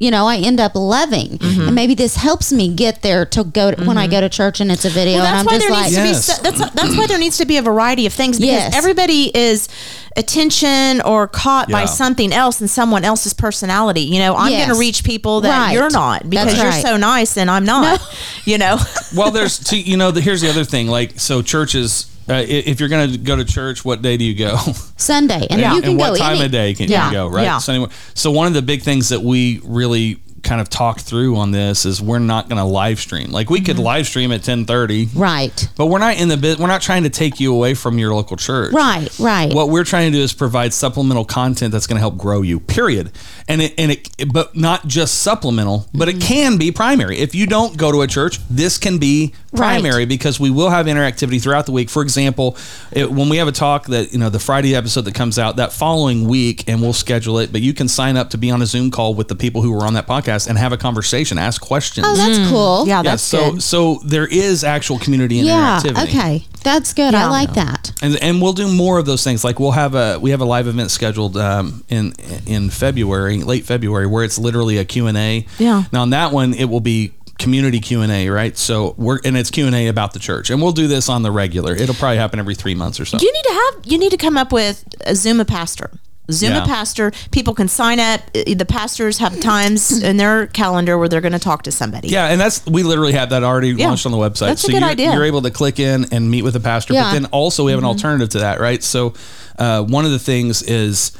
you 0.00 0.10
know 0.10 0.26
I 0.26 0.38
end 0.38 0.58
up 0.58 0.72
loving, 0.74 1.38
mm-hmm. 1.38 1.60
and 1.68 1.74
maybe 1.74 1.94
this 1.94 2.16
helps 2.16 2.52
me 2.52 2.68
get 2.74 3.02
there 3.02 3.24
to 3.26 3.44
go 3.44 3.70
to, 3.70 3.84
when 3.84 3.96
I 3.96 4.04
mm-hmm. 4.06 4.10
go 4.10 4.20
to 4.22 4.28
church 4.28 4.60
and 4.60 4.72
it's 4.72 4.84
a 4.84 4.90
video, 4.90 5.18
Well, 5.18 5.26
and 5.26 5.48
that's 5.48 5.64
I'm 5.64 5.70
why 5.70 5.82
just 5.82 5.94
there 5.94 6.02
like, 6.02 6.06
needs 6.08 6.28
Yes. 6.28 6.38
to 6.38 6.42
be. 6.42 6.48
so- 6.48 6.64
That's 6.64 6.74
that's 6.74 6.96
why 6.96 7.06
there 7.06 7.18
needs 7.18 7.38
to 7.38 7.46
be 7.46 7.56
a 7.58 7.62
variety 7.62 8.06
of 8.06 8.12
things 8.12 8.38
because 8.38 8.50
Yes. 8.50 8.74
everybody 8.74 9.30
is 9.36 9.68
attention 10.16 11.00
or 11.02 11.28
caught 11.28 11.70
by 11.70 11.84
something 11.84 12.32
else 12.32 12.60
and 12.60 12.68
someone 12.68 13.04
else's 13.04 13.32
personality. 13.32 14.00
You 14.02 14.18
know, 14.18 14.34
I'm 14.36 14.50
Yes. 14.50 14.66
going 14.66 14.74
to 14.74 14.80
reach 14.80 15.04
people 15.04 15.42
that 15.42 15.56
Right. 15.56 15.72
you're 15.72 15.90
not 15.90 16.28
because 16.28 16.46
That's 16.46 16.58
you're 16.58 16.70
right. 16.70 16.82
so 16.84 16.96
nice 16.96 17.36
and 17.36 17.50
I'm 17.50 17.64
not. 17.64 18.00
You 18.44 18.58
know. 18.58 18.78
well, 19.14 19.30
there's 19.30 19.58
two, 19.58 19.78
you 19.80 19.96
know, 19.96 20.10
the, 20.10 20.20
here's 20.20 20.40
the 20.40 20.48
other 20.48 20.64
thing. 20.64 20.88
Like, 20.88 21.20
so 21.20 21.42
churches, 21.42 22.06
uh, 22.30 22.44
if 22.48 22.80
you're 22.80 22.88
going 22.88 23.10
to 23.12 23.18
go 23.18 23.36
to 23.36 23.44
church, 23.44 23.84
what 23.84 24.02
day 24.02 24.16
do 24.16 24.24
you 24.24 24.34
go? 24.34 24.56
Sunday, 24.96 25.46
and 25.50 25.60
Yeah. 25.60 25.74
you 25.74 25.80
can 25.82 25.90
and 25.90 25.98
go 25.98 26.10
what 26.10 26.18
time 26.18 26.36
any. 26.36 26.46
of 26.46 26.52
day 26.52 26.74
can 26.74 26.88
Yeah. 26.88 27.06
you 27.08 27.12
go? 27.12 27.26
Right. 27.28 27.42
Yeah. 27.44 27.58
So 27.58 27.72
anyway, 27.72 27.90
so 28.14 28.30
one 28.30 28.46
of 28.46 28.54
the 28.54 28.62
big 28.62 28.82
things 28.82 29.08
that 29.10 29.22
we 29.22 29.60
really 29.64 30.20
kind 30.42 30.58
of 30.62 30.70
talked 30.70 31.02
through 31.02 31.36
on 31.36 31.50
this 31.50 31.84
is 31.84 32.00
we're 32.00 32.18
not 32.18 32.48
going 32.48 32.56
to 32.56 32.64
live 32.64 32.98
stream. 32.98 33.30
Like 33.30 33.50
we 33.50 33.60
could 33.60 33.78
live 33.78 34.06
stream 34.06 34.32
at 34.32 34.40
10:30, 34.40 35.10
Right. 35.14 35.68
but 35.76 35.86
we're 35.88 35.98
not 35.98 36.16
in 36.16 36.28
the 36.28 36.38
bit. 36.38 36.58
We're 36.58 36.66
not 36.66 36.80
trying 36.80 37.02
to 37.02 37.10
take 37.10 37.40
you 37.40 37.52
away 37.54 37.74
from 37.74 37.98
your 37.98 38.14
local 38.14 38.38
church. 38.38 38.72
Right. 38.72 39.06
Right. 39.18 39.52
What 39.52 39.68
we're 39.68 39.84
trying 39.84 40.10
to 40.12 40.16
do 40.16 40.24
is 40.24 40.32
provide 40.32 40.72
supplemental 40.72 41.26
content 41.26 41.72
that's 41.72 41.86
going 41.86 41.96
to 41.96 42.00
help 42.00 42.16
grow 42.16 42.40
you. 42.40 42.58
Period. 42.58 43.12
And 43.48 43.60
it 43.60 43.74
and 43.76 43.90
it, 43.92 44.32
but 44.32 44.56
not 44.56 44.86
just 44.86 45.16
supplemental, 45.18 45.86
but 45.92 46.08
Mm-hmm. 46.08 46.16
it 46.18 46.22
can 46.24 46.56
be 46.56 46.72
primary. 46.72 47.18
If 47.18 47.34
you 47.34 47.46
don't 47.46 47.76
go 47.76 47.92
to 47.92 48.00
a 48.00 48.06
church, 48.06 48.40
this 48.48 48.78
can 48.78 48.96
be 48.96 49.34
Right. 49.52 49.80
primary 49.80 50.04
because 50.04 50.38
we 50.38 50.48
will 50.48 50.70
have 50.70 50.86
interactivity 50.86 51.42
throughout 51.42 51.66
the 51.66 51.72
week. 51.72 51.90
For 51.90 52.02
example, 52.02 52.56
it, 52.92 53.10
when 53.10 53.28
we 53.28 53.38
have 53.38 53.48
a 53.48 53.52
talk 53.52 53.86
that 53.86 54.12
you 54.12 54.18
know 54.18 54.28
the 54.30 54.38
Friday 54.38 54.76
episode 54.76 55.00
that 55.06 55.14
comes 55.16 55.40
out 55.40 55.56
that 55.56 55.72
following 55.72 56.28
week, 56.28 56.68
and 56.68 56.80
we'll 56.80 56.92
schedule 56.92 57.38
it. 57.40 57.50
But 57.50 57.60
you 57.60 57.74
can 57.74 57.88
sign 57.88 58.16
up 58.16 58.30
to 58.30 58.38
be 58.38 58.52
on 58.52 58.62
a 58.62 58.66
Zoom 58.66 58.92
call 58.92 59.12
with 59.14 59.26
the 59.26 59.34
people 59.34 59.60
who 59.62 59.72
were 59.72 59.84
on 59.84 59.94
that 59.94 60.06
podcast 60.06 60.46
and 60.48 60.56
have 60.56 60.72
a 60.72 60.76
conversation, 60.76 61.36
ask 61.36 61.60
questions. 61.60 62.06
oh, 62.08 62.14
that's 62.14 62.48
cool. 62.48 62.86
Yeah, 62.86 62.98
Yeah, 62.98 63.02
that's 63.02 63.24
so 63.24 63.52
good. 63.52 63.62
so 63.64 64.00
there 64.04 64.26
is 64.26 64.62
actual 64.62 64.98
community 65.00 65.36
Yeah. 65.36 65.80
interactivity. 65.82 66.02
Okay. 66.04 66.46
That's 66.62 66.92
good. 66.94 67.14
I 67.14 67.22
Yeah. 67.22 67.30
like 67.30 67.54
that. 67.54 67.90
and 68.02 68.16
and 68.22 68.40
we'll 68.40 68.52
do 68.52 68.68
more 68.68 68.98
of 68.98 69.06
those 69.06 69.24
things. 69.24 69.42
Like 69.42 69.58
we'll 69.58 69.72
have 69.72 69.94
a 69.96 70.18
we 70.20 70.30
have 70.30 70.40
a 70.40 70.44
live 70.44 70.68
event 70.68 70.92
scheduled 70.92 71.36
um, 71.36 71.82
in 71.88 72.14
in 72.46 72.70
February, 72.70 73.38
late 73.42 73.64
February, 73.64 74.06
where 74.06 74.22
it's 74.22 74.38
literally 74.38 74.78
a 74.78 74.84
Q 74.84 75.08
and 75.08 75.18
A. 75.18 75.44
Yeah. 75.58 75.84
Now 75.92 76.02
on 76.02 76.10
that 76.10 76.30
one, 76.32 76.54
it 76.54 76.66
will 76.66 76.80
be 76.80 77.12
community 77.40 77.80
Q 77.80 78.02
and 78.02 78.12
A, 78.12 78.28
right? 78.28 78.56
So 78.56 78.94
we're 78.96 79.18
and 79.24 79.36
it's 79.36 79.50
Q 79.50 79.66
and 79.66 79.74
A 79.74 79.88
about 79.88 80.12
the 80.12 80.20
church, 80.20 80.50
and 80.50 80.62
we'll 80.62 80.72
do 80.72 80.86
this 80.86 81.08
on 81.08 81.22
the 81.22 81.32
regular. 81.32 81.74
It'll 81.74 81.94
probably 81.96 82.18
happen 82.18 82.38
every 82.38 82.54
three 82.54 82.74
months 82.76 83.00
or 83.00 83.04
so. 83.04 83.18
You 83.20 83.32
need 83.32 83.42
to 83.44 83.52
have 83.74 83.86
you 83.86 83.98
need 83.98 84.10
to 84.10 84.16
come 84.16 84.36
up 84.36 84.52
with 84.52 84.84
a 85.06 85.14
Zoom 85.16 85.40
a 85.40 85.44
pastor. 85.44 85.90
Zoom 86.30 86.52
Yeah. 86.52 86.62
a 86.62 86.66
pastor. 86.66 87.10
People 87.32 87.54
can 87.54 87.66
sign 87.66 87.98
up. 87.98 88.20
The 88.32 88.64
pastors 88.64 89.18
have 89.18 89.40
times 89.40 90.00
in 90.10 90.16
their 90.16 90.46
calendar 90.46 90.96
where 90.96 91.08
they're 91.08 91.20
going 91.20 91.32
to 91.32 91.40
talk 91.40 91.64
to 91.64 91.72
somebody. 91.72 92.06
Yeah, 92.06 92.26
and 92.28 92.40
that's 92.40 92.64
we 92.66 92.84
literally 92.84 93.14
have 93.14 93.30
that 93.30 93.42
already 93.42 93.70
Yeah. 93.70 93.88
launched 93.88 94.06
on 94.06 94.12
the 94.12 94.18
website. 94.18 94.46
That's 94.46 94.62
a 94.62 94.66
so 94.66 94.72
good 94.72 94.82
you're, 94.82 94.90
idea. 94.90 95.12
you're 95.12 95.24
able 95.24 95.42
to 95.42 95.50
click 95.50 95.80
in 95.80 96.06
and 96.12 96.30
meet 96.30 96.42
with 96.42 96.54
a 96.54 96.60
pastor, 96.60 96.94
Yeah. 96.94 97.04
but 97.04 97.12
then 97.14 97.24
also 97.26 97.64
we 97.64 97.72
have 97.72 97.80
an 97.80 97.84
alternative 97.86 98.28
to 98.30 98.38
that, 98.40 98.60
right? 98.60 98.80
So 98.84 99.14
uh, 99.58 99.82
one 99.82 100.04
of 100.04 100.12
the 100.12 100.20
things 100.20 100.62
is 100.62 101.10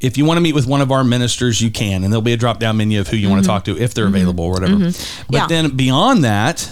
if 0.00 0.16
you 0.16 0.24
want 0.24 0.36
to 0.36 0.40
meet 0.40 0.54
with 0.54 0.66
one 0.66 0.80
of 0.80 0.92
our 0.92 1.02
ministers, 1.04 1.60
you 1.60 1.70
can, 1.70 2.04
and 2.04 2.12
there'll 2.12 2.22
be 2.22 2.32
a 2.32 2.36
drop 2.36 2.58
down 2.60 2.76
menu 2.76 3.00
of 3.00 3.08
who 3.08 3.16
you 3.16 3.28
want 3.28 3.42
to 3.42 3.46
talk 3.46 3.64
to 3.64 3.76
if 3.76 3.94
they're 3.94 4.06
available 4.06 4.44
or 4.44 4.52
whatever. 4.52 4.76
But 4.78 4.94
Yeah. 5.30 5.46
then 5.48 5.70
beyond 5.76 6.24
that, 6.24 6.70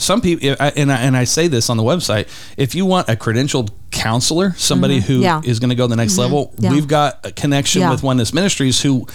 some 0.00 0.20
people, 0.20 0.54
and 0.76 0.92
I, 0.92 0.96
and 0.98 1.16
I 1.16 1.24
say 1.24 1.48
this 1.48 1.68
on 1.70 1.76
the 1.76 1.82
website, 1.82 2.28
if 2.56 2.74
you 2.76 2.84
want 2.86 3.08
a 3.08 3.16
credentialed 3.16 3.70
counselor, 3.90 4.54
somebody 4.56 5.00
who 5.00 5.14
is 5.16 5.20
Yeah. 5.22 5.40
going 5.40 5.70
to 5.70 5.74
go 5.74 5.84
to 5.84 5.88
the 5.88 5.96
next 5.96 6.18
level, 6.18 6.54
Yeah. 6.58 6.70
we've 6.70 6.86
got 6.86 7.18
a 7.24 7.32
connection 7.32 7.88
with 7.90 8.02
Oneness 8.02 8.32
Ministries 8.32 8.80
who 8.80 9.06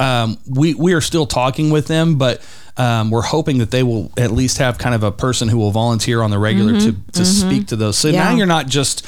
um, 0.00 0.38
we 0.48 0.74
we 0.74 0.94
are 0.94 1.00
still 1.00 1.26
talking 1.26 1.70
with 1.70 1.86
them, 1.86 2.16
but 2.16 2.40
um, 2.78 3.10
we're 3.10 3.20
hoping 3.22 3.58
that 3.58 3.70
they 3.70 3.82
will 3.82 4.10
at 4.16 4.32
least 4.32 4.56
have 4.58 4.78
kind 4.78 4.94
of 4.94 5.02
a 5.04 5.12
person 5.12 5.46
who 5.48 5.58
will 5.58 5.70
volunteer 5.70 6.22
on 6.22 6.30
the 6.30 6.38
regular 6.38 6.80
to 6.80 6.96
to 7.12 7.24
speak 7.24 7.66
to 7.68 7.76
those. 7.76 7.96
So 7.98 8.08
Mm-hmm. 8.08 8.16
Now 8.18 8.34
you're 8.34 8.46
not 8.46 8.66
just. 8.68 9.06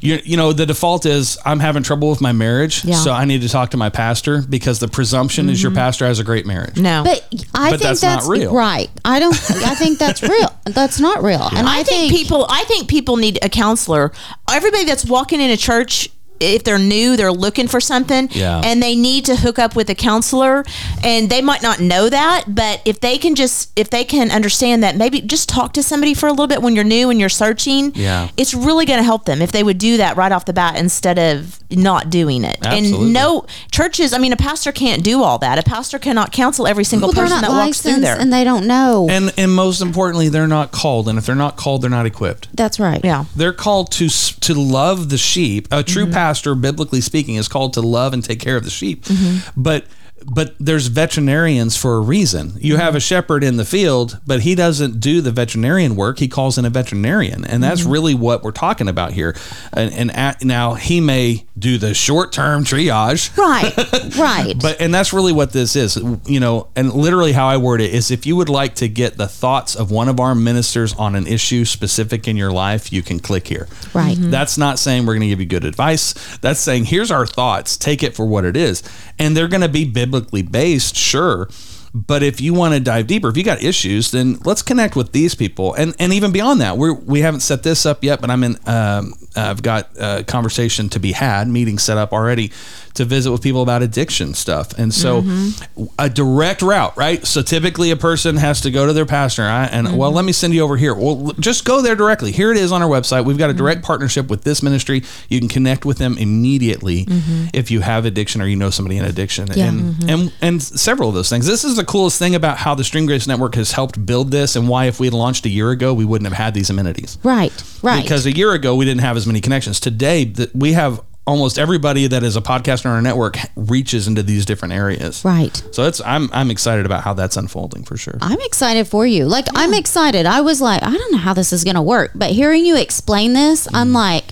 You, 0.00 0.18
you 0.24 0.36
know 0.36 0.52
the 0.52 0.64
default 0.66 1.04
is 1.04 1.38
I'm 1.44 1.60
having 1.60 1.82
trouble 1.82 2.08
with 2.08 2.20
my 2.22 2.32
marriage, 2.32 2.84
Yeah. 2.84 2.96
so 2.96 3.12
I 3.12 3.26
need 3.26 3.42
to 3.42 3.48
talk 3.48 3.70
to 3.72 3.76
my 3.76 3.90
pastor 3.90 4.40
because 4.42 4.78
the 4.78 4.88
presumption 4.88 5.50
is 5.50 5.62
your 5.62 5.72
pastor 5.72 6.06
has 6.06 6.18
a 6.18 6.24
great 6.24 6.46
marriage. 6.46 6.74
Mm-hmm. 6.74 6.82
No. 6.82 7.04
But 7.04 7.22
I 7.54 7.70
But 7.70 7.80
think 7.80 8.00
that's 8.00 8.02
not 8.02 8.24
real. 8.26 8.52
right. 8.54 8.90
I 9.04 9.18
don't. 9.20 9.34
I 9.50 9.74
think 9.74 9.98
that's 9.98 10.22
real. 10.22 10.48
That's 10.70 11.00
not 11.00 11.22
real. 11.24 11.48
And 11.52 11.66
I, 11.68 11.82
think, 11.82 12.12
people. 12.12 12.46
I 12.48 12.62
think 12.64 12.88
people 12.88 13.16
need 13.16 13.38
a 13.42 13.48
counselor. 13.48 14.12
Everybody 14.50 14.84
that's 14.84 15.04
walking 15.04 15.40
in 15.40 15.50
a 15.50 15.56
church. 15.56 16.08
If 16.40 16.64
they're 16.64 16.78
new, 16.78 17.16
they're 17.16 17.32
looking 17.32 17.68
for 17.68 17.80
something, 17.80 18.28
Yeah. 18.32 18.62
and 18.64 18.82
they 18.82 18.96
need 18.96 19.26
to 19.26 19.36
hook 19.36 19.58
up 19.58 19.76
with 19.76 19.90
a 19.90 19.94
counselor, 19.94 20.64
and 21.04 21.28
they 21.28 21.42
might 21.42 21.62
not 21.62 21.80
know 21.80 22.08
that, 22.08 22.44
but 22.48 22.80
if 22.84 23.00
they 23.00 23.18
can 23.18 23.34
just, 23.34 23.70
if 23.76 23.90
they 23.90 24.04
can 24.04 24.30
understand 24.30 24.82
that, 24.82 24.96
maybe 24.96 25.20
just 25.20 25.48
talk 25.48 25.72
to 25.74 25.82
somebody 25.82 26.14
for 26.14 26.26
a 26.28 26.30
little 26.30 26.46
bit 26.46 26.62
when 26.62 26.74
you're 26.74 26.84
new 26.84 27.10
and 27.10 27.20
you're 27.20 27.28
searching, 27.28 27.92
Yeah. 27.94 28.28
it's 28.36 28.54
really 28.54 28.86
going 28.86 28.98
to 28.98 29.04
help 29.04 29.26
them 29.26 29.42
if 29.42 29.52
they 29.52 29.62
would 29.62 29.78
do 29.78 29.98
that 29.98 30.16
right 30.16 30.32
off 30.32 30.44
the 30.46 30.52
bat 30.54 30.76
instead 30.76 31.18
of 31.18 31.58
not 31.70 32.10
doing 32.10 32.42
it. 32.44 32.58
Absolutely. 32.64 33.04
And 33.06 33.12
no 33.12 33.44
churches, 33.70 34.12
I 34.12 34.18
mean, 34.18 34.32
a 34.32 34.36
pastor 34.36 34.72
can't 34.72 35.02
do 35.04 35.22
all 35.22 35.38
that. 35.38 35.58
A 35.58 35.62
pastor 35.62 35.98
cannot 35.98 36.32
counsel 36.32 36.66
every 36.66 36.84
single 36.84 37.08
well, 37.10 37.14
person 37.22 37.40
not 37.42 37.48
that 37.50 37.66
walks 37.66 37.82
through 37.82 38.00
there. 38.00 38.18
and 38.18 38.32
they 38.32 38.44
don't 38.44 38.66
know. 38.66 39.06
And 39.10 39.32
and 39.36 39.52
most 39.54 39.80
importantly, 39.80 40.28
they're 40.28 40.48
not 40.48 40.72
called. 40.72 41.08
And 41.08 41.18
if 41.18 41.26
they're 41.26 41.34
not 41.36 41.56
called, 41.56 41.82
they're 41.82 41.90
not 41.90 42.06
equipped. 42.06 42.48
that's 42.54 42.80
right. 42.80 43.00
yeah. 43.04 43.24
They're 43.36 43.52
called 43.52 43.92
to 43.92 44.08
to 44.08 44.54
love 44.54 45.10
the 45.10 45.18
sheep. 45.18 45.68
A 45.70 45.82
true 45.82 46.06
pastor, 46.06 46.29
biblically 46.54 47.00
speaking, 47.00 47.36
is 47.36 47.48
called 47.48 47.74
to 47.74 47.80
love 47.80 48.12
and 48.12 48.22
take 48.24 48.40
care 48.40 48.56
of 48.56 48.64
the 48.64 48.70
sheep. 48.70 49.04
Mm-hmm. 49.04 49.60
But 49.60 49.86
but 50.26 50.54
there's 50.58 50.86
veterinarians 50.88 51.76
for 51.76 51.94
a 51.96 52.00
reason. 52.00 52.52
You 52.60 52.76
have 52.76 52.94
a 52.94 53.00
shepherd 53.00 53.42
in 53.44 53.56
the 53.56 53.64
field, 53.64 54.20
but 54.26 54.40
he 54.40 54.54
doesn't 54.54 55.00
do 55.00 55.20
the 55.20 55.30
veterinarian 55.30 55.96
work. 55.96 56.18
He 56.18 56.28
calls 56.28 56.58
in 56.58 56.64
a 56.64 56.70
veterinarian, 56.70 57.44
and 57.44 57.62
that's 57.62 57.84
really 57.84 58.14
what 58.14 58.42
we're 58.42 58.50
talking 58.52 58.88
about 58.88 59.12
here. 59.12 59.34
And, 59.72 59.92
and 59.92 60.10
at, 60.16 60.44
now 60.44 60.74
he 60.74 61.00
may 61.00 61.46
do 61.58 61.78
the 61.78 61.94
short 61.94 62.32
term 62.32 62.64
triage. 62.64 63.36
Right. 63.36 64.16
Right. 64.16 64.54
But 64.60 64.80
and 64.80 64.92
that's 64.92 65.12
really 65.12 65.32
what 65.32 65.52
this 65.52 65.74
is, 65.76 65.96
you 66.26 66.40
know. 66.40 66.68
And 66.76 66.92
literally, 66.92 67.32
how 67.32 67.46
I 67.48 67.56
word 67.56 67.80
it 67.80 67.92
is, 67.94 68.10
if 68.10 68.26
you 68.26 68.36
would 68.36 68.48
like 68.48 68.74
to 68.76 68.88
get 68.88 69.16
the 69.16 69.26
thoughts 69.28 69.74
of 69.74 69.90
one 69.90 70.08
of 70.08 70.20
our 70.20 70.34
ministers 70.34 70.92
on 70.94 71.14
an 71.14 71.26
issue 71.26 71.64
specific 71.64 72.26
in 72.28 72.36
your 72.36 72.50
life, 72.52 72.92
you 72.92 73.02
can 73.02 73.20
click 73.20 73.46
here. 73.48 73.68
Right. 73.94 74.16
Mhm. 74.18 74.30
That's 74.30 74.58
not 74.58 74.78
saying 74.78 75.06
we're 75.06 75.14
going 75.14 75.22
to 75.22 75.28
give 75.28 75.40
you 75.40 75.46
good 75.46 75.64
advice. 75.64 76.14
That's 76.38 76.60
saying 76.60 76.86
here's 76.86 77.10
our 77.10 77.26
thoughts. 77.26 77.76
Take 77.76 78.02
it 78.02 78.14
for 78.14 78.26
what 78.26 78.44
it 78.44 78.56
is, 78.56 78.82
and 79.18 79.36
they're 79.36 79.48
going 79.48 79.62
to 79.62 79.68
be 79.68 79.84
biblically 80.10 80.42
based, 80.42 80.96
sure. 80.96 81.48
But 81.92 82.22
if 82.22 82.40
you 82.40 82.54
want 82.54 82.74
to 82.74 82.80
dive 82.80 83.06
deeper, 83.08 83.28
if 83.28 83.36
you 83.36 83.42
got 83.42 83.62
issues, 83.62 84.12
then 84.12 84.38
let's 84.44 84.62
connect 84.62 84.94
with 84.94 85.10
these 85.12 85.34
people, 85.34 85.74
and 85.74 85.94
and 85.98 86.12
even 86.12 86.30
beyond 86.30 86.60
that, 86.60 86.76
we're 86.76 86.92
we 86.92 87.20
haven't 87.20 87.40
set 87.40 87.64
this 87.64 87.84
up 87.84 88.04
yet, 88.04 88.20
but 88.20 88.30
I'm 88.30 88.44
in. 88.44 88.56
Um, 88.66 89.14
I've 89.34 89.62
got 89.62 89.90
a 89.98 90.24
conversation 90.24 90.88
to 90.90 91.00
be 91.00 91.12
had, 91.12 91.48
meeting 91.48 91.78
set 91.78 91.98
up 91.98 92.12
already 92.12 92.52
to 92.94 93.04
visit 93.04 93.30
with 93.30 93.42
people 93.42 93.62
about 93.62 93.82
addiction 93.82 94.34
stuff, 94.34 94.78
and 94.78 94.92
so 94.92 95.22
mm-hmm. 95.22 95.84
a 95.98 96.08
direct 96.08 96.62
route, 96.62 96.96
right? 96.96 97.24
So 97.26 97.42
typically, 97.42 97.90
a 97.90 97.96
person 97.96 98.36
has 98.36 98.60
to 98.62 98.70
go 98.70 98.86
to 98.86 98.92
their 98.92 99.06
pastor, 99.06 99.42
right? 99.42 99.68
and 99.70 99.86
mm-hmm. 99.86 99.96
well, 99.96 100.12
let 100.12 100.24
me 100.24 100.32
send 100.32 100.54
you 100.54 100.62
over 100.62 100.76
here. 100.76 100.94
Well, 100.94 101.32
just 101.38 101.64
go 101.64 101.82
there 101.82 101.94
directly. 101.94 102.32
Here 102.32 102.50
it 102.50 102.56
is 102.56 102.72
on 102.72 102.82
our 102.82 102.88
website. 102.88 103.24
We've 103.24 103.38
got 103.38 103.50
a 103.50 103.54
direct 103.54 103.78
mm-hmm. 103.78 103.86
partnership 103.86 104.28
with 104.28 104.44
this 104.44 104.62
ministry. 104.62 105.02
You 105.28 105.38
can 105.38 105.48
connect 105.48 105.84
with 105.84 105.98
them 105.98 106.18
immediately 106.18 107.06
if 107.52 107.70
you 107.70 107.80
have 107.80 108.04
addiction 108.04 108.40
or 108.40 108.46
you 108.46 108.56
know 108.56 108.70
somebody 108.70 108.96
in 108.96 109.04
addiction, 109.04 109.48
Yeah. 109.54 109.68
and 109.68 110.10
and 110.10 110.32
and 110.40 110.62
several 110.62 111.08
of 111.08 111.14
those 111.14 111.28
things. 111.28 111.46
This 111.46 111.64
is 111.64 111.76
the 111.76 111.84
coolest 111.84 112.18
thing 112.18 112.34
about 112.34 112.58
how 112.58 112.74
the 112.74 112.84
Stream 112.84 113.06
Grace 113.06 113.26
Network 113.26 113.54
has 113.54 113.72
helped 113.72 114.04
build 114.04 114.30
this, 114.30 114.56
and 114.56 114.68
why 114.68 114.86
if 114.86 115.00
we 115.00 115.06
had 115.06 115.14
launched 115.14 115.46
a 115.46 115.48
year 115.48 115.70
ago, 115.70 115.94
we 115.94 116.04
wouldn't 116.04 116.28
have 116.28 116.36
had 116.36 116.54
these 116.54 116.70
amenities. 116.70 117.18
Right. 117.22 117.52
Right. 117.82 118.02
Because 118.02 118.26
a 118.26 118.32
year 118.32 118.52
ago 118.52 118.74
we 118.74 118.84
didn't 118.84 119.00
have 119.00 119.16
as 119.16 119.26
many 119.26 119.40
connections. 119.40 119.80
Today 119.80 120.24
that 120.24 120.54
we 120.54 120.72
have 120.72 121.00
almost 121.30 121.58
everybody 121.58 122.06
that 122.08 122.22
is 122.22 122.36
a 122.36 122.40
podcaster 122.40 122.86
on 122.86 122.92
our 122.96 123.02
network 123.02 123.36
reaches 123.56 124.06
into 124.08 124.22
these 124.22 124.44
different 124.44 124.74
areas. 124.74 125.24
right. 125.24 125.62
So 125.72 125.84
that's 125.84 126.00
I'm 126.04 126.28
I'm 126.32 126.50
excited 126.50 126.84
about 126.86 127.02
how 127.04 127.14
that's 127.14 127.36
unfolding 127.36 127.84
for 127.84 127.96
sure. 127.96 128.18
I'm 128.20 128.40
excited 128.40 128.86
for 128.88 129.06
you. 129.06 129.24
Like 129.26 129.46
I'm 129.54 129.72
excited. 129.74 130.26
I 130.26 130.40
was 130.42 130.60
like, 130.60 130.82
I 130.82 130.92
don't 130.92 131.12
know 131.12 131.18
how 131.18 131.32
this 131.34 131.52
is 131.52 131.64
going 131.64 131.76
to 131.76 131.82
work, 131.82 132.12
but 132.14 132.30
hearing 132.30 132.66
you 132.66 132.76
explain 132.76 133.32
this, 133.32 133.66
Mm-hmm. 133.66 133.76
I'm 133.76 133.92
like, 133.92 134.24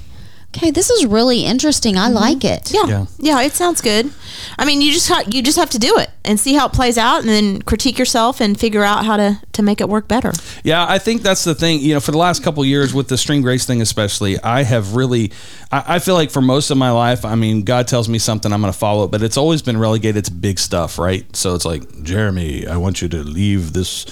okay, 0.59 0.71
this 0.71 0.91
is 0.91 1.07
really 1.07 1.45
interesting. 1.45 1.97
I 1.97 2.07
mm-hmm. 2.07 2.15
like 2.17 2.45
it. 2.45 2.73
Yeah. 2.73 2.87
Yeah. 2.87 3.07
yeah, 3.19 3.43
it 3.43 3.53
sounds 3.53 3.81
good. 3.81 4.13
I 4.59 4.65
mean, 4.65 4.81
you 4.81 4.93
just 4.93 5.09
ha- 5.09 5.25
you 5.31 5.43
just 5.43 5.59
have 5.59 5.71
to 5.71 5.79
do 5.79 5.99
it 5.99 6.11
and 6.25 6.39
see 6.39 6.55
how 6.55 6.67
it 6.67 6.73
plays 6.73 6.99
out, 6.99 7.21
and 7.21 7.29
then 7.29 7.63
critique 7.63 7.99
yourself 7.99 8.41
and 8.41 8.59
figure 8.59 8.83
out 8.83 9.05
how 9.05 9.17
to 9.17 9.41
to 9.53 9.63
make 9.63 9.81
it 9.81 9.89
work 9.89 10.09
better. 10.09 10.33
Yeah, 10.65 10.85
I 10.89 10.99
think 10.99 11.23
that's 11.23 11.45
the 11.45 11.55
thing. 11.55 11.81
You 11.81 11.95
know, 11.95 12.01
for 12.01 12.13
the 12.13 12.19
last 12.19 12.43
couple 12.43 12.63
of 12.63 12.69
years 12.69 12.93
with 12.93 13.09
the 13.09 13.17
Stream 13.17 13.43
Grace 13.43 13.67
thing, 13.67 13.81
especially, 13.81 14.39
I 14.41 14.63
have 14.63 14.95
really, 14.97 15.33
I, 15.71 15.97
I 15.97 15.99
feel 15.99 16.15
like 16.15 16.31
for 16.31 16.43
most 16.43 16.71
of 16.71 16.77
my 16.77 16.91
life, 16.91 17.25
I 17.25 17.35
mean, 17.35 17.63
God 17.63 17.89
tells 17.89 18.09
me 18.09 18.19
something, 18.19 18.53
I'm 18.53 18.61
going 18.61 18.73
to 18.73 18.79
follow 18.79 19.05
it, 19.05 19.11
but 19.11 19.23
it's 19.23 19.37
always 19.37 19.63
been 19.63 19.79
relegated 19.79 20.25
to 20.27 20.33
big 20.33 20.59
stuff, 20.59 20.99
right? 20.99 21.25
So 21.35 21.55
it's 21.55 21.65
like, 21.65 22.03
Jeremy, 22.03 22.67
I 22.67 22.77
want 22.77 23.03
you 23.03 23.09
to 23.09 23.23
leave 23.23 23.73
this 23.73 24.07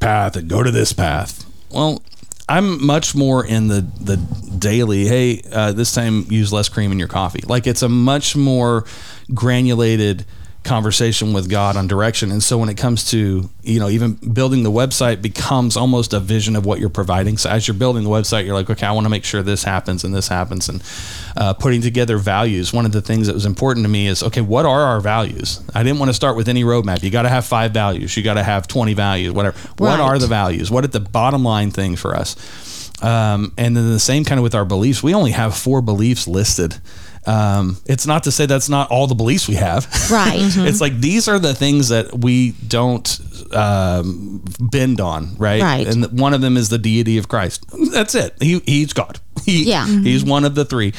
path 0.00 0.36
and 0.36 0.48
go 0.48 0.62
to 0.62 0.70
this 0.70 0.92
path. 0.92 1.44
Well, 1.70 2.02
I'm 2.48 2.84
much 2.84 3.14
more 3.14 3.44
in 3.44 3.68
the 3.68 3.80
the 4.00 4.16
daily. 4.16 5.06
Hey, 5.06 5.42
uh, 5.50 5.72
this 5.72 5.92
time 5.94 6.26
use 6.28 6.52
less 6.52 6.68
cream 6.68 6.92
in 6.92 6.98
your 6.98 7.08
coffee. 7.08 7.42
Like 7.46 7.66
it's 7.66 7.82
a 7.82 7.88
much 7.88 8.36
more 8.36 8.84
granulated 9.32 10.24
conversation 10.64 11.32
with 11.32 11.48
God 11.50 11.76
on 11.76 11.86
direction. 11.86 12.30
And 12.30 12.42
so 12.42 12.58
when 12.58 12.68
it 12.68 12.76
comes 12.76 13.10
to, 13.10 13.48
you 13.62 13.78
know, 13.78 13.88
even 13.88 14.14
building 14.14 14.62
the 14.62 14.70
website 14.70 15.22
becomes 15.22 15.76
almost 15.76 16.12
a 16.12 16.20
vision 16.20 16.56
of 16.56 16.64
what 16.66 16.80
you're 16.80 16.88
providing. 16.88 17.36
So 17.36 17.50
as 17.50 17.68
you're 17.68 17.76
building 17.76 18.04
the 18.04 18.10
website, 18.10 18.46
you're 18.46 18.54
like, 18.54 18.70
okay, 18.70 18.86
I 18.86 18.92
want 18.92 19.04
to 19.04 19.10
make 19.10 19.24
sure 19.24 19.42
this 19.42 19.64
happens 19.64 20.04
and 20.04 20.14
this 20.14 20.28
happens. 20.28 20.68
And 20.68 20.82
uh, 21.36 21.52
putting 21.54 21.82
together 21.82 22.16
values. 22.18 22.72
One 22.72 22.86
of 22.86 22.92
the 22.92 23.02
things 23.02 23.26
that 23.26 23.34
was 23.34 23.46
important 23.46 23.84
to 23.84 23.90
me 23.90 24.06
is, 24.06 24.22
okay, 24.22 24.40
what 24.40 24.64
are 24.64 24.80
our 24.82 25.00
values? 25.00 25.62
I 25.74 25.82
didn't 25.82 25.98
want 25.98 26.08
to 26.08 26.14
start 26.14 26.36
with 26.36 26.48
any 26.48 26.64
roadmap. 26.64 27.02
You 27.02 27.10
got 27.10 27.22
to 27.22 27.28
have 27.28 27.44
five 27.44 27.72
values. 27.72 28.16
You 28.16 28.22
got 28.22 28.34
to 28.34 28.42
have 28.42 28.66
20 28.66 28.94
values, 28.94 29.32
whatever. 29.32 29.58
What 29.78 30.00
are 30.00 30.18
the 30.18 30.26
values? 30.26 30.70
What 30.70 30.84
are 30.84 30.88
the 30.88 31.00
bottom 31.00 31.44
line 31.44 31.70
thing 31.70 31.96
for 31.96 32.14
us? 32.14 32.36
Um, 33.02 33.52
and 33.58 33.76
then 33.76 33.90
the 33.90 33.98
same 33.98 34.24
kind 34.24 34.38
of 34.38 34.42
with 34.42 34.54
our 34.54 34.64
beliefs. 34.64 35.02
We 35.02 35.14
only 35.14 35.32
have 35.32 35.56
four 35.56 35.82
beliefs 35.82 36.26
listed. 36.26 36.80
Um, 37.26 37.78
it's 37.86 38.06
not 38.06 38.24
to 38.24 38.30
say 38.30 38.46
that's 38.46 38.68
not 38.68 38.90
all 38.90 39.06
the 39.06 39.14
beliefs 39.14 39.48
we 39.48 39.54
have. 39.54 39.86
Right. 40.10 40.38
it's 40.40 40.80
like 40.80 41.00
these 41.00 41.26
are 41.28 41.38
the 41.38 41.54
things 41.54 41.88
that 41.88 42.12
we 42.18 42.52
don't 42.68 43.08
um, 43.52 44.42
bend 44.60 45.00
on, 45.00 45.36
right? 45.38 45.62
Right. 45.62 45.86
And 45.86 46.18
one 46.20 46.34
of 46.34 46.40
them 46.40 46.56
is 46.56 46.68
the 46.68 46.78
deity 46.78 47.16
of 47.18 47.28
Christ. 47.28 47.64
That's 47.92 48.14
it. 48.14 48.34
He, 48.40 48.60
he's 48.66 48.92
God. 48.92 49.18
He, 49.44 49.64
Yeah. 49.64 49.86
He's 49.86 50.24
one 50.24 50.44
of 50.46 50.54
the 50.54 50.64
three. 50.64 50.92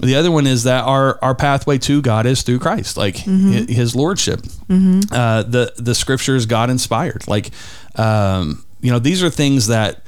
The 0.00 0.14
other 0.14 0.30
one 0.30 0.46
is 0.46 0.62
that 0.64 0.84
our, 0.84 1.18
our 1.22 1.34
pathway 1.34 1.76
to 1.78 2.00
God 2.00 2.24
is 2.24 2.42
through 2.42 2.58
Christ, 2.60 2.96
like 2.96 3.18
hi- 3.18 3.26
His 3.68 3.94
lordship. 3.94 4.40
Uh, 4.70 5.42
the 5.42 5.72
the 5.76 5.94
Scripture 5.94 6.34
is 6.36 6.46
God 6.46 6.70
inspired. 6.70 7.28
Like, 7.28 7.50
um, 7.96 8.64
you 8.80 8.90
know, 8.90 8.98
these 8.98 9.22
are 9.22 9.28
things 9.28 9.66
that 9.66 10.02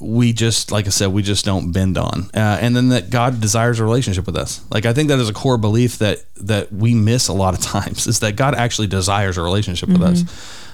we 0.00 0.32
just 0.32 0.72
like 0.72 0.86
i 0.86 0.90
said 0.90 1.08
we 1.08 1.22
just 1.22 1.44
don't 1.44 1.72
bend 1.72 1.98
on. 1.98 2.30
Uh, 2.34 2.58
and 2.60 2.74
then 2.74 2.88
that 2.88 3.10
god 3.10 3.40
desires 3.40 3.78
a 3.78 3.84
relationship 3.84 4.26
with 4.26 4.36
us. 4.36 4.64
Like 4.70 4.86
i 4.86 4.92
think 4.92 5.08
that 5.08 5.18
is 5.18 5.28
a 5.28 5.34
core 5.34 5.58
belief 5.58 5.98
that 5.98 6.24
that 6.36 6.72
we 6.72 6.94
miss 6.94 7.28
a 7.28 7.32
lot 7.32 7.54
of 7.54 7.60
times 7.64 8.06
is 8.06 8.20
that 8.20 8.36
god 8.36 8.54
actually 8.54 8.88
desires 8.88 9.36
a 9.36 9.42
relationship 9.42 9.88
with 9.88 10.02
us. 10.02 10.24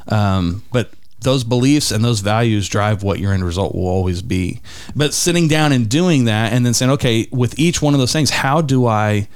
Um, 0.09 0.62
but 0.72 0.91
those 1.20 1.43
beliefs 1.45 1.91
and 1.91 2.05
those 2.05 2.20
values 2.20 2.68
drive 2.68 3.03
what 3.03 3.18
your 3.18 3.33
end 3.33 3.43
result 3.43 3.74
will 3.74 3.89
always 3.89 4.22
be. 4.22 4.61
But 4.95 5.12
sitting 5.14 5.49
down 5.49 5.72
and 5.72 5.89
doing 5.89 6.27
that 6.27 6.53
and 6.53 6.64
then 6.64 6.74
saying 6.74 6.93
okay 6.93 7.27
with 7.33 7.59
each 7.59 7.83
one 7.83 7.95
of 7.95 8.01
those 8.01 8.12
things 8.12 8.31
how 8.31 8.61
do 8.61 8.87
i 8.87 9.29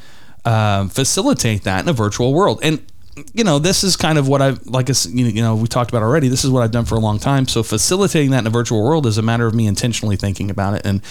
um, 0.45 0.89
facilitate 0.89 1.65
that 1.65 1.83
in 1.83 1.89
a 1.89 1.93
virtual 1.93 2.33
world? 2.33 2.61
And 2.63 2.85
you 3.33 3.45
know, 3.45 3.59
this 3.59 3.85
is 3.85 3.97
kind 3.97 4.19
of 4.19 4.29
what 4.29 4.43
I've 4.43 4.65
like 4.67 4.89
you 4.89 5.43
know 5.43 5.57
we 5.57 5.69
talked 5.69 5.91
about 5.91 6.03
already. 6.03 6.29
This 6.29 6.45
is 6.45 6.51
what 6.51 6.63
I've 6.63 6.71
done 6.71 6.85
for 6.85 6.95
a 6.95 7.01
long 7.01 7.19
time. 7.19 7.47
So 7.47 7.63
facilitating 7.63 8.31
that 8.31 8.41
in 8.41 8.47
a 8.47 8.51
virtual 8.51 8.83
world 8.83 9.07
is 9.07 9.19
a 9.19 9.23
matter 9.23 9.47
of 9.47 9.55
me 9.55 9.67
intentionally 9.67 10.17
thinking 10.17 10.51
about 10.51 10.75
it 10.75 10.83
and 10.85 11.03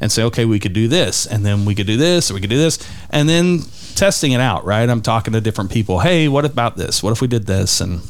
and 0.00 0.10
say, 0.10 0.22
okay, 0.24 0.44
we 0.44 0.58
could 0.58 0.72
do 0.72 0.88
this, 0.88 1.26
and 1.26 1.44
then 1.44 1.64
we 1.64 1.74
could 1.74 1.86
do 1.86 1.96
this, 1.96 2.30
or 2.30 2.34
we 2.34 2.40
could 2.40 2.50
do 2.50 2.58
this, 2.58 2.78
and 3.10 3.28
then 3.28 3.60
testing 3.94 4.32
it 4.32 4.40
out. 4.40 4.64
Right? 4.64 4.88
I'm 4.88 5.02
talking 5.02 5.32
to 5.32 5.40
different 5.40 5.70
people. 5.70 6.00
Hey, 6.00 6.28
what 6.28 6.44
about 6.44 6.76
this? 6.76 7.02
What 7.02 7.12
if 7.12 7.20
we 7.20 7.28
did 7.28 7.46
this? 7.46 7.80
And 7.80 8.02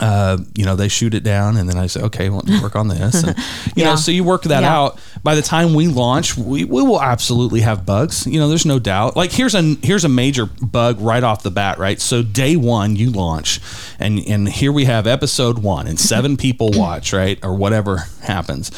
uh, 0.00 0.38
you 0.54 0.64
know, 0.64 0.74
they 0.76 0.88
shoot 0.88 1.14
it 1.14 1.22
down, 1.22 1.56
and 1.56 1.68
then 1.68 1.76
I 1.78 1.86
say, 1.86 2.00
okay, 2.02 2.28
well, 2.28 2.38
let 2.44 2.46
me 2.48 2.60
work 2.60 2.74
on 2.76 2.88
this. 2.88 3.22
And, 3.22 3.36
you 3.76 3.84
know, 3.84 3.96
so 3.96 4.10
you 4.10 4.24
work 4.24 4.42
that 4.44 4.62
Yeah. 4.62 4.76
out. 4.76 4.98
By 5.22 5.34
the 5.34 5.42
time 5.42 5.72
we 5.74 5.86
launch, 5.88 6.36
we, 6.36 6.64
we 6.64 6.82
will 6.82 7.00
absolutely 7.00 7.60
have 7.60 7.86
bugs. 7.86 8.26
You 8.26 8.38
know, 8.40 8.48
there's 8.48 8.66
no 8.66 8.78
doubt. 8.78 9.16
Like 9.16 9.32
here's 9.32 9.54
a 9.54 9.62
here's 9.82 10.04
a 10.04 10.08
major 10.08 10.46
bug 10.46 11.00
right 11.00 11.22
off 11.22 11.42
the 11.42 11.50
bat, 11.50 11.78
right? 11.78 12.00
So 12.00 12.22
day 12.22 12.56
one 12.56 12.96
you 12.96 13.10
launch, 13.10 13.60
and 13.98 14.18
and 14.28 14.48
here 14.48 14.72
we 14.72 14.84
have 14.86 15.06
episode 15.06 15.58
one, 15.60 15.86
and 15.86 15.98
seven 15.98 16.36
people 16.44 16.70
watch, 16.72 17.12
right, 17.12 17.38
or 17.44 17.54
whatever 17.54 18.04
happens. 18.22 18.70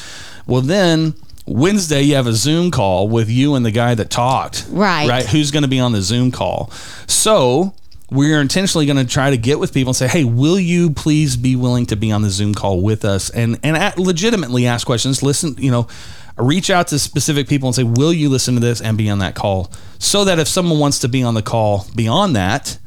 Well, 0.46 0.60
then. 0.60 1.14
Wednesday, 1.48 2.02
you 2.02 2.16
have 2.16 2.26
a 2.26 2.32
Zoom 2.32 2.72
call 2.72 3.08
with 3.08 3.30
you 3.30 3.54
and 3.54 3.64
the 3.64 3.70
guy 3.70 3.94
that 3.94 4.10
talked. 4.10 4.66
Right. 4.68 5.08
Right. 5.08 5.24
Who's 5.26 5.52
going 5.52 5.62
to 5.62 5.68
be 5.68 5.78
on 5.78 5.92
the 5.92 6.02
Zoom 6.02 6.32
call? 6.32 6.70
So 7.06 7.72
we're 8.10 8.40
intentionally 8.40 8.86
going 8.86 8.98
to 8.98 9.04
try 9.04 9.30
to 9.30 9.36
get 9.36 9.58
with 9.58 9.74
people 9.74 9.90
and 9.90 9.96
say, 9.96 10.06
"Hey, 10.08 10.24
will 10.24 10.58
you 10.60 10.90
please 10.90 11.36
be 11.36 11.56
willing 11.56 11.86
to 11.86 11.96
be 11.96 12.12
on 12.12 12.22
the 12.22 12.30
Zoom 12.30 12.54
call 12.54 12.80
with 12.80 13.04
us 13.04 13.30
and 13.30 13.58
and 13.62 13.76
at, 13.76 13.98
legitimately 13.98 14.66
ask 14.66 14.86
questions? 14.86 15.22
Listen, 15.22 15.56
you 15.58 15.70
know, 15.70 15.88
reach 16.36 16.70
out 16.70 16.88
to 16.88 16.98
specific 16.98 17.48
people 17.48 17.68
and 17.68 17.74
say, 17.74 17.82
"Will 17.82 18.12
you 18.12 18.28
listen 18.28 18.54
to 18.54 18.60
this 18.60 18.80
and 18.80 18.96
be 18.96 19.10
on 19.10 19.18
that 19.18 19.34
call?" 19.34 19.70
So 19.98 20.24
that 20.24 20.38
if 20.38 20.46
someone 20.46 20.78
wants 20.78 21.00
to 21.00 21.08
be 21.08 21.22
on 21.22 21.34
the 21.34 21.42
call 21.42 21.86
beyond 21.96 22.36
that. 22.36 22.78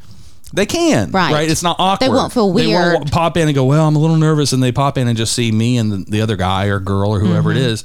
They 0.51 0.65
can, 0.65 1.11
Right. 1.11 1.32
right? 1.32 1.51
It's 1.51 1.61
not 1.61 1.76
awkward. 1.78 2.07
They 2.07 2.11
won't 2.11 2.34
feel 2.34 2.51
weird. 2.51 2.67
They 2.70 2.74
won't 2.95 3.11
pop 3.11 3.38
in 3.38 3.47
and 3.47 3.53
go, 3.53 3.65
"Well, 3.65 3.88
I'm 3.88 3.95
a 3.95 3.99
little 3.99 4.15
nervous," 4.17 4.51
and 4.51 4.63
they 4.63 4.72
pop 4.72 4.97
in 4.97 5.07
and 5.07 5.15
just 5.15 5.34
see 5.34 5.51
me 5.51 5.78
and 5.78 5.91
the, 5.91 5.97
the 6.09 6.22
other 6.22 6.36
guy 6.36 6.65
or 6.65 6.80
girl 6.80 7.11
or 7.11 7.20
whoever 7.20 7.49
Mm-hmm. 7.51 7.59
it 7.59 7.65
is, 7.67 7.84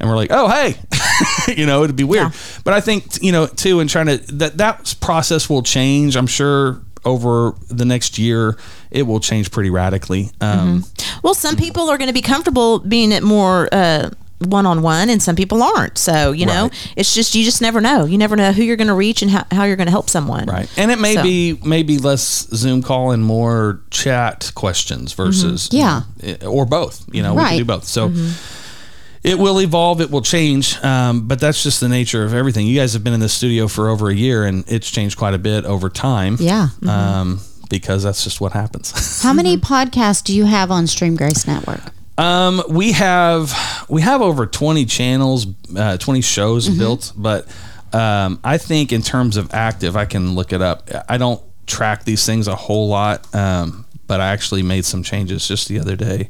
and 0.00 0.08
we're 0.08 0.16
like, 0.16 0.30
"Oh, 0.32 0.48
hey," 0.48 0.76
you 1.56 1.66
know, 1.66 1.84
it'd 1.84 1.96
be 1.96 2.04
weird. 2.04 2.32
But 2.64 2.74
I 2.74 2.80
think 2.80 3.22
you 3.22 3.32
know, 3.32 3.46
too, 3.46 3.80
in 3.80 3.86
trying 3.88 4.06
to 4.06 4.16
that 4.36 4.56
that 4.58 4.94
process 5.00 5.48
will 5.48 5.62
change. 5.62 6.16
I'm 6.16 6.26
sure 6.26 6.80
over 7.04 7.54
the 7.68 7.84
next 7.84 8.18
year, 8.18 8.56
it 8.90 9.02
will 9.06 9.20
change 9.20 9.50
pretty 9.50 9.70
radically. 9.70 10.30
Um, 10.40 10.84
Well, 11.22 11.34
some 11.34 11.56
people 11.56 11.88
are 11.90 11.96
going 11.98 12.08
to 12.08 12.14
be 12.14 12.22
comfortable 12.22 12.78
being 12.80 13.10
it 13.12 13.22
more 13.22 13.68
uh, 13.72 14.10
one-on-one, 14.40 15.08
and 15.10 15.22
some 15.22 15.34
people 15.36 15.62
aren't. 15.62 15.96
So 15.98 16.32
you 16.32 16.44
know, 16.46 16.64
Right. 16.64 16.92
it's 16.96 17.14
just 17.14 17.34
you 17.34 17.42
just 17.44 17.60
never 17.62 17.80
know. 17.80 18.04
You 18.06 18.18
never 18.18 18.36
know 18.36 18.52
who 18.52 18.62
you're 18.62 18.76
going 18.76 18.88
to 18.88 18.94
reach 18.94 19.22
and 19.22 19.30
how, 19.30 19.44
how 19.50 19.64
you're 19.64 19.76
going 19.76 19.86
to 19.86 19.90
help 19.92 20.08
someone. 20.10 20.46
Right. 20.46 20.68
And 20.76 20.90
it 20.90 20.98
may 20.98 21.14
So- 21.14 21.22
be 21.22 21.58
maybe 21.64 21.96
less 21.98 22.46
Zoom 22.54 22.82
call 22.82 23.12
and 23.12 23.22
more 23.24 23.80
chat 23.90 24.52
questions 24.54 25.12
versus 25.14 25.68
Yeah. 25.72 26.02
eh, 26.22 26.36
or 26.44 26.64
both. 26.66 27.04
You 27.12 27.22
know, 27.22 27.34
we 27.34 27.42
can 27.44 27.56
do 27.58 27.64
both. 27.64 27.84
So 27.86 28.12
it 29.22 29.38
will 29.38 29.60
evolve, 29.60 30.00
it 30.00 30.10
will 30.10 30.22
change. 30.22 30.76
Um, 30.82 31.28
but 31.28 31.40
that's 31.40 31.62
just 31.62 31.80
the 31.80 31.88
nature 31.88 32.24
of 32.24 32.34
everything. 32.34 32.66
You 32.66 32.78
guys 32.78 32.92
have 32.94 33.04
been 33.04 33.12
in 33.12 33.20
this 33.20 33.34
studio 33.34 33.68
for 33.68 33.88
over 33.88 34.08
a 34.08 34.14
year 34.14 34.44
and 34.44 34.64
it's 34.66 34.90
changed 34.90 35.18
quite 35.18 35.34
a 35.34 35.38
bit 35.38 35.64
over 35.64 35.88
time. 35.88 36.36
Yeah. 36.38 36.68
Um, 36.88 37.40
because 37.68 38.02
that's 38.02 38.24
just 38.24 38.40
what 38.40 38.52
happens. 38.52 39.22
How 39.22 39.32
many 39.32 39.56
podcasts 39.56 40.24
do 40.24 40.34
you 40.34 40.44
have 40.44 40.70
on 40.70 40.86
Stream 40.86 41.16
Grace 41.16 41.46
Network? 41.46 41.80
Um, 42.18 42.62
we 42.68 42.92
have 42.92 43.86
we 43.88 44.02
have 44.02 44.20
over 44.20 44.44
twenty 44.44 44.84
channels, 44.84 45.46
uh, 45.74 45.96
twenty 45.96 46.20
shows 46.20 46.68
built, 46.68 47.12
but 47.16 47.46
um, 47.94 48.40
I 48.44 48.58
think 48.58 48.92
in 48.92 49.00
terms 49.00 49.38
of 49.38 49.54
active, 49.54 49.96
I 49.96 50.04
can 50.04 50.34
look 50.34 50.52
it 50.52 50.60
up. 50.60 50.90
I 51.08 51.16
don't 51.16 51.40
track 51.66 52.04
these 52.04 52.26
things 52.26 52.46
a 52.46 52.56
whole 52.56 52.88
lot, 52.88 53.32
um, 53.34 53.86
but 54.06 54.20
I 54.20 54.32
actually 54.32 54.62
made 54.62 54.84
some 54.84 55.02
changes 55.02 55.48
just 55.48 55.68
the 55.68 55.78
other 55.78 55.96
day, 55.96 56.28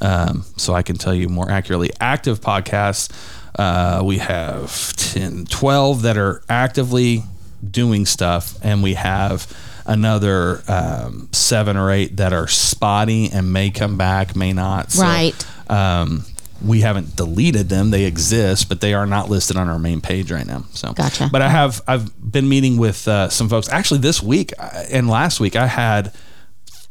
um, 0.00 0.44
so 0.56 0.74
I 0.74 0.82
can 0.82 0.96
tell 0.96 1.14
you 1.14 1.28
more 1.28 1.50
accurately. 1.50 1.90
Active 2.00 2.40
podcasts, 2.40 3.10
uh, 3.58 4.02
we 4.04 4.18
have 4.18 4.94
10, 4.96 5.46
12 5.46 6.02
that 6.02 6.16
are 6.16 6.42
actively 6.48 7.22
doing 7.68 8.06
stuff, 8.06 8.58
and 8.62 8.82
we 8.82 8.94
have 8.94 9.46
another 9.86 10.62
um, 10.68 11.28
seven 11.32 11.76
or 11.76 11.90
eight 11.90 12.16
that 12.18 12.32
are 12.32 12.46
spotty 12.46 13.28
and 13.30 13.52
may 13.52 13.70
come 13.70 13.96
back, 13.96 14.36
may 14.36 14.52
not. 14.52 14.92
So, 14.92 15.02
Right. 15.02 15.46
Um, 15.68 16.24
we 16.64 16.82
haven't 16.82 17.16
deleted 17.16 17.70
them; 17.70 17.90
they 17.90 18.04
exist, 18.04 18.68
but 18.68 18.82
they 18.82 18.92
are 18.92 19.06
not 19.06 19.30
listed 19.30 19.56
on 19.56 19.68
our 19.68 19.78
main 19.78 20.02
page 20.02 20.30
right 20.30 20.46
now. 20.46 20.64
So, 20.72 20.92
Gotcha. 20.92 21.30
But 21.32 21.40
I 21.40 21.48
have 21.48 21.80
I've 21.88 22.10
been 22.32 22.48
meeting 22.50 22.76
with 22.76 23.08
uh, 23.08 23.30
some 23.30 23.48
folks. 23.48 23.68
Actually, 23.70 24.00
this 24.00 24.22
week 24.22 24.52
uh, 24.58 24.68
and 24.90 25.08
last 25.08 25.40
week, 25.40 25.56
I 25.56 25.66
had 25.66 26.12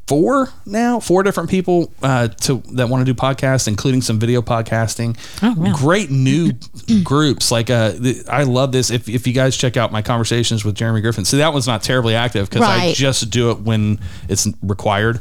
four 0.10 0.49
now 0.66 0.99
four 0.99 1.22
different 1.22 1.51
people 1.51 1.93
uh, 2.01 2.28
to 2.28 2.64
that 2.74 2.89
want 2.89 3.05
to 3.05 3.14
do 3.14 3.16
podcasts 3.16 3.68
including 3.68 4.01
some 4.01 4.20
video 4.20 4.41
podcasting. 4.41 5.16
Oh, 5.43 5.53
wow. 5.55 5.72
great 5.76 6.10
new 6.10 6.51
groups. 7.03 7.51
Like 7.51 7.70
uh 7.70 7.91
the, 7.91 8.24
i 8.28 8.41
love 8.41 8.72
this. 8.72 8.89
If, 8.89 9.07
if 9.07 9.28
you 9.28 9.34
guys 9.34 9.55
check 9.55 9.78
out 9.78 9.91
my 9.91 10.01
conversations 10.01 10.66
with 10.66 10.74
jeremy 10.74 11.01
griffin 11.01 11.26
see 11.26 11.38
that 11.38 11.53
one's 11.53 11.68
not 11.68 11.84
terribly 11.84 12.16
active 12.16 12.49
because 12.49 12.66
i 12.68 12.91
just 12.93 13.30
do 13.30 13.51
it 13.51 13.60
when 13.60 13.99
it's 14.28 14.47
required 14.64 15.20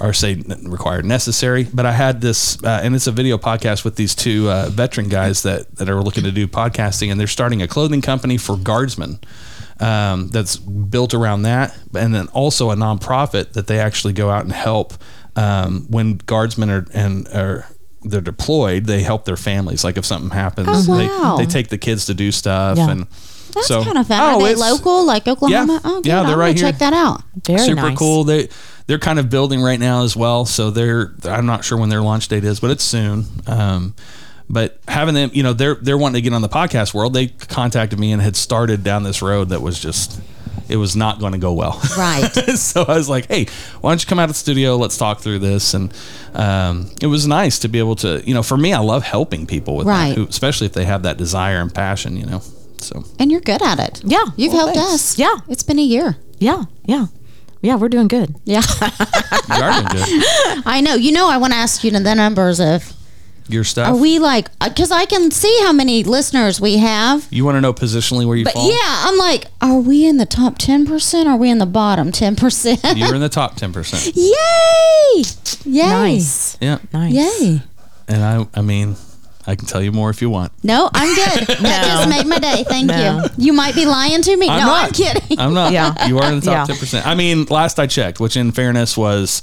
or 0.00 0.12
say 0.12 0.34
required 0.62 1.04
necessary. 1.04 1.64
But 1.64 1.86
i 1.86 1.92
had 1.92 2.20
this 2.20 2.62
uh, 2.62 2.80
and 2.82 2.94
it's 2.94 3.08
a 3.08 3.12
video 3.12 3.38
podcast 3.38 3.84
with 3.84 3.96
these 3.96 4.14
two 4.14 4.48
uh, 4.48 4.68
veteran 4.70 5.08
guys 5.08 5.42
that 5.42 5.74
that 5.76 5.88
are 5.88 6.00
looking 6.00 6.22
to 6.22 6.32
do 6.32 6.46
podcasting 6.46 7.10
and 7.10 7.18
they're 7.18 7.26
starting 7.26 7.60
a 7.60 7.66
clothing 7.66 8.02
company 8.02 8.36
for 8.36 8.56
guardsmen 8.56 9.18
um, 9.82 10.28
that's 10.28 10.56
built 10.56 11.12
around 11.14 11.42
that, 11.42 11.76
and 11.94 12.14
then 12.14 12.28
also 12.28 12.70
a 12.70 12.76
nonprofit 12.76 13.52
that 13.54 13.66
they 13.66 13.78
actually 13.80 14.12
go 14.12 14.30
out 14.30 14.44
and 14.44 14.52
help 14.52 14.94
um, 15.36 15.86
when 15.90 16.18
guardsmen 16.18 16.70
are 16.70 16.86
and 16.94 17.26
are 17.28 17.66
they're 18.02 18.20
deployed. 18.20 18.86
They 18.86 19.02
help 19.02 19.24
their 19.24 19.36
families. 19.36 19.84
Like 19.84 19.96
if 19.96 20.04
something 20.04 20.30
happens, 20.30 20.68
Oh, 20.88 20.98
wow. 21.06 21.36
they, 21.36 21.44
they 21.44 21.50
take 21.50 21.68
the 21.68 21.78
kids 21.78 22.06
to 22.06 22.14
do 22.14 22.32
stuff, 22.32 22.76
Yeah. 22.78 22.90
and 22.90 23.06
That's 23.54 23.66
so 23.68 23.84
kind 23.84 23.98
of 23.98 24.06
fun. 24.08 24.20
Oh, 24.20 24.40
Are 24.40 24.48
they 24.48 24.54
local, 24.54 25.04
like 25.06 25.26
Oklahoma? 25.28 25.72
Yeah. 25.74 25.80
Oh, 25.84 25.96
good. 26.02 26.06
Yeah, 26.06 26.22
they're 26.22 26.32
I'm 26.32 26.38
right 26.38 26.56
here. 26.58 26.70
check 26.70 26.78
that 26.80 26.92
out. 26.92 27.22
Very 27.46 27.58
super 27.60 27.82
nice. 27.90 27.98
cool. 27.98 28.24
They 28.24 28.48
they're 28.88 28.98
kind 28.98 29.18
of 29.20 29.30
building 29.30 29.62
right 29.62 29.78
now 29.80 30.02
as 30.04 30.16
well. 30.16 30.44
So 30.44 30.70
they're 30.70 31.12
I'm 31.24 31.46
not 31.46 31.64
sure 31.64 31.78
when 31.78 31.88
their 31.88 32.02
launch 32.02 32.28
date 32.28 32.44
is, 32.44 32.58
but 32.60 32.70
it's 32.70 32.84
soon. 32.84 33.26
Um, 33.46 33.94
but 34.52 34.78
having 34.86 35.14
them, 35.14 35.30
you 35.32 35.42
know, 35.42 35.52
they're 35.54 35.74
they're 35.76 35.98
wanting 35.98 36.22
to 36.22 36.22
get 36.22 36.32
on 36.34 36.42
the 36.42 36.48
podcast 36.48 36.94
world. 36.94 37.14
They 37.14 37.26
contacted 37.28 37.98
me 37.98 38.12
and 38.12 38.22
had 38.22 38.36
started 38.36 38.84
down 38.84 39.02
this 39.02 39.22
road 39.22 39.48
that 39.48 39.62
was 39.62 39.80
just 39.80 40.20
it 40.68 40.76
was 40.76 40.94
not 40.94 41.18
going 41.18 41.32
to 41.32 41.38
go 41.38 41.52
well. 41.52 41.80
Right. 41.98 42.28
so 42.56 42.82
I 42.82 42.94
was 42.94 43.08
like, 43.08 43.26
hey, 43.26 43.46
why 43.80 43.90
don't 43.90 44.02
you 44.02 44.06
come 44.06 44.18
out 44.18 44.24
of 44.24 44.30
the 44.30 44.34
studio? 44.38 44.76
Let's 44.76 44.96
talk 44.96 45.20
through 45.20 45.40
this. 45.40 45.74
And 45.74 45.92
um, 46.34 46.90
it 47.00 47.08
was 47.08 47.26
nice 47.26 47.58
to 47.60 47.68
be 47.68 47.78
able 47.78 47.96
to, 47.96 48.22
you 48.24 48.32
know, 48.32 48.42
for 48.42 48.56
me, 48.56 48.72
I 48.72 48.78
love 48.78 49.02
helping 49.02 49.46
people 49.46 49.76
with 49.76 49.86
Right. 49.86 50.14
that, 50.14 50.28
especially 50.30 50.66
if 50.68 50.72
they 50.72 50.84
have 50.84 51.02
that 51.02 51.18
desire 51.18 51.60
and 51.60 51.74
passion, 51.74 52.16
you 52.16 52.26
know. 52.26 52.42
So 52.78 53.04
And 53.18 53.30
you're 53.30 53.40
good 53.42 53.60
at 53.62 53.78
it. 53.80 54.02
Yeah. 54.04 54.24
You've 54.36 54.52
Well, 54.54 54.66
helped 54.68 54.78
thanks. 54.78 54.94
us. 54.94 55.18
Yeah. 55.18 55.36
It's 55.48 55.62
been 55.64 55.78
a 55.78 55.82
year. 55.82 56.16
Yeah, 56.38 56.64
yeah, 56.86 57.06
yeah. 57.60 57.76
We're 57.76 57.88
doing 57.88 58.08
good. 58.08 58.34
Yeah. 58.44 58.62
you 58.80 59.62
are 59.62 59.72
doing 59.82 59.86
good. 59.92 60.08
I 60.66 60.80
know. 60.82 60.94
You 60.94 61.12
know, 61.12 61.28
I 61.28 61.36
want 61.36 61.52
to 61.52 61.58
ask 61.58 61.84
you 61.84 61.90
the 61.90 62.00
numbers 62.14 62.60
of 62.60 62.92
Your 63.52 63.64
stuff. 63.64 63.88
are 63.88 63.96
we 63.96 64.18
like, 64.18 64.48
uh, 64.60 64.68
because 64.68 64.90
I 64.90 65.04
can 65.04 65.30
see 65.30 65.56
how 65.62 65.72
many 65.72 66.02
listeners 66.04 66.60
we 66.60 66.78
have. 66.78 67.26
you 67.30 67.44
want 67.44 67.56
to 67.56 67.60
know 67.60 67.72
positionally 67.72 68.26
where 68.26 68.36
you 68.36 68.44
But 68.44 68.54
fall? 68.54 68.68
yeah, 68.70 68.76
I'm 69.06 69.16
like, 69.18 69.46
are 69.60 69.78
we 69.78 70.06
in 70.06 70.16
the 70.16 70.26
top 70.26 70.58
10%? 70.58 71.26
Are 71.26 71.36
we 71.36 71.50
in 71.50 71.58
the 71.58 71.66
bottom 71.66 72.12
10%? 72.12 72.96
You're 72.96 73.14
in 73.14 73.20
the 73.20 73.28
top 73.40 73.56
10%. 73.56 74.12
Yay! 74.16 75.22
Yay! 75.64 75.86
Nice, 75.88 76.56
Yeah. 76.60 76.78
nice. 76.92 77.12
Yay! 77.12 77.60
And 78.08 78.22
I, 78.24 78.46
I 78.54 78.62
mean, 78.62 78.96
I 79.46 79.54
can 79.56 79.66
tell 79.66 79.82
you 79.82 79.92
more 79.92 80.10
if 80.10 80.20
you 80.22 80.30
want. 80.30 80.52
No, 80.62 80.88
I'm 80.92 81.14
good. 81.14 81.46
That 81.62 81.84
just 81.84 82.08
made 82.08 82.26
my 82.26 82.38
day. 82.38 82.64
Thank 82.64 82.86
No. 82.86 83.24
you. 83.38 83.44
You 83.46 83.52
might 83.52 83.74
be 83.74 83.86
lying 83.86 84.22
to 84.22 84.36
me. 84.36 84.48
I'm 84.48 84.60
no, 84.60 84.66
not. 84.66 84.84
I'm 84.86 84.92
kidding. 84.92 85.38
I'm 85.38 85.54
not. 85.54 85.72
Yeah. 85.72 86.06
You 86.06 86.18
are 86.18 86.30
in 86.32 86.40
the 86.40 86.46
top 86.46 86.52
Yeah. 86.54 86.64
ten 86.66 86.76
percent. 86.76 87.06
I 87.06 87.14
mean, 87.14 87.44
last 87.46 87.78
I 87.78 87.86
checked, 87.86 88.20
which 88.20 88.36
in 88.36 88.52
fairness 88.52 88.96
was 88.96 89.42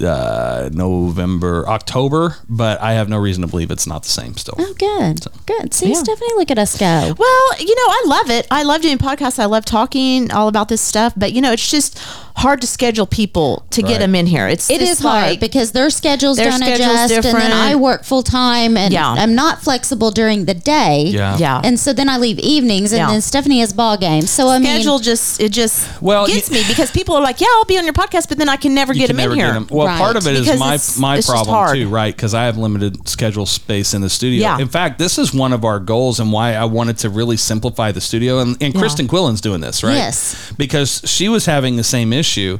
uh, 0.00 0.70
November, 0.72 1.68
October, 1.68 2.36
but 2.48 2.80
I 2.80 2.92
have 2.92 3.08
no 3.08 3.18
reason 3.18 3.42
to 3.42 3.48
believe 3.48 3.70
it's 3.70 3.86
not 3.86 4.02
the 4.04 4.08
same 4.08 4.36
still. 4.36 4.54
Oh, 4.58 4.74
good. 4.78 5.26
Good. 5.46 5.74
See, 5.74 5.88
Yeah. 5.88 5.94
Stephanie, 5.94 6.30
look 6.36 6.50
at 6.50 6.58
us 6.58 6.78
go. 6.78 7.14
Well, 7.18 7.58
you 7.58 7.74
know, 7.74 7.86
I 7.88 8.02
love 8.06 8.30
it. 8.30 8.46
I 8.50 8.62
love 8.62 8.82
doing 8.82 8.98
podcasts. 8.98 9.38
I 9.38 9.46
love 9.46 9.64
talking 9.64 10.30
all 10.32 10.48
about 10.48 10.68
this 10.68 10.80
stuff. 10.80 11.12
But 11.16 11.32
you 11.32 11.40
know, 11.40 11.52
it's 11.52 11.68
just 11.70 11.98
hard 12.36 12.60
to 12.60 12.66
schedule 12.66 13.04
people 13.06 13.66
to 13.70 13.82
Right. 13.82 13.88
get 13.90 13.98
them 13.98 14.14
in 14.14 14.26
here. 14.26 14.46
It's 14.48 14.70
It 14.70 14.78
just 14.78 14.92
is 14.92 14.98
hard 15.00 15.30
like, 15.30 15.40
because 15.40 15.72
their 15.72 15.90
schedules 15.90 16.36
Their 16.38 16.50
don't 16.50 16.60
schedule's 16.60 17.10
adjust, 17.10 17.26
and 17.26 17.36
then. 17.38 17.52
I 17.52 17.74
work 17.74 18.04
full 18.04 18.22
time, 18.22 18.76
and 18.78 18.94
Yeah. 18.94 19.10
I'm 19.10 19.34
not 19.34 19.60
flexible 19.62 20.10
during 20.10 20.44
the 20.46 20.54
day. 20.54 21.04
Yeah. 21.12 21.36
yeah. 21.36 21.60
and 21.62 21.78
so 21.78 21.92
then 21.92 22.08
I 22.08 22.16
leave 22.16 22.38
evenings, 22.38 22.92
and 22.92 23.00
Yeah. 23.00 23.08
then 23.10 23.20
Stephanie 23.20 23.60
has 23.60 23.72
ball 23.72 23.96
games. 23.96 24.30
So 24.30 24.48
I 24.48 24.58
mean, 24.58 24.74
schedule 24.76 25.00
just 25.00 25.40
it 25.40 25.50
just 25.50 25.84
Well, 26.00 26.26
gets 26.28 26.48
you- 26.48 26.54
me 26.58 26.64
because 26.68 26.90
people 26.90 27.14
are 27.16 27.22
like, 27.22 27.40
yeah, 27.40 27.48
I'll 27.56 27.64
be 27.64 27.76
on 27.76 27.84
your 27.84 27.92
podcast, 27.92 28.28
but 28.28 28.38
then 28.38 28.48
I 28.48 28.56
can 28.56 28.72
never 28.74 28.94
get 28.94 29.08
can 29.08 29.16
them 29.16 29.20
in 29.20 29.30
never 29.30 29.34
here. 29.34 29.46
get 29.52 29.56
'em. 29.56 29.68
Well, 29.80 29.88
Right. 29.88 29.98
part 29.98 30.16
of 30.16 30.26
it 30.26 30.34
is 30.36 30.44
Because 30.46 30.60
my 30.60 30.74
it's- 30.74 30.98
my 30.98 31.16
it's 31.18 31.26
problem 31.26 31.74
too, 31.74 31.88
right? 31.88 32.14
Because 32.14 32.34
I 32.34 32.44
have 32.44 32.56
limited 32.58 33.08
schedule 33.08 33.46
space 33.46 33.94
in 33.94 34.02
the 34.02 34.10
studio. 34.10 34.40
Yeah. 34.42 34.58
In 34.58 34.68
fact, 34.68 34.98
this 34.98 35.18
is 35.18 35.32
one 35.32 35.52
of 35.54 35.64
our 35.64 35.78
goals 35.80 36.20
and 36.20 36.30
why 36.32 36.54
I 36.54 36.64
wanted 36.66 36.98
to 36.98 37.08
really 37.08 37.36
simplify 37.38 37.92
the 37.92 38.00
studio. 38.00 38.40
And, 38.40 38.56
and 38.62 38.74
Kristen 38.74 39.08
Quillen's 39.08 39.40
doing 39.40 39.60
this, 39.62 39.82
right? 39.82 39.96
Yes. 39.96 40.52
Because 40.58 41.00
she 41.06 41.28
was 41.28 41.46
having 41.46 41.76
the 41.76 41.84
same 41.84 42.12
issue, 42.12 42.58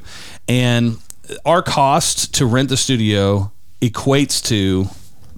and 0.49 0.97
our 1.45 1.63
cost 1.63 2.33
to 2.35 2.47
rent 2.47 2.71
the 2.71 2.77
studio 2.77 3.53
equates 3.83 4.43
to 4.45 4.89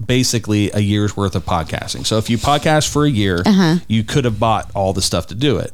basically 0.03 0.71
a 0.71 0.79
year's 0.79 1.15
worth 1.15 1.35
of 1.35 1.45
podcasting. 1.45 2.05
So 2.05 2.17
if 2.17 2.29
you 2.29 2.37
podcast 2.37 2.87
for 2.87 3.05
a 3.05 3.09
year, 3.09 3.41
Uh-huh. 3.45 3.75
you 3.87 4.03
could 4.03 4.25
have 4.25 4.39
bought 4.39 4.71
all 4.73 4.93
the 4.93 5.01
stuff 5.01 5.27
to 5.27 5.35
do 5.35 5.57
it. 5.57 5.71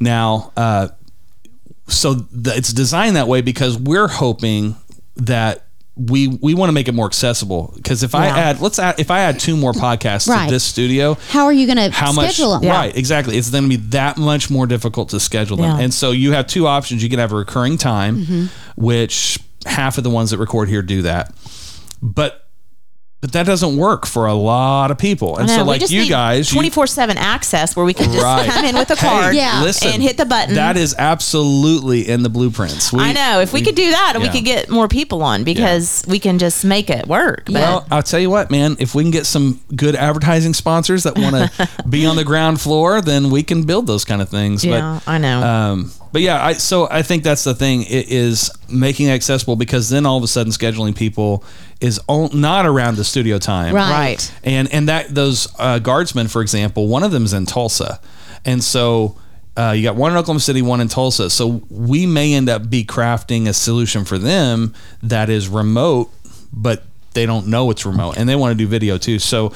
Now, 0.00 0.52
uh, 0.56 0.88
so 1.88 2.14
th- 2.14 2.56
it's 2.56 2.72
designed 2.72 3.16
that 3.16 3.28
way 3.28 3.40
because 3.42 3.76
we're 3.76 4.08
hoping 4.08 4.76
that 5.16 5.66
we 5.94 6.28
we 6.28 6.54
want 6.54 6.68
to 6.70 6.72
make 6.72 6.88
it 6.88 6.92
more 6.94 7.04
accessible 7.04 7.70
because 7.76 8.02
if 8.02 8.14
I 8.14 8.26
add 8.28 8.60
let's 8.62 8.78
add 8.78 8.98
if 8.98 9.10
I 9.10 9.20
add 9.20 9.38
two 9.38 9.58
more 9.58 9.72
podcasts 9.72 10.26
Right. 10.26 10.46
to 10.46 10.50
this 10.54 10.64
studio 10.64 11.14
how 11.28 11.44
are 11.44 11.52
you 11.52 11.66
going 11.66 11.76
to 11.76 11.90
how 11.94 12.12
much 12.12 12.32
schedule 12.32 12.52
them? 12.52 12.62
Yeah. 12.64 12.72
right 12.76 12.96
exactly 12.96 13.36
it's 13.36 13.50
going 13.50 13.64
to 13.64 13.68
be 13.68 13.76
that 13.90 14.16
much 14.16 14.48
more 14.50 14.66
difficult 14.66 15.10
to 15.10 15.20
schedule 15.20 15.58
them 15.58 15.66
Yeah. 15.78 15.84
and 15.84 15.92
so 15.92 16.10
you 16.12 16.32
have 16.32 16.46
two 16.46 16.66
options 16.66 17.02
you 17.02 17.10
can 17.10 17.18
have 17.18 17.30
a 17.32 17.36
recurring 17.36 17.76
time 17.76 18.24
Mm-hmm. 18.24 18.46
which 18.82 19.38
half 19.66 19.98
of 19.98 20.04
the 20.04 20.08
ones 20.10 20.30
that 20.30 20.38
record 20.38 20.70
here 20.70 20.80
do 20.80 21.02
that 21.02 21.34
but 22.00 22.41
but 23.22 23.32
that 23.32 23.46
doesn't 23.46 23.76
work 23.78 24.04
for 24.04 24.26
a 24.26 24.34
lot 24.34 24.90
of 24.90 24.98
people 24.98 25.38
and 25.38 25.50
I 25.50 25.56
so 25.56 25.64
like 25.64 25.88
you 25.90 26.06
guys 26.08 26.50
24/7 26.50 27.16
access 27.16 27.74
where 27.74 27.86
we 27.86 27.94
can 27.94 28.12
just 28.12 28.22
Right. 28.22 28.46
come 28.50 28.64
in 28.66 28.74
with 28.76 28.90
a 28.90 28.96
Hey, 28.96 29.08
card 29.08 29.34
Yeah. 29.36 29.62
listen, 29.62 29.92
and 29.94 30.02
hit 30.02 30.16
the 30.18 30.26
button. 30.26 30.54
That 30.56 30.76
is 30.76 30.94
absolutely 30.98 32.08
in 32.08 32.22
the 32.24 32.28
blueprints. 32.28 32.92
We- 32.92 33.00
I 33.02 33.12
know. 33.12 33.40
If 33.40 33.52
we, 33.52 33.62
could 33.62 33.74
do 33.76 33.90
that, 33.90 34.18
we 34.20 34.28
could 34.28 34.44
get 34.44 34.68
more 34.68 34.88
people 34.88 35.22
on 35.22 35.44
because 35.44 36.02
we 36.06 36.18
can 36.18 36.38
just 36.38 36.64
make 36.64 36.90
it 36.90 37.06
work. 37.06 37.44
But 37.46 37.54
Well, 37.54 37.86
I'll 37.90 38.02
tell 38.02 38.20
you 38.20 38.28
what, 38.30 38.50
man. 38.50 38.76
If 38.80 38.94
we 38.94 39.02
can 39.04 39.10
get 39.12 39.24
some 39.26 39.60
good 39.74 39.94
advertising 39.96 40.52
sponsors 40.54 41.04
that 41.04 41.16
want 41.16 41.36
to 41.36 41.68
be 41.88 42.04
on 42.06 42.16
the 42.16 42.24
ground 42.24 42.60
floor, 42.60 43.00
then 43.00 43.30
we 43.30 43.42
can 43.44 43.62
build 43.62 43.86
those 43.86 44.04
kind 44.04 44.20
of 44.20 44.28
things. 44.28 44.64
yeah, 44.64 44.98
I 45.06 45.18
know. 45.18 45.42
Um, 45.42 45.92
but 46.12 46.20
yeah, 46.22 46.44
I 46.44 46.52
so 46.54 46.88
I 46.90 47.02
think 47.02 47.22
that's 47.24 47.44
the 47.44 47.54
thing. 47.54 47.82
It 47.82 48.08
is 48.10 48.50
making 48.68 49.08
it 49.08 49.12
accessible 49.12 49.56
because 49.56 49.88
then 49.88 50.06
all 50.06 50.16
of 50.18 50.22
a 50.22 50.28
sudden 50.28 50.52
scheduling 50.52 50.94
people 50.96 51.44
is 51.80 51.98
all, 52.06 52.28
not 52.30 52.66
around 52.66 52.96
the 52.96 53.04
studio 53.04 53.38
time, 53.38 53.74
Right. 53.74 53.90
right. 53.90 54.32
and 54.44 54.72
and 54.72 54.88
that 54.88 55.14
those 55.14 55.48
uh, 55.58 55.78
guardsmen, 55.78 56.28
for 56.28 56.42
example, 56.42 56.86
one 56.88 57.02
of 57.02 57.10
them 57.12 57.24
is 57.24 57.32
in 57.32 57.46
Tulsa, 57.46 58.00
and 58.44 58.62
so 58.62 59.16
uh, 59.56 59.72
you 59.76 59.82
got 59.82 59.96
one 59.96 60.12
in 60.12 60.18
Oklahoma 60.18 60.40
City, 60.40 60.62
one 60.62 60.80
in 60.80 60.88
Tulsa. 60.88 61.28
So 61.30 61.62
we 61.70 62.06
may 62.06 62.34
end 62.34 62.48
up 62.48 62.68
be 62.70 62.84
crafting 62.84 63.48
a 63.48 63.52
solution 63.52 64.04
for 64.04 64.18
them 64.18 64.74
that 65.02 65.28
is 65.30 65.48
remote, 65.48 66.10
but 66.52 66.84
they 67.14 67.26
don't 67.26 67.48
know 67.48 67.70
it's 67.70 67.84
remote, 67.84 68.16
and 68.16 68.28
they 68.28 68.36
want 68.36 68.52
to 68.52 68.56
do 68.56 68.66
video 68.68 68.98
too. 68.98 69.18
So. 69.18 69.52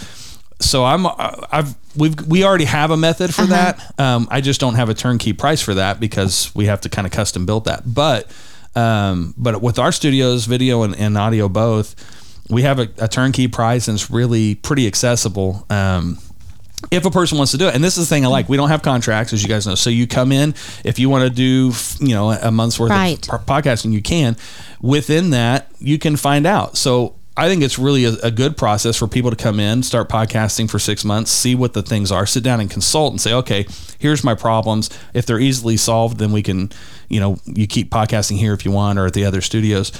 So 0.61 0.85
I'm 0.85 1.07
I've 1.07 1.75
we've 1.97 2.19
we 2.27 2.45
already 2.45 2.65
have 2.65 2.91
a 2.91 2.97
method 2.97 3.35
for 3.35 3.45
that. 3.47 3.95
Um, 3.99 4.27
I 4.31 4.41
just 4.41 4.61
don't 4.61 4.75
have 4.77 4.89
a 4.89 4.95
turnkey 4.95 5.33
price 5.35 5.61
for 5.61 5.75
that 5.75 6.01
because 6.01 6.55
we 6.55 6.67
have 6.67 6.81
to 6.83 6.89
kind 6.89 7.07
of 7.07 7.13
custom 7.13 7.45
build 7.47 7.67
that. 7.67 7.83
But 7.93 8.31
um, 8.75 9.35
but 9.37 9.61
with 9.63 9.79
our 9.79 9.93
studios, 9.93 10.47
video 10.47 10.83
and, 10.83 10.97
and 10.97 11.17
audio 11.19 11.49
both, 11.49 11.95
we 12.51 12.63
have 12.63 12.79
a, 12.79 12.89
a 12.99 13.09
turnkey 13.09 13.49
price 13.49 13.89
and 13.89 13.97
it's 13.97 14.11
really 14.11 14.55
pretty 14.55 14.87
accessible. 14.87 15.67
Um, 15.71 16.19
if 16.91 17.05
a 17.07 17.11
person 17.11 17.39
wants 17.39 17.53
to 17.53 17.59
do 17.59 17.69
it, 17.69 17.75
and 17.75 17.83
this 17.83 17.97
is 17.97 18.07
the 18.09 18.15
thing 18.15 18.25
I 18.25 18.29
like, 18.29 18.49
we 18.51 18.57
don't 18.59 18.69
have 18.69 18.83
contracts, 18.83 19.33
as 19.33 19.43
you 19.43 19.49
guys 19.49 19.67
know. 19.67 19.75
So 19.75 19.89
you 19.91 20.07
come 20.07 20.31
in 20.31 20.55
if 20.85 20.99
you 20.99 21.09
want 21.09 21.25
to 21.25 21.31
do, 21.31 21.73
you 22.01 22.15
know, 22.15 22.31
a 22.31 22.51
month's 22.53 22.79
worth 22.79 22.91
Right. 22.91 23.27
of 23.33 23.45
podcasting, 23.47 23.93
you 23.93 24.03
can. 24.03 24.37
Within 24.83 25.31
that, 25.31 25.71
you 25.79 25.99
can 25.99 26.17
find 26.17 26.47
out. 26.47 26.77
So 26.77 27.16
I 27.37 27.49
think 27.49 27.63
it's 27.63 27.79
really 27.79 28.05
a, 28.07 28.15
a 28.23 28.31
good 28.31 28.57
process 28.57 28.97
for 28.97 29.07
people 29.07 29.31
to 29.31 29.37
come 29.37 29.61
in, 29.61 29.83
start 29.83 30.09
podcasting 30.09 30.71
for 30.71 30.79
six 30.79 31.05
months, 31.05 31.31
see 31.31 31.55
what 31.55 31.75
the 31.75 31.83
things 31.83 32.11
are, 32.11 32.25
sit 32.25 32.43
down 32.43 32.61
and 32.61 32.71
consult, 32.71 33.13
and 33.13 33.21
say, 33.21 33.35
okay, 33.35 33.67
here's 33.99 34.25
my 34.25 34.35
problems. 34.35 34.89
If 35.13 35.27
they're 35.27 35.39
easily 35.39 35.77
solved, 35.77 36.19
then 36.19 36.33
we 36.33 36.43
can, 36.43 36.73
you 37.09 37.21
know, 37.21 37.37
you 37.45 37.67
keep 37.67 37.91
podcasting 37.91 38.39
here 38.39 38.55
if 38.55 38.65
you 38.65 38.71
want, 38.71 38.99
or 38.99 39.07
at 39.07 39.13
the 39.13 39.27
other 39.27 39.43
studios, 39.43 39.93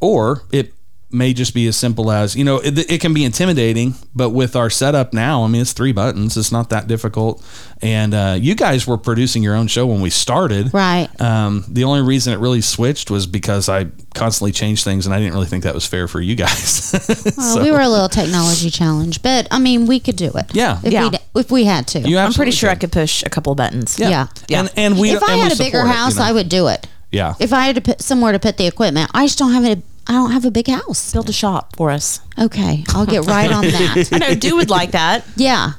or 0.00 0.42
it 0.52 0.72
may 1.10 1.32
just 1.32 1.54
be 1.54 1.66
as 1.68 1.76
simple 1.76 2.10
as 2.10 2.34
you 2.34 2.42
know 2.44 2.56
it, 2.58 2.78
it 2.90 3.00
can 3.00 3.14
be 3.14 3.24
intimidating 3.24 3.94
but 4.14 4.30
with 4.30 4.56
our 4.56 4.68
setup 4.68 5.12
now 5.14 5.44
i 5.44 5.46
mean 5.46 5.60
it's 5.62 5.72
three 5.72 5.92
buttons 5.92 6.36
it's 6.36 6.50
not 6.50 6.68
that 6.70 6.88
difficult 6.88 7.44
and 7.80 8.12
uh, 8.12 8.36
you 8.38 8.54
guys 8.56 8.86
were 8.88 8.98
producing 8.98 9.42
your 9.42 9.54
own 9.54 9.68
show 9.68 9.86
when 9.86 10.00
we 10.00 10.10
started 10.10 10.74
Right. 10.74 11.08
um, 11.20 11.64
the 11.68 11.84
only 11.84 12.02
reason 12.02 12.32
it 12.32 12.38
really 12.38 12.60
switched 12.60 13.08
was 13.10 13.26
because 13.26 13.68
i 13.68 13.86
constantly 14.14 14.50
changed 14.50 14.82
things 14.82 15.06
and 15.06 15.14
i 15.14 15.18
didn't 15.18 15.34
really 15.34 15.46
think 15.46 15.62
that 15.64 15.74
was 15.74 15.86
fair 15.86 16.08
for 16.08 16.20
you 16.20 16.34
guys 16.34 16.90
Well, 17.36 17.54
So, 17.56 17.62
we 17.62 17.70
were 17.70 17.80
a 17.80 17.88
little 17.88 18.08
technology 18.08 18.70
challenge 18.70 19.22
but 19.22 19.46
I 19.50 19.58
mean, 19.60 19.86
we 19.86 20.00
could 20.00 20.16
do 20.16 20.30
it. 20.34 20.46
Yeah. 20.54 20.80
If, 20.82 20.92
Yeah. 20.92 21.10
We, 21.34 21.40
if 21.40 21.50
we 21.50 21.64
had 21.64 21.86
to. 21.88 22.00
you 22.00 22.18
I'm 22.18 22.32
pretty 22.32 22.50
absolutely 22.50 22.52
sure 22.52 22.70
I 22.70 22.74
could. 22.74 22.80
could 22.80 22.92
push 22.92 23.22
a 23.22 23.30
couple 23.30 23.54
buttons. 23.54 23.98
Yeah. 23.98 24.26
Yeah. 24.48 24.60
and, 24.60 24.72
and 24.76 24.98
we 24.98 25.10
if 25.10 25.22
I 25.22 25.36
had 25.36 25.52
a 25.52 25.56
bigger 25.56 25.78
support 25.78 25.86
it, 25.86 25.88
you 25.90 25.94
house, 25.94 26.16
know. 26.16 26.24
I 26.24 26.32
would 26.32 26.48
do 26.48 26.66
it. 26.68 26.86
yeah 27.12 27.34
If 27.38 27.52
I 27.52 27.66
had 27.66 27.76
to 27.76 27.80
put 27.80 28.00
somewhere 28.02 28.32
to 28.32 28.38
put 28.38 28.56
the 28.56 28.66
equipment, 28.66 29.10
I 29.14 29.26
just 29.26 29.38
don't 29.38 29.52
have 29.52 29.64
it. 29.64 29.82
I 30.08 30.12
don't 30.12 30.30
have 30.32 30.44
a 30.44 30.50
big 30.50 30.68
house. 30.68 31.12
Build 31.12 31.28
a 31.28 31.32
shop 31.32 31.74
for 31.76 31.90
us. 31.90 32.20
Okay, 32.38 32.84
I'll 32.90 33.06
get 33.06 33.24
right 33.26 33.50
on 33.50 33.62
that. 33.64 34.08
I 34.12 34.18
know 34.18 34.34
Do 34.34 34.56
would 34.56 34.70
like 34.70 34.92
that. 34.92 35.24
Yeah. 35.36 35.72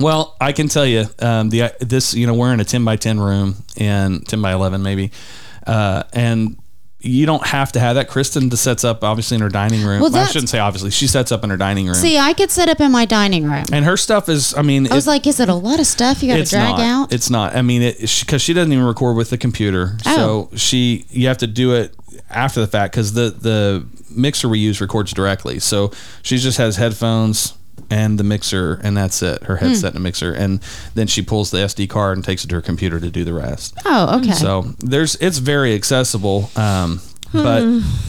Well, 0.00 0.36
I 0.40 0.52
can 0.52 0.68
tell 0.68 0.86
you, 0.86 1.04
um, 1.20 1.50
the 1.50 1.72
this 1.80 2.14
you 2.14 2.26
know 2.26 2.34
we're 2.34 2.52
in 2.52 2.60
a 2.60 2.64
ten 2.64 2.84
by 2.84 2.96
ten 2.96 3.20
room 3.20 3.54
and 3.76 4.26
ten 4.26 4.42
by 4.42 4.52
eleven 4.52 4.82
maybe, 4.82 5.12
uh, 5.66 6.02
and 6.12 6.56
you 6.98 7.26
don't 7.26 7.46
have 7.46 7.70
to 7.72 7.80
have 7.80 7.94
that. 7.96 8.08
Kristen 8.08 8.50
sets 8.56 8.82
up 8.82 9.04
obviously 9.04 9.36
in 9.36 9.42
her 9.42 9.48
dining 9.50 9.82
room. 9.84 10.00
Well, 10.00 10.10
Well, 10.10 10.16
I 10.16 10.18
that's- 10.20 10.32
shouldn't 10.32 10.48
say 10.48 10.58
obviously. 10.58 10.90
She 10.90 11.06
sets 11.06 11.30
up 11.30 11.44
in 11.44 11.50
her 11.50 11.56
dining 11.56 11.84
room, 11.86 11.94
See, 11.94 12.18
I 12.18 12.32
could 12.32 12.50
set 12.50 12.68
up 12.68 12.80
in 12.80 12.90
my 12.90 13.04
dining 13.04 13.44
room. 13.44 13.66
and 13.72 13.84
her 13.84 13.96
stuff 13.96 14.28
is. 14.28 14.52
I 14.56 14.62
mean, 14.62 14.90
I 14.90 14.94
was 14.96 15.06
it- 15.06 15.10
like, 15.10 15.26
is 15.28 15.38
it 15.38 15.48
a 15.48 15.54
lot 15.54 15.78
of 15.78 15.86
stuff 15.86 16.22
you 16.22 16.28
got 16.28 16.36
to 16.36 16.40
it's 16.40 16.50
drag 16.50 16.70
not. 16.78 16.80
out? 16.80 17.12
It's 17.12 17.30
not. 17.30 17.54
I 17.54 17.62
mean, 17.62 17.82
it 17.82 17.98
because 18.20 18.42
she 18.42 18.52
doesn't 18.52 18.72
even 18.72 18.84
record 18.84 19.16
with 19.16 19.30
the 19.30 19.38
computer, 19.38 19.96
Oh. 20.06 20.48
so 20.50 20.56
she 20.56 21.04
you 21.10 21.28
have 21.28 21.38
to 21.38 21.46
do 21.46 21.74
it 21.74 21.94
after 22.34 22.60
the 22.60 22.66
fact 22.66 22.92
because 22.94 23.12
the 23.14 23.30
the 23.30 23.86
mixer 24.10 24.48
we 24.48 24.58
use 24.58 24.80
records 24.80 25.12
directly. 25.12 25.58
So 25.58 25.90
she 26.22 26.36
just 26.38 26.58
has 26.58 26.76
headphones 26.76 27.54
and 27.90 28.18
the 28.18 28.24
mixer, 28.24 28.80
and 28.82 28.96
that's 28.96 29.22
it. 29.22 29.42
Her 29.44 29.56
Hmm. 29.56 29.66
headset 29.66 29.94
and 29.94 30.02
mixer, 30.02 30.32
and 30.32 30.60
then 30.94 31.06
she 31.06 31.22
pulls 31.22 31.50
the 31.50 31.58
SD 31.58 31.88
card 31.88 32.16
and 32.16 32.24
takes 32.24 32.44
it 32.44 32.48
to 32.48 32.54
her 32.56 32.62
computer 32.62 32.98
to 33.00 33.10
do 33.10 33.24
the 33.24 33.34
rest. 33.34 33.74
oh, 33.84 34.18
okay. 34.20 34.32
So 34.32 34.62
there's 34.78 35.16
it's 35.16 35.38
very 35.38 35.74
accessible, 35.74 36.50
um, 36.56 37.00
but 37.32 37.62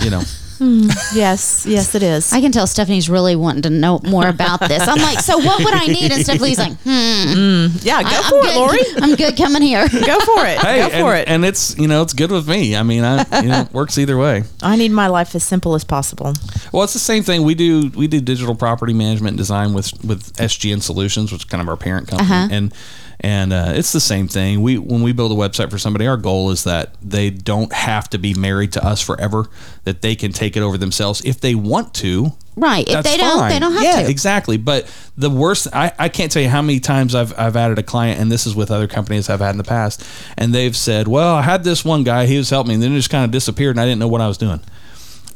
you 0.03 0.09
know. 0.11 0.21
Yes, 0.59 1.65
yes, 1.67 1.95
it 1.95 2.03
is. 2.03 2.31
I 2.33 2.41
can 2.41 2.51
tell 2.51 2.67
Stephanie's 2.67 3.09
really 3.09 3.35
wanting 3.35 3.61
to 3.63 3.69
know 3.69 3.99
more 4.03 4.27
about 4.27 4.59
this. 4.59 4.87
I'm 4.87 4.97
like, 4.99 5.19
so 5.19 5.37
what 5.37 5.63
would 5.63 5.73
I 5.73 5.85
need? 5.87 6.11
And 6.11 6.23
Stephanie's 6.23 6.57
like, 6.59 6.73
hmm, 6.83 7.67
yeah, 7.81 8.01
go 8.01 8.09
I, 8.09 8.29
for 8.29 8.35
am 8.37 8.43
it, 8.43 8.47
good. 8.47 8.55
Lori. 8.57 8.79
I'm 8.97 9.15
good 9.15 9.37
coming 9.37 9.61
here. 9.61 9.87
Go 9.89 10.19
for 10.19 10.45
it. 10.45 10.59
Hey, 10.59 10.77
go 10.79 10.87
and, 10.87 11.01
for 11.05 11.15
it. 11.15 11.27
and 11.27 11.45
it's 11.45 11.77
you 11.77 11.87
know 11.87 12.01
it's 12.01 12.13
good 12.13 12.31
with 12.31 12.47
me. 12.47 12.75
I 12.75 12.83
mean, 12.83 13.03
I 13.03 13.41
you 13.41 13.49
know 13.49 13.61
it 13.61 13.73
works 13.73 13.97
either 13.97 14.17
way. 14.17 14.43
I 14.61 14.75
need 14.75 14.91
my 14.91 15.07
life 15.07 15.35
as 15.35 15.43
simple 15.43 15.75
as 15.75 15.83
possible. 15.83 16.33
Well, 16.71 16.83
it's 16.83 16.93
the 16.93 16.99
same 16.99 17.23
thing. 17.23 17.43
We 17.43 17.55
do 17.55 17.89
we 17.95 18.07
do 18.07 18.21
digital 18.21 18.55
property 18.55 18.93
management 18.93 19.37
design 19.37 19.73
with 19.73 19.91
with 20.03 20.33
SGN 20.37 20.81
Solutions, 20.81 21.31
which 21.31 21.41
is 21.41 21.45
kind 21.45 21.61
of 21.61 21.69
our 21.69 21.77
parent 21.77 22.07
company, 22.07 22.29
Uh-huh. 22.29 22.47
and 22.51 22.73
and 23.19 23.53
uh, 23.53 23.73
it's 23.75 23.91
the 23.91 23.99
same 23.99 24.27
thing. 24.27 24.61
We 24.61 24.77
when 24.77 25.01
we 25.01 25.11
build 25.11 25.31
a 25.31 25.35
website 25.35 25.69
for 25.71 25.77
somebody, 25.77 26.07
our 26.07 26.17
goal 26.17 26.51
is 26.51 26.63
that 26.63 26.95
they 27.01 27.29
don't 27.29 27.71
have 27.73 28.09
to 28.11 28.17
be 28.17 28.33
married 28.33 28.73
to 28.73 28.85
us 28.85 29.01
forever. 29.01 29.47
That 29.83 30.01
they 30.01 30.15
can 30.15 30.31
take 30.31 30.57
it 30.57 30.61
over 30.61 30.77
themselves 30.77 31.21
if 31.25 31.39
they 31.39 31.55
want 31.55 31.93
to. 31.95 32.33
Right. 32.57 32.87
If 32.87 32.93
That's 32.93 33.11
they 33.11 33.17
don't, 33.17 33.49
they 33.49 33.59
don't 33.59 33.73
have 33.73 33.81
to. 33.81 33.87
yeah, 33.87 34.03
to. 34.03 34.09
exactly. 34.09 34.57
But 34.57 34.89
the 35.17 35.29
worst, 35.29 35.67
I, 35.73 35.91
I 35.99 36.07
can't 36.07 36.31
tell 36.31 36.41
you 36.41 36.47
how 36.47 36.61
many 36.61 36.79
times 36.79 37.13
I've, 37.13 37.37
I've 37.37 37.57
added 37.57 37.77
a 37.79 37.83
client, 37.83 38.19
and 38.21 38.31
this 38.31 38.47
is 38.47 38.55
with 38.55 38.71
other 38.71 38.87
companies 38.87 39.29
I've 39.29 39.41
had 39.41 39.51
in 39.51 39.57
the 39.57 39.65
past, 39.65 40.07
and 40.37 40.55
they've 40.55 40.75
said, 40.75 41.07
"Well, 41.07 41.35
I 41.35 41.41
had 41.41 41.63
this 41.63 41.83
one 41.83 42.03
guy, 42.03 42.25
he 42.25 42.37
was 42.37 42.49
helping 42.49 42.69
me, 42.69 42.73
and 42.75 42.83
then 42.83 42.93
it 42.93 42.95
just 42.95 43.09
kind 43.09 43.25
of 43.25 43.31
disappeared, 43.31 43.75
and 43.75 43.81
I 43.81 43.85
didn't 43.85 43.99
know 43.99 44.07
what 44.07 44.21
I 44.21 44.27
was 44.27 44.37
doing." 44.37 44.61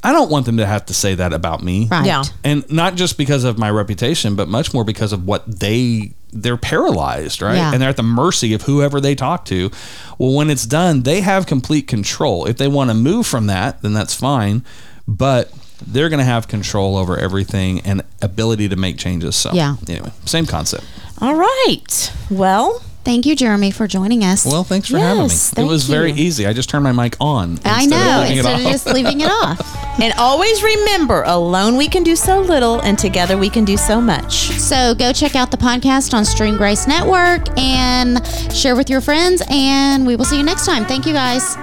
I 0.02 0.14
don't 0.14 0.32
want 0.32 0.46
them 0.46 0.58
to 0.58 0.66
have 0.66 0.86
to 0.86 0.94
say 0.94 1.16
that 1.16 1.34
about 1.34 1.62
me. 1.62 1.88
Right. 1.92 2.06
Yeah. 2.06 2.24
And 2.46 2.70
not 2.72 2.96
just 2.96 3.18
because 3.18 3.44
of 3.44 3.58
my 3.58 3.70
reputation, 3.70 4.36
but 4.36 4.48
much 4.48 4.74
more 4.74 4.86
because 4.86 5.12
of 5.12 5.26
what 5.26 5.60
they 5.60 6.14
they're 6.32 6.58
paralyzed, 6.58 7.42
right? 7.42 7.56
Yeah. 7.56 7.72
And 7.74 7.82
they're 7.82 7.90
at 7.90 7.98
the 7.98 8.04
mercy 8.04 8.54
of 8.54 8.64
whoever 8.64 9.00
they 9.02 9.16
talk 9.16 9.46
to. 9.46 9.70
Well, 10.18 10.34
when 10.34 10.50
it's 10.50 10.66
done, 10.66 11.04
they 11.04 11.22
have 11.22 11.46
complete 11.46 11.88
control. 11.88 12.46
If 12.46 12.58
they 12.58 12.68
want 12.68 12.90
to 12.90 12.94
move 12.94 13.26
from 13.28 13.48
that, 13.48 13.82
then 13.82 13.94
that's 13.94 14.14
fine. 14.14 14.64
But 15.08 15.52
they're 15.86 16.10
going 16.10 16.20
to 16.20 16.26
have 16.26 16.48
control 16.48 16.98
over 16.98 17.18
everything 17.18 17.80
and 17.82 18.04
ability 18.22 18.70
to 18.70 18.76
make 18.76 18.98
changes. 18.98 19.36
So, 19.36 19.52
Yeah. 19.54 19.76
anyway, 19.88 20.12
same 20.26 20.46
concept. 20.46 20.84
All 21.22 21.36
right. 21.36 22.12
Well, 22.30 22.82
Thank 23.04 23.26
you, 23.26 23.36
Jeremy, 23.36 23.72
for 23.72 23.88
joining 23.88 24.24
us. 24.24 24.46
Well, 24.46 24.64
thanks 24.64 24.90
for 24.90 24.98
having 25.00 25.24
me. 25.24 25.30
Yes, 25.30 25.52
It 25.52 25.56
thank 25.56 25.70
was 25.70 25.86
very 25.86 26.12
easy. 26.12 26.46
I 26.46 26.54
just 26.54 26.70
turned 26.70 26.84
my 26.84 26.92
mic 26.92 27.16
on. 27.20 27.58
I 27.66 27.84
instead 27.84 27.94
of 27.94 28.06
know, 28.06 28.24
it 28.24 28.38
instead 28.38 28.60
of 28.60 28.66
just 28.66 28.86
leaving 28.88 29.22
it 29.22 29.30
off. 29.30 30.00
and 30.02 30.14
always 30.18 30.62
remember 30.62 31.24
alone 31.24 31.78
we 31.78 31.88
can 31.88 32.04
do 32.04 32.16
so 32.16 32.40
little, 32.42 32.82
and 32.82 33.00
together 33.00 33.38
we 33.38 33.50
can 33.50 33.66
do 33.66 33.78
so 33.78 34.00
much. 34.02 34.50
So 34.52 34.94
go 34.96 35.14
check 35.14 35.36
out 35.36 35.50
the 35.50 35.58
podcast 35.58 36.14
on 36.14 36.26
Stream 36.26 36.58
Grace 36.58 36.88
Network 36.88 37.48
and 37.58 38.26
share 38.54 38.76
with 38.76 38.90
your 38.90 39.02
friends. 39.02 39.42
And 39.50 40.06
we 40.06 40.16
will 40.16 40.26
see 40.26 40.38
you 40.38 40.44
next 40.44 40.66
time. 40.66 40.86
Thank 40.86 41.06
you, 41.06 41.14
guys. 41.14 41.56